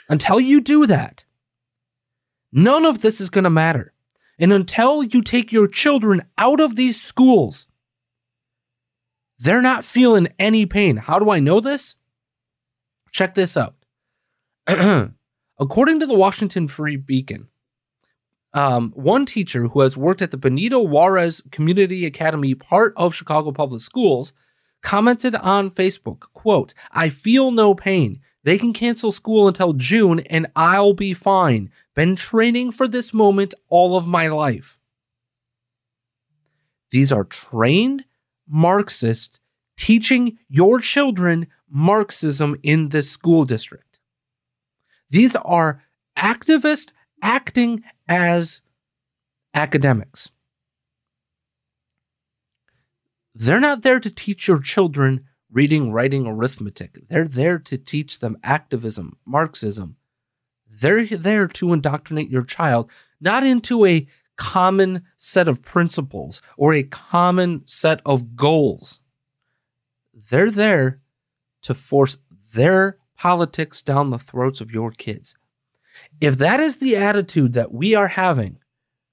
Until 0.08 0.38
you 0.38 0.60
do 0.60 0.86
that, 0.86 1.24
none 2.52 2.84
of 2.84 3.00
this 3.00 3.20
is 3.20 3.30
going 3.30 3.44
to 3.44 3.50
matter. 3.50 3.92
And 4.38 4.52
until 4.52 5.02
you 5.02 5.22
take 5.22 5.50
your 5.50 5.66
children 5.66 6.22
out 6.38 6.60
of 6.60 6.76
these 6.76 7.00
schools, 7.00 7.66
they're 9.38 9.62
not 9.62 9.84
feeling 9.84 10.28
any 10.38 10.64
pain. 10.64 10.96
How 10.96 11.18
do 11.18 11.30
I 11.30 11.40
know 11.40 11.60
this? 11.60 11.96
Check 13.10 13.34
this 13.34 13.56
out. 13.56 13.74
According 15.58 16.00
to 16.00 16.06
the 16.06 16.14
Washington 16.14 16.68
Free 16.68 16.96
Beacon, 16.96 17.48
um, 18.52 18.92
one 18.94 19.26
teacher 19.26 19.68
who 19.68 19.80
has 19.80 19.96
worked 19.96 20.22
at 20.22 20.30
the 20.30 20.36
Benito 20.36 20.80
Juarez 20.80 21.42
Community 21.50 22.04
Academy, 22.04 22.54
part 22.54 22.92
of 22.96 23.14
Chicago 23.14 23.52
Public 23.52 23.80
Schools, 23.80 24.32
commented 24.82 25.34
on 25.34 25.70
Facebook, 25.70 26.20
quote, 26.32 26.74
I 26.92 27.08
feel 27.08 27.50
no 27.50 27.74
pain. 27.74 28.20
They 28.44 28.58
can 28.58 28.72
cancel 28.72 29.10
school 29.12 29.48
until 29.48 29.72
June 29.72 30.20
and 30.20 30.46
I'll 30.54 30.92
be 30.92 31.14
fine. 31.14 31.70
Been 31.94 32.16
training 32.16 32.70
for 32.70 32.86
this 32.86 33.12
moment 33.12 33.54
all 33.68 33.96
of 33.96 34.06
my 34.06 34.28
life. 34.28 34.78
These 36.90 37.10
are 37.10 37.24
trained 37.24 38.04
Marxists 38.48 39.40
teaching 39.76 40.38
your 40.48 40.80
children 40.80 41.48
Marxism 41.68 42.56
in 42.62 42.90
this 42.90 43.10
school 43.10 43.44
district. 43.44 43.85
These 45.10 45.36
are 45.36 45.82
activists 46.16 46.92
acting 47.22 47.84
as 48.08 48.62
academics. 49.54 50.30
They're 53.34 53.60
not 53.60 53.82
there 53.82 54.00
to 54.00 54.10
teach 54.10 54.48
your 54.48 54.60
children 54.60 55.26
reading, 55.50 55.92
writing, 55.92 56.26
arithmetic. 56.26 56.98
They're 57.08 57.28
there 57.28 57.58
to 57.58 57.78
teach 57.78 58.18
them 58.18 58.38
activism, 58.42 59.18
Marxism. 59.24 59.96
They're 60.68 61.06
there 61.06 61.46
to 61.46 61.72
indoctrinate 61.72 62.30
your 62.30 62.44
child, 62.44 62.90
not 63.20 63.44
into 63.44 63.86
a 63.86 64.06
common 64.36 65.02
set 65.16 65.48
of 65.48 65.62
principles 65.62 66.42
or 66.56 66.74
a 66.74 66.82
common 66.82 67.62
set 67.66 68.00
of 68.04 68.36
goals. 68.36 69.00
They're 70.30 70.50
there 70.50 71.00
to 71.62 71.74
force 71.74 72.18
their 72.54 72.98
politics 73.16 73.82
down 73.82 74.10
the 74.10 74.18
throats 74.18 74.60
of 74.60 74.70
your 74.70 74.90
kids. 74.90 75.34
If 76.20 76.38
that 76.38 76.60
is 76.60 76.76
the 76.76 76.96
attitude 76.96 77.54
that 77.54 77.72
we 77.72 77.94
are 77.94 78.08
having 78.08 78.58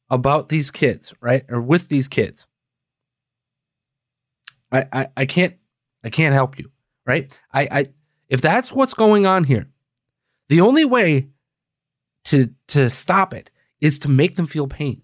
about 0.10 0.50
these 0.50 0.72
kids, 0.72 1.14
right, 1.22 1.46
or 1.50 1.62
with 1.62 1.88
these 1.88 2.08
kids, 2.08 2.46
I, 4.72 4.86
I, 4.92 5.08
I 5.18 5.26
can't 5.26 5.56
I 6.04 6.10
can't 6.10 6.34
help 6.34 6.60
you, 6.60 6.72
right? 7.06 7.32
I, 7.54 7.68
I 7.72 7.90
if 8.28 8.42
that's 8.42 8.74
what's 8.74 8.94
going 8.94 9.26
on 9.26 9.44
here, 9.44 9.68
the 10.50 10.62
only 10.62 10.86
way 10.86 11.30
to 12.26 12.50
to 12.70 12.90
stop 12.90 13.34
it 13.34 13.52
is 13.80 14.00
to 14.00 14.10
make 14.10 14.36
them 14.36 14.48
feel 14.48 14.68
pain. 14.68 15.03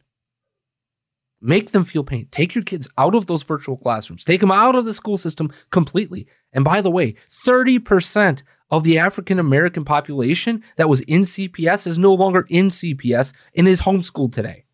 Make 1.41 1.71
them 1.71 1.85
feel 1.85 2.03
pain. 2.03 2.27
Take 2.31 2.53
your 2.53 2.63
kids 2.63 2.89
out 2.97 3.15
of 3.15 3.27
those 3.27 3.43
virtual 3.43 3.77
classrooms. 3.77 4.23
Take 4.23 4.41
them 4.41 4.51
out 4.51 4.75
of 4.75 4.85
the 4.85 4.93
school 4.93 5.17
system 5.17 5.51
completely. 5.71 6.27
And 6.51 6.65
by 6.65 6.81
the 6.81 6.91
way, 6.91 7.15
30% 7.45 8.43
of 8.69 8.83
the 8.83 8.97
African 8.97 9.39
American 9.39 9.85
population 9.85 10.63
that 10.75 10.89
was 10.89 11.01
in 11.01 11.21
CPS 11.21 11.87
is 11.87 11.97
no 11.97 12.13
longer 12.13 12.45
in 12.49 12.67
CPS 12.67 13.33
and 13.55 13.67
is 13.67 13.81
homeschooled 13.81 14.33
today. 14.33 14.65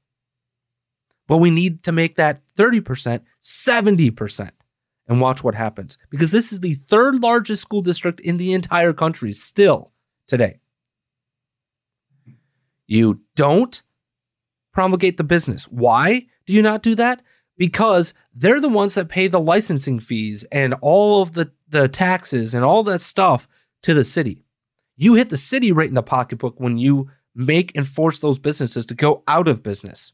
But 1.27 1.37
we 1.37 1.49
need 1.49 1.83
to 1.83 1.91
make 1.91 2.15
that 2.15 2.41
30% 2.57 3.21
70% 3.43 4.51
and 5.07 5.21
watch 5.21 5.43
what 5.43 5.55
happens 5.55 5.97
because 6.09 6.31
this 6.31 6.51
is 6.51 6.59
the 6.61 6.75
third 6.75 7.21
largest 7.21 7.61
school 7.61 7.81
district 7.81 8.19
in 8.19 8.37
the 8.37 8.53
entire 8.53 8.93
country 8.93 9.33
still 9.33 9.91
today. 10.27 10.59
You 12.87 13.21
don't 13.35 13.81
promulgate 14.75 15.15
the 15.15 15.23
business. 15.23 15.63
Why 15.69 16.27
do 16.45 16.53
you 16.53 16.61
not 16.61 16.83
do 16.83 16.93
that? 16.95 17.23
Because 17.57 18.13
they're 18.33 18.59
the 18.59 18.69
ones 18.69 18.93
that 18.95 19.07
pay 19.07 19.27
the 19.27 19.39
licensing 19.39 19.99
fees 19.99 20.43
and 20.51 20.75
all 20.81 21.21
of 21.21 21.31
the, 21.31 21.51
the 21.69 21.87
taxes 21.87 22.53
and 22.53 22.65
all 22.65 22.83
that 22.83 22.99
stuff 22.99 23.47
to 23.83 23.93
the 23.93 24.03
city. 24.03 24.43
You 24.97 25.13
hit 25.13 25.29
the 25.29 25.37
city 25.37 25.71
right 25.71 25.87
in 25.87 25.95
the 25.95 26.03
pocketbook 26.03 26.59
when 26.59 26.77
you 26.77 27.09
make 27.33 27.75
and 27.75 27.87
force 27.87 28.19
those 28.19 28.37
businesses 28.37 28.85
to 28.87 28.93
go 28.93 29.23
out 29.27 29.47
of 29.47 29.63
business. 29.63 30.11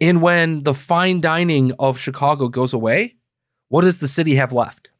And 0.00 0.20
when 0.20 0.64
the 0.64 0.74
fine 0.74 1.20
dining 1.20 1.72
of 1.78 1.98
Chicago 1.98 2.48
goes 2.48 2.74
away, 2.74 3.16
what 3.68 3.82
does 3.82 4.00
the 4.00 4.08
city 4.08 4.34
have 4.34 4.52
left? 4.52 4.90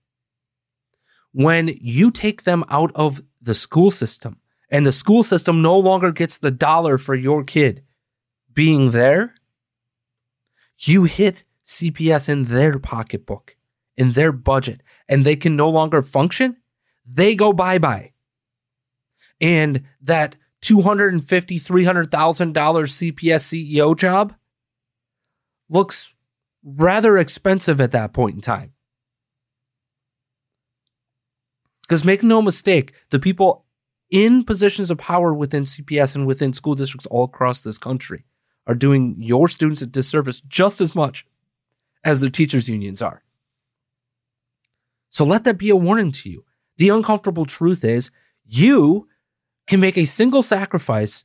When 1.33 1.77
you 1.81 2.11
take 2.11 2.45
them 2.45 2.65
out 2.71 2.91
of 2.95 3.23
the 3.41 3.55
school 3.55 3.91
system 3.91 4.41
and 4.71 4.87
the 4.87 4.93
school 4.93 5.23
system 5.23 5.63
no 5.63 5.79
longer 5.79 6.13
gets 6.13 6.39
the 6.39 6.51
dollar 6.51 6.97
for 6.97 7.15
your 7.15 7.43
kid 7.45 7.83
being 8.53 8.91
there, 8.91 9.35
you 10.79 11.05
hit 11.05 11.45
CPS 11.65 12.29
in 12.29 12.47
their 12.47 12.79
pocketbook, 12.79 13.57
in 13.97 14.13
their 14.13 14.33
budget, 14.33 14.83
and 15.09 15.25
they 15.25 15.37
can 15.37 15.57
no 15.57 15.69
longer 15.69 16.03
function. 16.03 16.57
They 17.07 17.35
go 17.35 17.53
bye 17.53 17.79
bye. 17.79 18.13
And 19.41 19.83
that 20.03 20.37
$250,000, 20.63 21.63
$300,000 21.63 22.53
CPS 22.53 23.73
CEO 23.73 23.97
job 23.97 24.35
looks 25.69 26.15
rather 26.63 27.17
expensive 27.17 27.81
at 27.81 27.93
that 27.93 28.13
point 28.13 28.35
in 28.35 28.41
time. 28.41 28.73
Because 31.83 32.05
make 32.05 32.23
no 32.23 32.43
mistake, 32.43 32.93
the 33.11 33.19
people 33.19 33.65
in 34.11 34.45
positions 34.45 34.91
of 34.91 34.99
power 34.99 35.33
within 35.33 35.65
CPS 35.65 36.15
and 36.15 36.27
within 36.27 36.53
school 36.53 36.75
districts 36.75 37.07
all 37.07 37.25
across 37.25 37.61
this 37.61 37.79
country 37.79 38.25
are 38.67 38.75
doing 38.75 39.17
your 39.19 39.49
students 39.49 39.83
a 39.83 39.87
disservice 39.87 40.41
just 40.41 40.81
as 40.81 40.95
much 40.95 41.27
as 42.05 42.21
the 42.21 42.31
teachers' 42.31 42.69
unions 42.69 43.01
are. 43.03 43.23
So 45.11 45.25
let 45.25 45.45
that 45.45 45.59
be 45.59 45.71
a 45.71 45.77
warning 45.77 46.13
to 46.13 46.31
you. 46.31 46.45
The 46.77 46.89
uncomfortable 46.89 47.47
truth 47.47 47.85
is 47.85 48.11
you 48.45 49.09
can 49.67 49.81
make 49.81 49.99
a 49.99 50.05
single 50.05 50.43
sacrifice, 50.43 51.25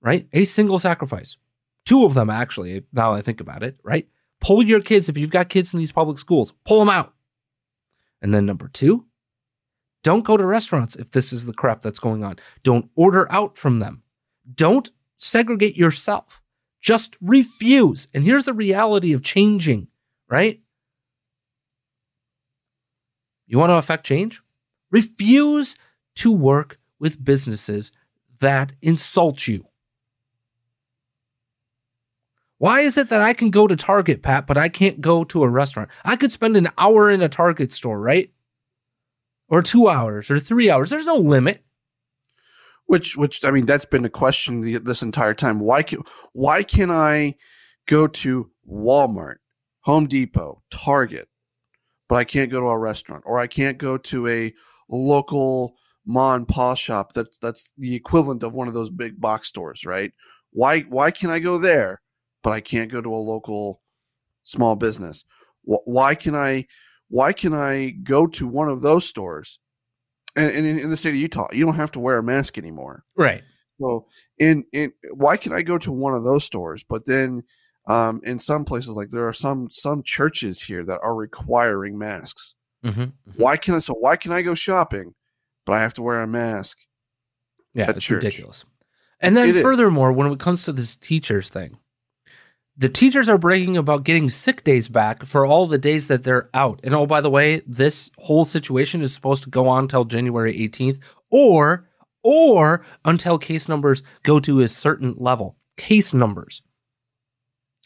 right? 0.00 0.28
A 0.32 0.44
single 0.44 0.78
sacrifice 0.78 1.36
Two 1.84 2.04
of 2.04 2.14
them, 2.14 2.30
actually, 2.30 2.84
now 2.92 3.12
I 3.12 3.22
think 3.22 3.40
about 3.40 3.62
it, 3.62 3.76
right? 3.82 4.06
Pull 4.40 4.62
your 4.62 4.80
kids, 4.80 5.08
if 5.08 5.18
you've 5.18 5.30
got 5.30 5.48
kids 5.48 5.72
in 5.72 5.78
these 5.78 5.92
public 5.92 6.18
schools, 6.18 6.52
pull 6.64 6.78
them 6.78 6.88
out. 6.88 7.14
And 8.22 8.32
then 8.32 8.46
number 8.46 8.68
two, 8.68 9.06
don't 10.02 10.24
go 10.24 10.36
to 10.36 10.46
restaurants 10.46 10.96
if 10.96 11.10
this 11.10 11.32
is 11.32 11.44
the 11.44 11.52
crap 11.52 11.82
that's 11.82 11.98
going 11.98 12.24
on. 12.24 12.36
Don't 12.62 12.90
order 12.94 13.30
out 13.30 13.56
from 13.58 13.78
them. 13.78 14.02
Don't 14.52 14.90
segregate 15.18 15.76
yourself. 15.76 16.42
Just 16.80 17.16
refuse. 17.20 18.08
And 18.14 18.24
here's 18.24 18.44
the 18.44 18.54
reality 18.54 19.12
of 19.12 19.22
changing, 19.22 19.88
right? 20.28 20.60
You 23.46 23.58
want 23.58 23.70
to 23.70 23.76
affect 23.76 24.06
change? 24.06 24.40
Refuse 24.90 25.76
to 26.16 26.32
work 26.32 26.78
with 26.98 27.22
businesses 27.22 27.92
that 28.40 28.72
insult 28.80 29.46
you. 29.46 29.66
Why 32.58 32.80
is 32.80 32.98
it 32.98 33.08
that 33.08 33.22
I 33.22 33.32
can 33.32 33.50
go 33.50 33.66
to 33.66 33.74
Target, 33.74 34.22
Pat, 34.22 34.46
but 34.46 34.58
I 34.58 34.68
can't 34.68 35.00
go 35.00 35.24
to 35.24 35.42
a 35.42 35.48
restaurant? 35.48 35.88
I 36.04 36.16
could 36.16 36.30
spend 36.30 36.56
an 36.56 36.68
hour 36.76 37.10
in 37.10 37.22
a 37.22 37.28
Target 37.28 37.72
store, 37.72 37.98
right? 37.98 38.30
Or 39.50 39.62
two 39.62 39.88
hours 39.88 40.30
or 40.30 40.40
three 40.40 40.70
hours. 40.70 40.90
There's 40.90 41.06
no 41.06 41.16
limit. 41.16 41.64
Which, 42.86 43.16
which 43.16 43.44
I 43.44 43.50
mean, 43.50 43.66
that's 43.66 43.84
been 43.84 44.04
a 44.04 44.10
question 44.10 44.62
the, 44.62 44.78
this 44.78 45.02
entire 45.02 45.34
time. 45.34 45.60
Why 45.60 45.82
can, 45.82 46.02
why 46.32 46.62
can 46.62 46.90
I 46.90 47.34
go 47.86 48.06
to 48.06 48.50
Walmart, 48.68 49.36
Home 49.82 50.06
Depot, 50.06 50.62
Target, 50.70 51.28
but 52.08 52.16
I 52.16 52.24
can't 52.24 52.50
go 52.50 52.60
to 52.60 52.66
a 52.66 52.78
restaurant, 52.78 53.24
or 53.26 53.38
I 53.38 53.46
can't 53.46 53.78
go 53.78 53.96
to 53.98 54.26
a 54.26 54.54
local 54.88 55.76
mom 56.06 56.36
and 56.36 56.48
pop 56.48 56.76
shop 56.76 57.12
that's 57.12 57.38
that's 57.38 57.72
the 57.76 57.94
equivalent 57.94 58.42
of 58.42 58.54
one 58.54 58.66
of 58.68 58.74
those 58.74 58.90
big 58.90 59.20
box 59.20 59.48
stores, 59.48 59.84
right? 59.84 60.12
Why 60.50 60.80
why 60.80 61.10
can 61.10 61.30
I 61.30 61.38
go 61.38 61.58
there, 61.58 62.02
but 62.42 62.50
I 62.50 62.60
can't 62.60 62.90
go 62.90 63.00
to 63.00 63.14
a 63.14 63.16
local 63.16 63.80
small 64.42 64.74
business. 64.76 65.24
Why 65.62 66.14
can 66.14 66.34
I? 66.34 66.66
Why 67.10 67.32
can 67.32 67.52
I 67.52 67.90
go 67.90 68.26
to 68.28 68.46
one 68.46 68.68
of 68.68 68.82
those 68.82 69.04
stores? 69.04 69.58
And, 70.36 70.48
and 70.50 70.80
in, 70.80 70.90
the 70.90 70.96
state 70.96 71.10
of 71.10 71.16
Utah, 71.16 71.48
you 71.52 71.66
don't 71.66 71.74
have 71.74 71.90
to 71.92 72.00
wear 72.00 72.18
a 72.18 72.22
mask 72.22 72.56
anymore. 72.56 73.04
Right. 73.16 73.42
So, 73.80 74.06
in 74.38 74.64
in 74.72 74.92
why 75.12 75.36
can 75.36 75.52
I 75.52 75.62
go 75.62 75.76
to 75.78 75.90
one 75.90 76.14
of 76.14 76.22
those 76.22 76.44
stores? 76.44 76.84
But 76.88 77.06
then, 77.06 77.42
um, 77.88 78.20
in 78.22 78.38
some 78.38 78.64
places, 78.64 78.96
like 78.96 79.08
there 79.08 79.26
are 79.26 79.32
some 79.32 79.68
some 79.70 80.02
churches 80.04 80.62
here 80.62 80.84
that 80.84 81.00
are 81.02 81.14
requiring 81.14 81.98
masks. 81.98 82.54
Mm-hmm, 82.84 83.00
mm-hmm. 83.00 83.30
Why 83.36 83.56
can 83.56 83.74
I? 83.74 83.78
So 83.80 83.94
why 83.94 84.16
can 84.16 84.30
I 84.32 84.42
go 84.42 84.54
shopping, 84.54 85.14
but 85.66 85.72
I 85.72 85.80
have 85.80 85.94
to 85.94 86.02
wear 86.02 86.22
a 86.22 86.28
mask? 86.28 86.78
Yeah, 87.74 87.90
it's 87.90 88.04
church? 88.04 88.22
ridiculous. 88.22 88.64
And 89.18 89.36
then, 89.36 89.52
furthermore, 89.54 90.12
when 90.12 90.30
it 90.30 90.38
comes 90.38 90.62
to 90.64 90.72
this 90.72 90.94
teachers 90.94 91.48
thing, 91.48 91.78
the 92.80 92.88
teachers 92.88 93.28
are 93.28 93.36
bragging 93.36 93.76
about 93.76 94.04
getting 94.04 94.30
sick 94.30 94.64
days 94.64 94.88
back 94.88 95.26
for 95.26 95.44
all 95.44 95.66
the 95.66 95.76
days 95.76 96.08
that 96.08 96.22
they're 96.22 96.48
out. 96.54 96.80
And 96.82 96.94
oh, 96.94 97.04
by 97.04 97.20
the 97.20 97.28
way, 97.28 97.60
this 97.66 98.10
whole 98.16 98.46
situation 98.46 99.02
is 99.02 99.12
supposed 99.12 99.42
to 99.42 99.50
go 99.50 99.68
on 99.68 99.84
until 99.84 100.06
January 100.06 100.58
18th 100.58 100.98
or 101.30 101.86
or 102.24 102.82
until 103.04 103.38
case 103.38 103.68
numbers 103.68 104.02
go 104.22 104.40
to 104.40 104.60
a 104.60 104.68
certain 104.68 105.14
level. 105.18 105.58
Case 105.76 106.14
numbers. 106.14 106.62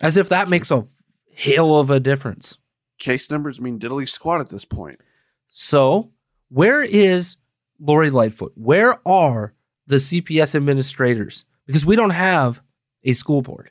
As 0.01 0.17
if 0.17 0.29
that 0.29 0.49
makes 0.49 0.71
a 0.71 0.87
hail 1.27 1.77
of 1.77 1.91
a 1.91 1.99
difference. 1.99 2.59
Case 3.01 3.29
numbers 3.33 3.61
mean 3.61 3.81
diddly 3.81 4.09
squat 4.09 4.41
at 4.41 4.49
this 4.49 4.65
point. 4.65 5.01
So, 5.49 6.13
where 6.51 6.85
is 6.85 7.37
Lori 7.81 8.11
Lightfoot? 8.11 8.53
Where 8.55 9.01
are 9.07 9.55
the 9.89 9.97
CPS 9.97 10.55
administrators? 10.55 11.45
Because 11.67 11.85
we 11.85 11.97
don't 11.97 12.11
have 12.11 12.61
a 13.03 13.13
school 13.13 13.43
board. 13.43 13.71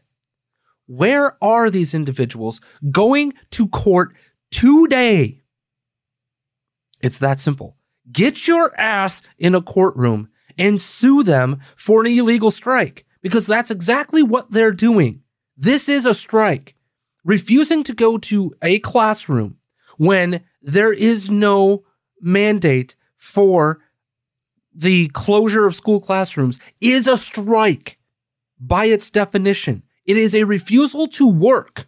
Where 0.96 1.44
are 1.44 1.72
these 1.72 1.96
individuals 1.96 2.62
going 2.92 3.34
to 3.50 3.68
court 3.68 4.14
today? 4.52 5.42
It's 7.02 7.18
that 7.18 7.40
simple. 7.40 7.78
Get 8.12 8.48
your 8.48 8.80
ass 8.80 9.24
in 9.40 9.56
a 9.56 9.62
courtroom 9.62 10.30
and 10.56 10.80
sue 10.80 11.24
them 11.24 11.62
for 11.76 12.02
an 12.02 12.12
illegal 12.12 12.52
strike 12.52 13.08
because 13.24 13.48
that's 13.48 13.72
exactly 13.72 14.22
what 14.22 14.52
they're 14.52 14.72
doing. 14.72 15.24
This 15.58 15.90
is 15.90 16.06
a 16.06 16.14
strike. 16.14 16.76
Refusing 17.26 17.84
to 17.86 17.94
go 17.94 18.20
to 18.20 18.54
a 18.62 18.78
classroom 18.78 19.58
when 19.98 20.44
there 20.62 20.94
is 20.94 21.28
no 21.28 21.86
mandate 22.22 22.94
for 23.16 23.80
the 24.76 25.08
closure 25.08 25.66
of 25.66 25.74
school 25.74 26.00
classrooms 26.00 26.60
is 26.80 27.08
a 27.08 27.18
strike 27.18 27.98
by 28.60 28.86
its 28.86 29.10
definition. 29.10 29.82
It 30.06 30.18
is 30.18 30.36
a 30.36 30.44
refusal 30.44 31.08
to 31.10 31.28
work. 31.28 31.88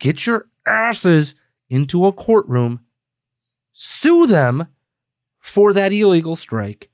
get 0.00 0.26
your 0.26 0.48
asses 0.66 1.36
into 1.68 2.06
a 2.06 2.12
courtroom, 2.12 2.80
sue 3.72 4.26
them 4.26 4.66
for 5.38 5.72
that 5.72 5.92
illegal 5.92 6.34
strike, 6.34 6.90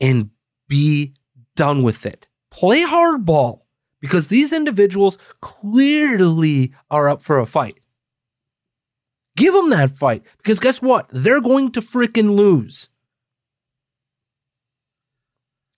and 0.00 0.30
be 0.68 1.12
done 1.54 1.82
with 1.82 2.06
it. 2.06 2.28
Play 2.50 2.84
hardball 2.84 3.60
because 4.00 4.28
these 4.28 4.52
individuals 4.52 5.18
clearly 5.40 6.72
are 6.90 7.08
up 7.08 7.20
for 7.22 7.38
a 7.38 7.46
fight. 7.46 7.78
Give 9.36 9.52
them 9.52 9.70
that 9.70 9.90
fight 9.90 10.22
because 10.38 10.58
guess 10.58 10.80
what? 10.80 11.08
They're 11.10 11.40
going 11.40 11.72
to 11.72 11.80
freaking 11.80 12.36
lose. 12.36 12.88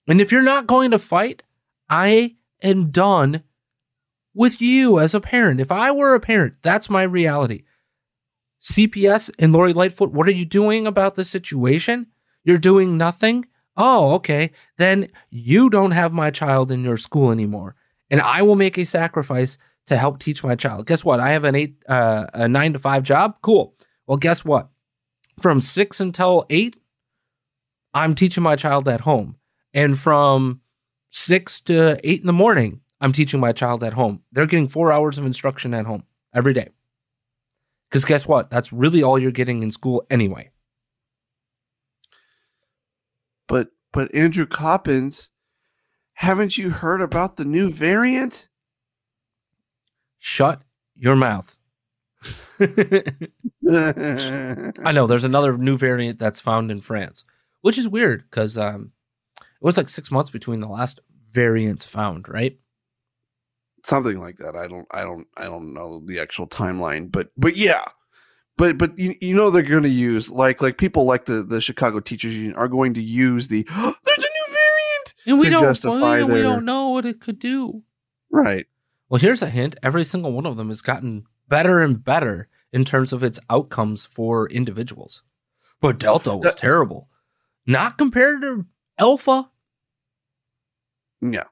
And 0.07 0.21
if 0.21 0.31
you're 0.31 0.41
not 0.41 0.67
going 0.67 0.91
to 0.91 0.99
fight, 0.99 1.43
I 1.89 2.35
am 2.61 2.91
done 2.91 3.43
with 4.33 4.61
you 4.61 4.99
as 4.99 5.13
a 5.13 5.21
parent. 5.21 5.59
If 5.59 5.71
I 5.71 5.91
were 5.91 6.13
a 6.13 6.19
parent, 6.19 6.55
that's 6.61 6.89
my 6.89 7.03
reality. 7.03 7.63
CPS 8.61 9.29
and 9.39 9.53
Lori 9.53 9.73
Lightfoot, 9.73 10.11
what 10.11 10.27
are 10.27 10.33
you 10.33 10.45
doing 10.45 10.87
about 10.87 11.15
the 11.15 11.23
situation? 11.23 12.07
You're 12.43 12.57
doing 12.57 12.97
nothing? 12.97 13.45
Oh, 13.77 14.13
okay. 14.13 14.51
Then 14.77 15.09
you 15.29 15.69
don't 15.69 15.91
have 15.91 16.13
my 16.13 16.31
child 16.31 16.71
in 16.71 16.83
your 16.83 16.97
school 16.97 17.31
anymore. 17.31 17.75
And 18.09 18.21
I 18.21 18.41
will 18.41 18.55
make 18.55 18.77
a 18.77 18.85
sacrifice 18.85 19.57
to 19.87 19.97
help 19.97 20.19
teach 20.19 20.43
my 20.43 20.55
child. 20.55 20.87
Guess 20.87 21.03
what? 21.03 21.19
I 21.19 21.29
have 21.29 21.43
an 21.43 21.55
eight, 21.55 21.77
uh, 21.87 22.27
a 22.33 22.47
nine 22.47 22.73
to 22.73 22.79
five 22.79 23.03
job. 23.03 23.37
Cool. 23.41 23.75
Well, 24.07 24.17
guess 24.17 24.43
what? 24.43 24.69
From 25.41 25.61
six 25.61 25.99
until 25.99 26.45
eight, 26.49 26.77
I'm 27.93 28.15
teaching 28.15 28.43
my 28.43 28.55
child 28.55 28.87
at 28.87 29.01
home. 29.01 29.35
And 29.75 29.99
from 29.99 30.61
six 31.09 31.59
to 31.61 31.99
eight 32.03 32.21
in 32.21 32.27
the 32.27 32.33
morning, 32.33 32.79
I'm 33.01 33.11
teaching 33.11 33.41
my 33.41 33.51
child 33.51 33.83
at 33.83 33.93
home. 33.93 34.23
They're 34.31 34.45
getting 34.45 34.69
four 34.69 34.91
hours 34.91 35.17
of 35.17 35.25
instruction 35.25 35.73
at 35.73 35.85
home 35.85 36.05
every 36.33 36.53
day. 36.53 36.69
Because 37.89 38.05
guess 38.05 38.25
what? 38.25 38.49
That's 38.49 38.71
really 38.71 39.03
all 39.03 39.19
you're 39.19 39.31
getting 39.31 39.61
in 39.61 39.71
school 39.71 40.07
anyway. 40.09 40.51
But 43.47 43.67
but 43.91 44.15
Andrew 44.15 44.45
Coppins, 44.45 45.29
haven't 46.13 46.57
you 46.57 46.69
heard 46.69 47.01
about 47.01 47.35
the 47.35 47.45
new 47.45 47.69
variant? 47.69 48.47
Shut 50.17 50.61
your 50.95 51.17
mouth. 51.17 51.57
I 52.59 53.11
know 54.93 55.05
there's 55.05 55.25
another 55.25 55.57
new 55.57 55.77
variant 55.77 56.17
that's 56.17 56.39
found 56.39 56.71
in 56.71 56.79
France, 56.81 57.25
which 57.61 57.77
is 57.77 57.87
weird 57.87 58.23
because 58.29 58.57
um, 58.57 58.93
it 59.61 59.63
was 59.65 59.77
like 59.77 59.87
six 59.89 60.11
months 60.11 60.29
between 60.31 60.59
the 60.59 60.67
last 60.67 60.99
variants 61.31 61.85
found, 61.89 62.27
right? 62.29 62.57
Something 63.83 64.19
like 64.19 64.37
that. 64.37 64.55
I 64.55 64.67
don't. 64.67 64.87
I 64.93 65.01
don't. 65.03 65.27
I 65.37 65.43
don't 65.43 65.73
know 65.73 66.01
the 66.05 66.19
actual 66.19 66.47
timeline, 66.47 67.11
but 67.11 67.29
but 67.37 67.55
yeah, 67.55 67.83
but 68.57 68.79
but 68.79 68.97
you, 68.97 69.13
you 69.21 69.35
know 69.35 69.51
they're 69.51 69.61
going 69.61 69.83
to 69.83 69.89
use 69.89 70.31
like 70.31 70.59
like 70.59 70.79
people 70.79 71.05
like 71.05 71.25
the 71.25 71.43
the 71.43 71.61
Chicago 71.61 71.99
Teachers 71.99 72.35
Union 72.35 72.55
are 72.55 72.67
going 72.67 72.95
to 72.95 73.01
use 73.03 73.47
the 73.49 73.61
there's 73.75 73.77
a 73.77 74.21
new 74.21 74.45
variant 74.47 75.13
And 75.27 75.37
we 75.37 75.43
to 75.45 75.49
don't, 75.51 75.61
justify 75.63 76.17
we, 76.21 76.25
their 76.25 76.35
we 76.35 76.41
don't 76.41 76.65
know 76.65 76.89
what 76.89 77.05
it 77.05 77.21
could 77.21 77.37
do. 77.37 77.83
right. 78.31 78.65
Well, 79.07 79.19
here's 79.21 79.43
a 79.43 79.49
hint: 79.51 79.75
every 79.83 80.03
single 80.03 80.31
one 80.33 80.47
of 80.47 80.57
them 80.57 80.69
has 80.69 80.81
gotten 80.81 81.25
better 81.47 81.79
and 81.79 82.03
better 82.03 82.47
in 82.73 82.85
terms 82.85 83.13
of 83.13 83.21
its 83.21 83.39
outcomes 83.51 84.03
for 84.05 84.49
individuals. 84.49 85.21
But 85.79 85.99
Delta 85.99 86.35
was 86.35 86.43
That- 86.45 86.57
terrible, 86.57 87.07
not 87.67 87.99
compared 87.99 88.41
to 88.41 88.65
Alpha. 88.97 89.49
Yeah, 91.21 91.43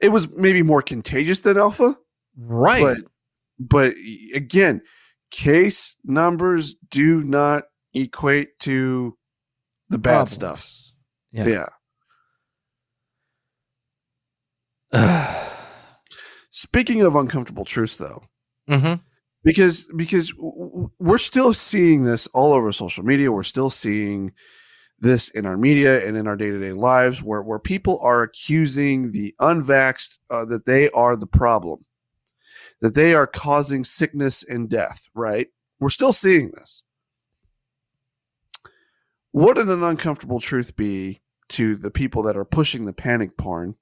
it 0.00 0.08
was 0.08 0.28
maybe 0.30 0.62
more 0.62 0.82
contagious 0.82 1.40
than 1.40 1.56
Alpha, 1.58 1.96
Right. 2.36 2.82
but 2.82 2.98
but 3.58 3.94
again, 4.34 4.82
case 5.30 5.96
numbers 6.04 6.74
do 6.90 7.22
not 7.22 7.64
equate 7.92 8.58
to 8.60 9.16
the 9.90 9.98
bad 9.98 10.10
Problems. 10.28 10.30
stuff. 10.32 10.70
Yeah. 11.32 11.66
yeah. 14.92 15.50
Speaking 16.50 17.02
of 17.02 17.16
uncomfortable 17.16 17.64
truths, 17.64 17.96
though, 17.96 18.22
hmm 18.68 18.94
because 19.44 19.86
because 19.94 20.32
we're 20.38 21.18
still 21.18 21.52
seeing 21.52 22.04
this 22.04 22.26
all 22.28 22.52
over 22.54 22.72
social 22.72 23.04
media. 23.04 23.30
We're 23.30 23.42
still 23.42 23.68
seeing 23.70 24.32
this 25.04 25.28
in 25.28 25.46
our 25.46 25.56
media 25.56 26.04
and 26.04 26.16
in 26.16 26.26
our 26.26 26.36
day 26.36 26.50
to 26.50 26.58
day 26.58 26.72
lives, 26.72 27.22
where 27.22 27.42
where 27.42 27.60
people 27.60 28.00
are 28.02 28.22
accusing 28.22 29.12
the 29.12 29.34
unvaxxed 29.40 30.18
uh, 30.30 30.44
that 30.46 30.64
they 30.64 30.90
are 30.90 31.14
the 31.14 31.26
problem, 31.26 31.84
that 32.80 32.94
they 32.94 33.14
are 33.14 33.26
causing 33.26 33.84
sickness 33.84 34.42
and 34.42 34.68
death. 34.68 35.06
Right? 35.14 35.48
We're 35.78 35.90
still 35.90 36.12
seeing 36.12 36.50
this. 36.50 36.82
Wouldn't 39.32 39.70
an 39.70 39.82
uncomfortable 39.82 40.40
truth 40.40 40.76
be 40.76 41.20
to 41.50 41.76
the 41.76 41.90
people 41.90 42.22
that 42.24 42.36
are 42.36 42.44
pushing 42.44 42.84
the 42.84 42.92
panic 42.92 43.36
porn? 43.36 43.76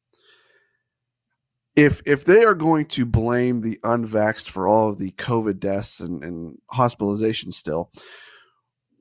if 1.77 2.03
if 2.05 2.25
they 2.25 2.45
are 2.45 2.55
going 2.55 2.87
to 2.87 3.07
blame 3.07 3.61
the 3.61 3.79
unvaxxed 3.83 4.51
for 4.51 4.69
all 4.69 4.89
of 4.89 4.99
the 4.99 5.11
COVID 5.13 5.59
deaths 5.59 6.01
and, 6.01 6.23
and 6.23 6.59
hospitalizations 6.73 7.55
still, 7.55 7.91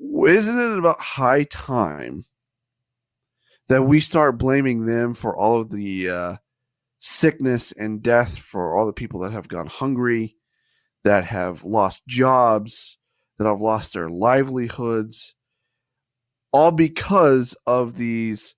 isn't 0.02 0.60
it 0.60 0.78
about 0.78 1.00
high 1.00 1.44
time 1.44 2.26
that 3.68 3.84
we 3.84 4.00
start 4.00 4.38
blaming 4.38 4.86
them 4.86 5.14
for 5.14 5.36
all 5.36 5.62
of 5.62 5.70
the 5.70 6.10
uh, 6.10 6.36
sickness 6.98 7.72
and 7.72 8.04
death 8.04 8.38
for 8.38 8.76
all 8.76 8.86
the 8.86 8.94
people 8.94 9.20
that 9.22 9.32
have 9.32 9.48
gone 9.48 9.68
hungry, 9.68 10.36
that 11.04 11.26
have 11.26 11.64
lost 11.64 12.06
jobs, 12.08 12.98
that 13.38 13.48
have 13.48 13.62
lost 13.62 13.94
their 13.94 14.10
livelihoods, 14.10 15.36
all 16.52 16.72
because 16.72 17.56
of 17.66 17.96
these 17.96 18.56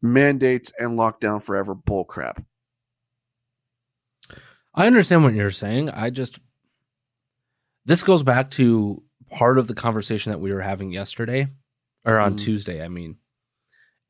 mandates 0.00 0.72
and 0.78 0.98
lockdown 0.98 1.42
forever 1.42 1.74
bullcrap. 1.74 2.44
I 4.74 4.86
understand 4.86 5.22
what 5.22 5.34
you're 5.34 5.50
saying. 5.50 5.90
I 5.90 6.10
just 6.10 6.38
this 7.84 8.02
goes 8.02 8.22
back 8.22 8.50
to 8.52 9.02
part 9.36 9.58
of 9.58 9.66
the 9.66 9.74
conversation 9.74 10.30
that 10.32 10.38
we 10.38 10.52
were 10.52 10.60
having 10.60 10.92
yesterday 10.92 11.48
or 12.04 12.18
on 12.18 12.34
Mhm. 12.34 12.38
Tuesday, 12.38 12.84
I 12.84 12.88
mean. 12.88 13.16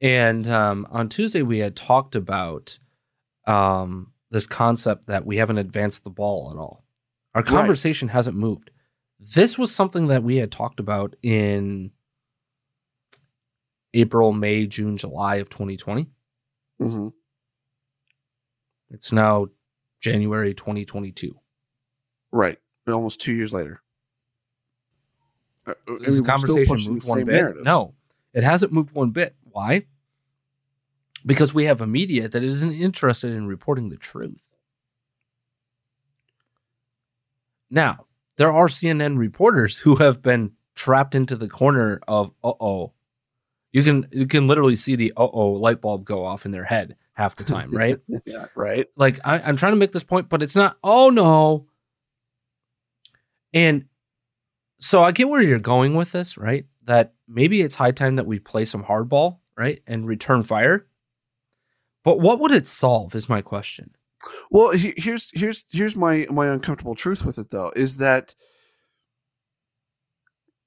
And 0.01 0.49
um, 0.49 0.87
on 0.91 1.09
Tuesday 1.09 1.43
we 1.43 1.59
had 1.59 1.77
talked 1.77 2.15
about 2.17 2.79
um, 3.47 4.13
this 4.31 4.47
concept 4.47 5.07
that 5.09 5.27
we 5.27 5.37
haven't 5.39 5.59
advanced 5.59 6.05
the 6.05 6.11
ball 6.11 6.51
at 6.53 6.57
all. 6.57 6.85
Our 7.35 7.43
Right. 7.43 7.51
conversation 7.51 8.09
hasn't 8.09 8.37
moved. 8.37 8.71
This 9.19 9.59
was 9.59 9.75
something 9.75 10.07
that 10.09 10.23
we 10.23 10.37
had 10.37 10.51
talked 10.53 10.79
about 10.81 11.17
in 11.23 11.91
April, 13.95 14.33
May, 14.33 14.67
June, 14.67 14.97
July 14.97 15.37
of 15.37 15.51
2020. 15.51 16.09
Mm-hmm. 16.81 17.09
It's 18.91 19.13
now 19.13 19.49
January 20.01 20.55
2022. 20.55 21.39
Right. 22.31 22.59
Almost 22.87 23.21
two 23.21 23.35
years 23.35 23.53
later. 23.53 23.82
Uh, 25.67 25.75
I 25.87 25.91
mean, 25.91 26.03
This 26.03 26.21
conversation 26.21 26.95
moved 26.95 27.09
one 27.09 27.25
bit. 27.25 27.33
narratives. 27.35 27.65
No, 27.65 27.95
it 28.33 28.43
hasn't 28.45 28.73
moved 28.73 28.93
one 28.93 29.11
bit. 29.11 29.35
Why? 29.45 29.87
Because 31.25 31.55
we 31.55 31.65
have 31.67 31.81
a 31.81 31.87
media 31.87 32.29
that 32.29 32.43
isn't 32.43 32.73
interested 32.73 33.33
in 33.33 33.47
reporting 33.47 33.91
the 33.91 33.97
truth. 33.97 34.47
Now, 37.71 38.07
there 38.37 38.51
are 38.53 38.67
CNN 38.67 39.19
reporters 39.19 39.79
who 39.79 39.97
have 39.97 40.21
been 40.23 40.53
trapped 40.75 41.15
into 41.15 41.37
the 41.37 41.49
corner 41.49 42.01
of 42.09 42.33
uh 42.43 42.53
oh. 42.61 42.93
You 43.73 43.83
can 43.83 44.09
you 44.13 44.27
can 44.27 44.47
literally 44.47 44.77
see 44.77 44.97
the 44.97 45.13
uh 45.17 45.29
oh 45.33 45.53
light 45.53 45.81
bulb 45.81 46.05
go 46.05 46.25
off 46.25 46.45
in 46.45 46.51
their 46.51 46.65
head 46.65 46.97
half 47.15 47.37
the 47.37 47.45
time, 47.45 47.71
right? 47.71 47.99
yeah, 48.27 48.47
right. 48.55 48.87
like 48.97 49.21
I, 49.25 49.39
I'm 49.39 49.57
trying 49.57 49.73
to 49.73 49.79
make 49.79 49.93
this 49.93 50.05
point, 50.05 50.29
but 50.29 50.43
it's 50.43 50.57
not. 50.57 50.77
Oh 50.83 51.11
no. 51.11 51.67
And 53.55 53.85
so 54.83 55.03
I 55.03 55.13
get 55.13 55.29
where 55.29 55.41
you're 55.41 55.59
going 55.61 55.95
with 55.95 56.13
this, 56.13 56.37
right? 56.37 56.67
That 56.85 57.15
maybe 57.29 57.61
it's 57.61 57.77
high 57.77 57.93
time 57.93 58.17
that 58.17 58.27
we 58.27 58.39
play 58.41 58.65
some 58.65 58.85
hardball, 58.85 59.39
right, 59.57 59.81
and 59.87 60.07
return 60.07 60.43
fire. 60.43 60.87
But 62.05 62.19
what 62.21 62.41
would 62.41 62.51
it 62.51 62.67
solve? 62.67 63.15
Is 63.15 63.29
my 63.29 63.43
question. 63.43 63.95
Well, 64.51 64.71
here's 64.73 65.31
here's 65.33 65.65
here's 65.73 65.95
my 65.97 66.27
my 66.31 66.49
uncomfortable 66.49 66.95
truth 66.97 67.25
with 67.25 67.39
it 67.39 67.51
though 67.51 67.73
is 67.77 67.99
that 67.99 68.35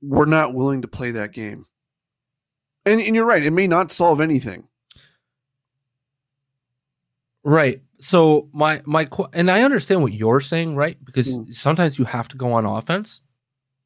we're 0.01 0.25
not 0.25 0.53
willing 0.53 0.81
to 0.81 0.87
play 0.87 1.11
that 1.11 1.33
game. 1.33 1.65
And 2.85 3.01
and 3.01 3.15
you're 3.15 3.25
right, 3.25 3.45
it 3.45 3.51
may 3.51 3.67
not 3.67 3.91
solve 3.91 4.21
anything. 4.21 4.67
Right. 7.43 7.81
So 7.99 8.49
my 8.53 8.81
my 8.85 9.07
and 9.33 9.49
I 9.51 9.61
understand 9.63 10.01
what 10.01 10.13
you're 10.13 10.41
saying, 10.41 10.75
right? 10.75 10.97
Because 11.03 11.35
Mm. 11.35 11.53
sometimes 11.53 11.97
you 11.99 12.05
have 12.05 12.27
to 12.29 12.37
go 12.37 12.53
on 12.53 12.65
offense. 12.65 13.21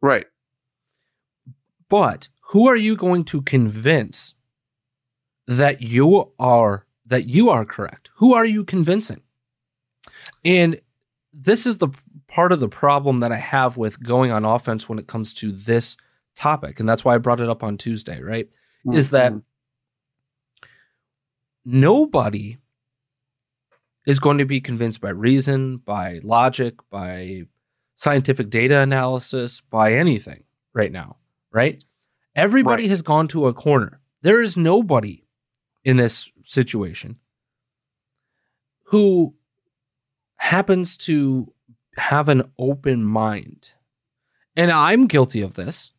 Right. 0.01 0.25
But 1.89 2.29
who 2.49 2.67
are 2.67 2.75
you 2.75 2.95
going 2.95 3.25
to 3.25 3.41
convince 3.41 4.35
that 5.47 5.81
you 5.81 6.31
are 6.39 6.85
that 7.05 7.27
you 7.27 7.49
are 7.49 7.65
correct? 7.65 8.09
Who 8.17 8.33
are 8.35 8.45
you 8.45 8.63
convincing? 8.63 9.21
And 10.45 10.79
this 11.33 11.65
is 11.65 11.79
the 11.79 11.89
part 12.27 12.51
of 12.51 12.59
the 12.59 12.69
problem 12.69 13.19
that 13.19 13.31
I 13.31 13.37
have 13.37 13.77
with 13.77 14.01
going 14.01 14.31
on 14.31 14.45
offense 14.45 14.87
when 14.87 14.99
it 14.99 15.07
comes 15.07 15.33
to 15.35 15.51
this 15.51 15.97
topic, 16.35 16.79
and 16.79 16.87
that's 16.87 17.03
why 17.03 17.15
I 17.15 17.17
brought 17.17 17.41
it 17.41 17.49
up 17.49 17.63
on 17.63 17.77
Tuesday, 17.77 18.21
right? 18.21 18.47
Is 18.93 19.09
that 19.09 19.33
Mhm. 19.33 19.43
nobody 21.65 22.57
is 24.05 24.19
going 24.19 24.37
to 24.37 24.45
be 24.45 24.61
convinced 24.61 25.01
by 25.01 25.09
reason, 25.09 25.77
by 25.77 26.19
logic, 26.23 26.75
by 26.89 27.43
scientific 27.99 28.49
data 28.49 28.79
analysis, 28.79 29.59
by 29.59 29.93
anything 29.93 30.45
right 30.73 30.93
now, 30.93 31.17
right? 31.51 31.83
Everybody 32.33 32.83
Right. 32.83 32.89
has 32.91 33.01
gone 33.01 33.27
to 33.27 33.45
a 33.47 33.53
corner. 33.53 33.99
There 34.21 34.41
is 34.41 34.55
nobody 34.55 35.25
in 35.83 35.97
this 35.97 36.29
situation 36.41 37.19
who 38.85 39.35
happens 40.37 40.95
to 40.95 41.53
have 41.97 42.29
an 42.29 42.49
open 42.57 43.03
mind. 43.03 43.71
And 44.55 44.71
I'm 44.71 45.05
guilty 45.05 45.41
of 45.41 45.55
this 45.55 45.91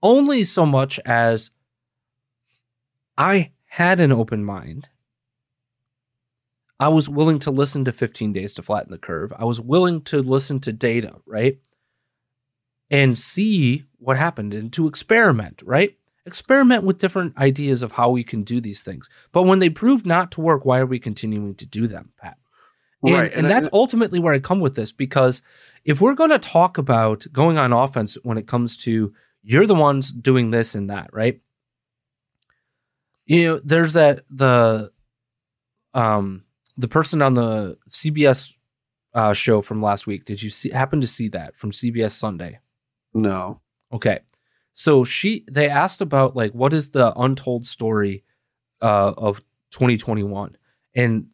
only 0.00 0.44
so 0.44 0.64
much 0.64 1.00
as 1.00 1.50
I 3.18 3.50
had 3.66 3.98
an 3.98 4.12
open 4.12 4.44
mind. 4.44 4.90
I 6.80 6.88
was 6.88 7.08
willing 7.08 7.38
to 7.40 7.50
listen 7.50 7.84
to 7.84 7.92
15 7.92 8.32
days 8.32 8.54
to 8.54 8.62
flatten 8.62 8.90
the 8.90 8.98
curve. 8.98 9.32
I 9.36 9.44
was 9.44 9.60
willing 9.60 10.02
to 10.02 10.18
listen 10.20 10.60
to 10.60 10.72
data, 10.72 11.16
right? 11.26 11.58
And 12.90 13.18
see 13.18 13.84
what 13.98 14.16
happened 14.18 14.52
and 14.52 14.72
to 14.74 14.86
experiment, 14.86 15.62
right? 15.64 15.96
Experiment 16.26 16.84
with 16.84 16.98
different 16.98 17.36
ideas 17.38 17.82
of 17.82 17.92
how 17.92 18.10
we 18.10 18.24
can 18.24 18.42
do 18.42 18.60
these 18.60 18.82
things. 18.82 19.08
But 19.32 19.44
when 19.44 19.58
they 19.58 19.70
prove 19.70 20.04
not 20.04 20.32
to 20.32 20.40
work, 20.40 20.64
why 20.64 20.80
are 20.80 20.86
we 20.86 20.98
continuing 20.98 21.54
to 21.56 21.66
do 21.66 21.86
them, 21.86 22.12
Pat? 22.20 22.38
And, 23.04 23.14
Right, 23.14 23.24
and, 23.32 23.34
and 23.34 23.46
I- 23.46 23.50
that's 23.50 23.68
ultimately 23.72 24.18
where 24.18 24.34
I 24.34 24.38
come 24.38 24.60
with 24.60 24.74
this 24.74 24.90
because 24.92 25.42
if 25.84 26.00
we're 26.00 26.14
going 26.14 26.30
to 26.30 26.38
talk 26.38 26.78
about 26.78 27.26
going 27.32 27.58
on 27.58 27.72
offense 27.72 28.16
when 28.22 28.38
it 28.38 28.46
comes 28.46 28.76
to 28.78 29.12
you're 29.42 29.66
the 29.66 29.74
ones 29.74 30.10
doing 30.10 30.50
this 30.50 30.74
and 30.74 30.88
that, 30.88 31.10
right? 31.12 31.40
You 33.26 33.44
know, 33.44 33.60
there's 33.62 33.92
that 33.92 34.22
the 34.30 34.90
um 35.92 36.43
the 36.76 36.88
person 36.88 37.22
on 37.22 37.34
the 37.34 37.78
CBS 37.88 38.52
uh, 39.14 39.32
show 39.32 39.62
from 39.62 39.80
last 39.80 40.06
week. 40.06 40.24
Did 40.24 40.42
you 40.42 40.50
see 40.50 40.70
happen 40.70 41.00
to 41.00 41.06
see 41.06 41.28
that 41.28 41.56
from 41.56 41.70
CBS 41.70 42.12
Sunday? 42.12 42.58
No. 43.12 43.60
Okay. 43.92 44.20
So 44.72 45.04
she 45.04 45.44
they 45.50 45.68
asked 45.68 46.00
about 46.00 46.34
like 46.34 46.52
what 46.52 46.72
is 46.72 46.90
the 46.90 47.12
untold 47.16 47.64
story 47.64 48.24
uh 48.82 49.14
of 49.16 49.38
2021 49.70 50.56
and 50.96 51.26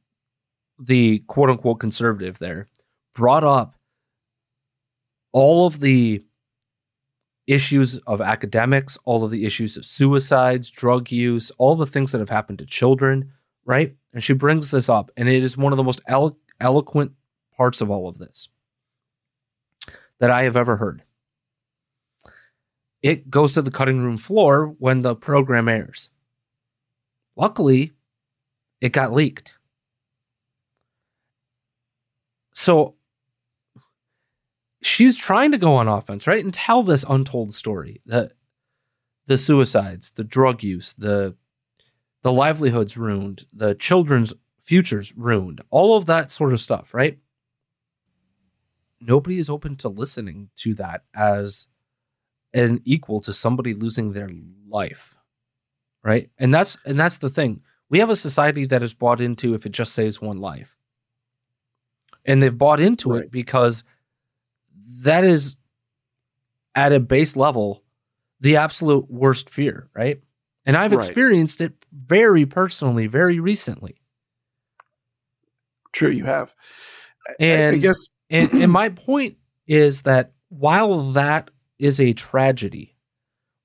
the 0.79 1.21
quote 1.21 1.49
unquote 1.49 1.81
conservative 1.81 2.39
there 2.39 2.69
brought 3.15 3.45
up 3.45 3.75
all 5.33 5.67
of 5.67 5.81
the 5.81 6.23
issues 7.47 7.99
of 8.07 8.21
academics, 8.21 8.97
all 9.05 9.25
of 9.25 9.31
the 9.31 9.45
issues 9.45 9.77
of 9.77 9.85
suicides, 9.85 10.71
drug 10.71 11.11
use, 11.11 11.51
all 11.59 11.77
the 11.77 11.87
things 11.87 12.13
that 12.13 12.19
have 12.19 12.31
happened 12.31 12.59
to 12.59 12.67
children, 12.67 13.33
right? 13.65 13.97
And 14.13 14.23
she 14.23 14.33
brings 14.33 14.71
this 14.71 14.89
up 14.89 15.11
and 15.17 15.29
it 15.29 15.43
is 15.43 15.57
one 15.57 15.73
of 15.73 15.77
the 15.77 15.85
most 15.85 16.01
elo- 16.07 16.37
eloquent 16.61 17.13
parts 17.57 17.81
of 17.81 17.91
all 17.91 18.09
of 18.09 18.19
this 18.19 18.49
that 20.19 20.31
I 20.31 20.43
have 20.43 20.57
ever 20.57 20.77
heard 20.77 21.03
it 23.03 23.31
goes 23.31 23.53
to 23.53 23.63
the 23.63 23.71
cutting 23.71 24.01
room 24.03 24.19
floor 24.19 24.75
when 24.79 25.03
the 25.03 25.15
program 25.15 25.69
airs. 25.69 26.11
Luckily, 27.37 27.93
it 28.81 28.93
got 28.93 29.13
leaked. 29.13 29.57
So 32.53 32.97
she's 34.83 35.17
trying 35.17 35.53
to 35.53 35.59
go 35.59 35.75
on 35.75 35.89
offense, 35.89 36.27
right? 36.27 36.45
And 36.45 36.53
tell 36.53 36.83
this 36.83 37.05
untold 37.09 37.55
story. 37.55 38.03
The 38.05 38.33
the 39.27 39.39
suicides, 39.39 40.11
the 40.11 40.25
drug 40.25 40.63
use, 40.63 40.93
the 40.93 41.37
the 42.23 42.33
livelihoods 42.33 42.97
ruined, 42.97 43.47
the 43.53 43.75
children's 43.75 44.35
futures 44.61 45.13
ruined, 45.17 45.61
all 45.71 45.97
of 45.97 46.07
that 46.07 46.31
sort 46.31 46.53
of 46.53 46.61
stuff, 46.61 46.93
right? 46.95 47.19
Nobody 49.01 49.39
is 49.39 49.49
open 49.49 49.77
to 49.77 49.89
listening 49.89 50.51
to 50.59 50.75
that 50.75 51.05
as 51.15 51.67
an 52.53 52.81
equal 52.85 53.21
to 53.23 53.33
somebody 53.33 53.73
losing 53.75 54.13
their 54.13 54.29
life 54.69 55.15
right 56.03 56.31
and 56.39 56.53
that's 56.53 56.77
and 56.85 56.99
that's 56.99 57.19
the 57.19 57.31
thing 57.31 57.61
we 57.89 58.01
have 58.01 58.11
a 58.11 58.17
society 58.17 58.65
that 58.67 58.83
is 58.83 58.93
bought 58.93 59.21
into 59.21 59.55
if 59.55 59.65
it 59.67 59.71
just 59.71 59.93
saves 59.93 60.21
one 60.21 60.39
life 60.39 60.77
and 62.25 62.43
they've 62.43 62.59
bought 62.59 62.81
into 62.81 63.11
Right. 63.13 63.25
it 63.25 63.31
because 63.31 63.85
that 65.03 65.23
is 65.23 65.55
at 66.75 66.93
a 66.93 66.99
base 66.99 67.37
level 67.37 67.85
the 68.41 68.57
absolute 68.57 69.09
worst 69.09 69.49
fear 69.49 69.89
right 69.95 70.21
and 70.67 70.77
i've 70.77 70.93
Right. 70.93 70.99
experienced 71.05 71.61
it 71.61 71.85
very 71.93 72.47
personally 72.47 73.07
very 73.07 73.41
recently 73.41 73.97
True, 75.93 76.11
you 76.11 76.25
have. 76.25 76.55
I- 77.29 77.33
I, 77.33 77.35
I 77.45 77.47
And- 77.49 77.83
guess 77.83 77.99
and, 78.31 78.53
and 78.53 78.71
my 78.73 78.91
point 78.91 79.37
is 79.67 80.03
that 80.03 80.33
while 80.49 81.13
that 81.13 81.51
is 81.79 81.99
a 82.01 82.13
tragedy, 82.13 82.97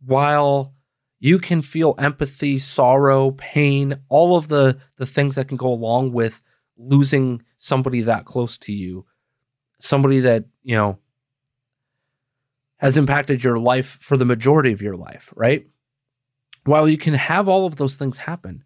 while 0.03 0.73
you 1.19 1.37
can 1.39 1.61
feel 1.61 1.93
empathy, 1.99 2.57
sorrow, 2.59 3.31
pain, 3.31 3.99
all 4.09 4.35
of 4.37 4.47
the 4.47 4.77
the 4.97 5.05
things 5.05 5.35
that 5.35 5.47
can 5.47 5.57
go 5.57 5.67
along 5.71 6.13
with 6.13 6.41
losing 6.77 7.43
somebody 7.57 8.01
that 8.01 8.25
close 8.25 8.57
to 8.59 8.73
you, 8.73 9.05
somebody 9.79 10.19
that, 10.21 10.45
you 10.63 10.75
know, 10.75 10.97
has 12.77 12.97
impacted 12.97 13.43
your 13.43 13.57
life 13.59 13.97
for 14.01 14.17
the 14.17 14.25
majority 14.25 14.71
of 14.71 14.81
your 14.81 14.95
life, 14.97 15.31
right? 15.35 15.67
While 16.65 16.89
you 16.89 16.97
can 16.97 17.13
have 17.13 17.47
all 17.47 17.65
of 17.65 17.75
those 17.75 17.95
things 17.95 18.17
happen, 18.17 18.63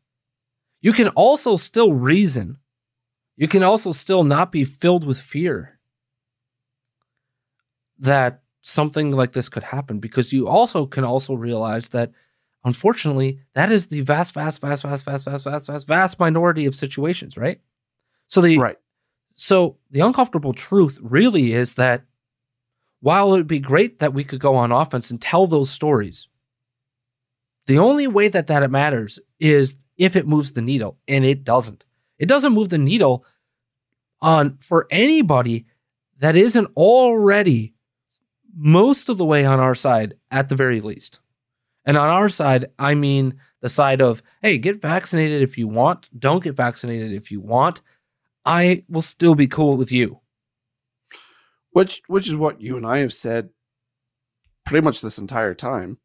you 0.81 0.93
can 0.93 1.09
also 1.09 1.55
still 1.57 1.93
reason. 1.93 2.57
You 3.35 3.47
can 3.47 3.63
also 3.63 3.91
still 3.91 4.23
not 4.23 4.51
be 4.51 4.63
filled 4.63 5.05
with 5.05 5.19
fear 5.19 5.79
that 7.99 8.41
something 8.61 9.11
like 9.11 9.33
this 9.33 9.49
could 9.49 9.63
happen 9.63 9.99
because 9.99 10.31
you 10.33 10.47
also 10.47 10.85
can 10.85 11.03
also 11.03 11.33
realize 11.33 11.89
that 11.89 12.11
unfortunately 12.65 13.39
that 13.53 13.71
is 13.71 13.87
the 13.87 14.01
vast 14.01 14.33
vast 14.33 14.61
vast 14.61 14.83
vast 14.83 15.05
vast 15.05 15.25
vast 15.25 15.43
vast 15.45 15.67
vast 15.67 15.87
vast 15.87 16.19
minority 16.19 16.65
of 16.65 16.75
situations 16.75 17.37
right 17.37 17.61
so 18.27 18.41
the 18.41 18.57
right. 18.57 18.77
so 19.33 19.77
the 19.91 20.01
uncomfortable 20.01 20.53
truth 20.53 20.99
really 21.01 21.53
is 21.53 21.75
that 21.75 22.03
while 22.99 23.33
it 23.33 23.37
would 23.37 23.47
be 23.47 23.59
great 23.59 23.99
that 23.99 24.13
we 24.13 24.25
could 24.25 24.41
go 24.41 24.55
on 24.55 24.71
offense 24.71 25.09
and 25.09 25.21
tell 25.21 25.47
those 25.47 25.69
stories 25.69 26.27
the 27.69 27.77
only 27.77 28.07
way 28.07 28.27
that 28.27 28.47
that 28.47 28.69
matters 28.71 29.19
is 29.39 29.75
if 29.97 30.15
it 30.15 30.27
moves 30.27 30.53
the 30.53 30.61
needle 30.61 30.97
and 31.07 31.23
it 31.23 31.43
doesn't 31.43 31.85
it 32.17 32.27
doesn't 32.27 32.53
move 32.53 32.69
the 32.69 32.77
needle 32.77 33.23
on 34.21 34.57
for 34.57 34.87
anybody 34.89 35.65
that 36.17 36.35
isn't 36.35 36.67
already 36.75 37.73
most 38.57 39.07
of 39.07 39.17
the 39.17 39.25
way 39.25 39.45
on 39.45 39.59
our 39.59 39.75
side 39.75 40.15
at 40.31 40.49
the 40.49 40.55
very 40.55 40.81
least 40.81 41.19
and 41.85 41.95
on 41.95 42.09
our 42.09 42.27
side 42.27 42.65
i 42.79 42.95
mean 42.95 43.39
the 43.61 43.69
side 43.69 44.01
of 44.01 44.23
hey 44.41 44.57
get 44.57 44.81
vaccinated 44.81 45.41
if 45.41 45.57
you 45.57 45.67
want 45.67 46.09
don't 46.17 46.43
get 46.43 46.55
vaccinated 46.55 47.13
if 47.13 47.29
you 47.31 47.39
want 47.39 47.81
I 48.45 48.83
will 48.89 49.03
still 49.03 49.35
be 49.35 49.45
cool 49.45 49.77
with 49.77 49.91
you. 49.91 50.21
which 51.71 52.01
which 52.07 52.27
is 52.27 52.35
what 52.35 52.61
you 52.61 52.77
and 52.77 52.87
I 52.87 52.97
have 52.97 53.13
said 53.13 53.49
pretty 54.65 54.83
much 54.83 55.01
this 55.01 55.19
entire 55.19 55.53
time. 55.53 55.99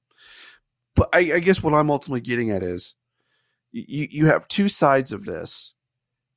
But 0.97 1.09
I, 1.13 1.19
I 1.35 1.39
guess 1.41 1.63
what 1.63 1.75
I'm 1.75 1.91
ultimately 1.91 2.21
getting 2.21 2.51
at 2.51 2.63
is 2.63 2.95
you 3.73 4.07
you 4.11 4.27
have 4.27 4.47
two 4.49 4.69
sides 4.69 5.13
of 5.13 5.25
this 5.25 5.75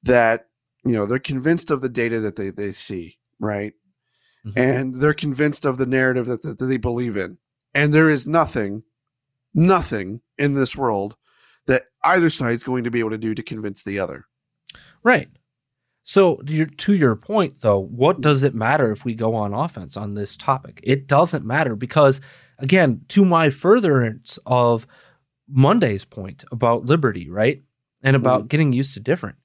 that 0.03 0.47
you 0.85 0.93
know 0.93 1.05
they're 1.05 1.19
convinced 1.19 1.69
of 1.71 1.81
the 1.81 1.89
data 1.89 2.19
that 2.21 2.35
they 2.35 2.49
they 2.49 2.71
see 2.71 3.17
right, 3.39 3.73
Mhm. 4.45 4.53
and 4.57 4.95
they're 4.95 5.13
convinced 5.13 5.65
of 5.65 5.77
the 5.77 5.85
narrative 5.85 6.25
that, 6.25 6.41
that 6.41 6.55
they 6.65 6.77
believe 6.77 7.17
in, 7.17 7.37
and 7.75 7.93
there 7.93 8.09
is 8.09 8.25
nothing, 8.25 8.83
nothing 9.53 10.21
in 10.37 10.53
this 10.53 10.75
world 10.75 11.15
that 11.67 11.83
either 12.03 12.29
side 12.29 12.53
is 12.53 12.63
going 12.63 12.83
to 12.85 12.91
be 12.91 12.99
able 12.99 13.09
to 13.11 13.17
do 13.17 13.35
to 13.35 13.43
convince 13.43 13.83
the 13.83 13.99
other. 13.99 14.25
Right. 15.03 15.29
So 16.03 16.37
to 16.37 16.53
your, 16.53 16.65
to 16.65 16.93
your 16.93 17.15
point 17.17 17.59
though, 17.59 17.79
what 17.79 18.21
does 18.21 18.43
it 18.43 18.55
matter 18.55 18.91
if 18.91 19.03
we 19.03 19.13
go 19.13 19.35
on 19.35 19.53
offense 19.53 19.97
on 19.97 20.13
this 20.13 20.37
topic? 20.37 20.79
It 20.83 21.05
doesn't 21.07 21.45
matter 21.45 21.75
because 21.75 22.21
again, 22.59 23.01
to 23.09 23.25
my 23.25 23.49
furtherance 23.49 24.39
of 24.45 24.87
Monday's 25.47 26.05
point 26.05 26.43
about 26.51 26.85
liberty, 26.85 27.29
right? 27.29 27.63
And 28.01 28.15
mm-hmm. 28.15 28.25
about 28.25 28.47
getting 28.47 28.73
used 28.73 28.93
to 28.93 28.99
different. 28.99 29.37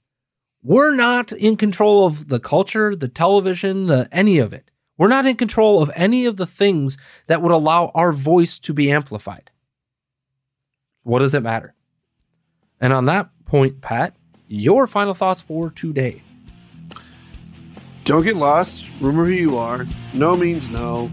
We're 0.62 0.94
not 0.94 1.32
in 1.32 1.56
control 1.56 2.06
of 2.06 2.28
the 2.28 2.38
culture, 2.38 2.94
the 2.94 3.08
television, 3.08 3.86
the 3.86 4.08
any 4.12 4.38
of 4.38 4.52
it. 4.52 4.70
We're 4.96 5.08
not 5.08 5.26
in 5.26 5.36
control 5.36 5.82
of 5.82 5.90
any 5.96 6.26
of 6.26 6.36
the 6.36 6.46
things 6.46 6.96
that 7.26 7.42
would 7.42 7.50
allow 7.50 7.90
our 7.94 8.12
voice 8.12 8.58
to 8.60 8.72
be 8.72 8.90
amplified. 8.90 9.50
What 11.02 11.18
does 11.18 11.34
it 11.34 11.42
matter? 11.42 11.74
And 12.80 12.92
on 12.92 13.06
that 13.06 13.30
point, 13.44 13.80
Pat, 13.80 14.14
your 14.46 14.86
final 14.86 15.14
thoughts 15.14 15.42
for 15.42 15.70
today. 15.70 16.22
don't 18.04 18.22
get 18.22 18.36
lost. 18.36 18.86
Remember 19.00 19.24
who 19.24 19.32
you 19.32 19.56
are. 19.56 19.86
No 20.12 20.36
means 20.36 20.70
no. 20.70 21.10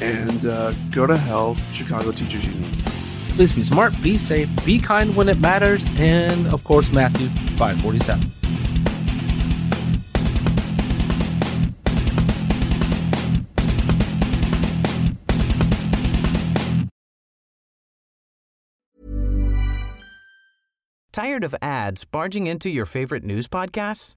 And 0.00 0.46
uh, 0.46 0.72
go 0.90 1.06
to 1.06 1.16
hell, 1.16 1.56
Chicago 1.72 2.12
Teachers 2.12 2.46
Union. 2.46 2.70
Please 3.30 3.52
be 3.52 3.62
smart, 3.62 3.92
be 4.02 4.16
safe, 4.16 4.48
be 4.64 4.78
kind 4.78 5.14
when 5.14 5.28
it 5.28 5.38
matters, 5.40 5.84
and 5.98 6.46
of 6.54 6.64
course, 6.64 6.92
Matthew 6.92 7.28
547. 7.56 8.32
Tired 21.12 21.44
of 21.44 21.54
ads 21.62 22.04
barging 22.04 22.46
into 22.46 22.68
your 22.68 22.84
favorite 22.84 23.24
news 23.24 23.48
podcasts? 23.48 24.16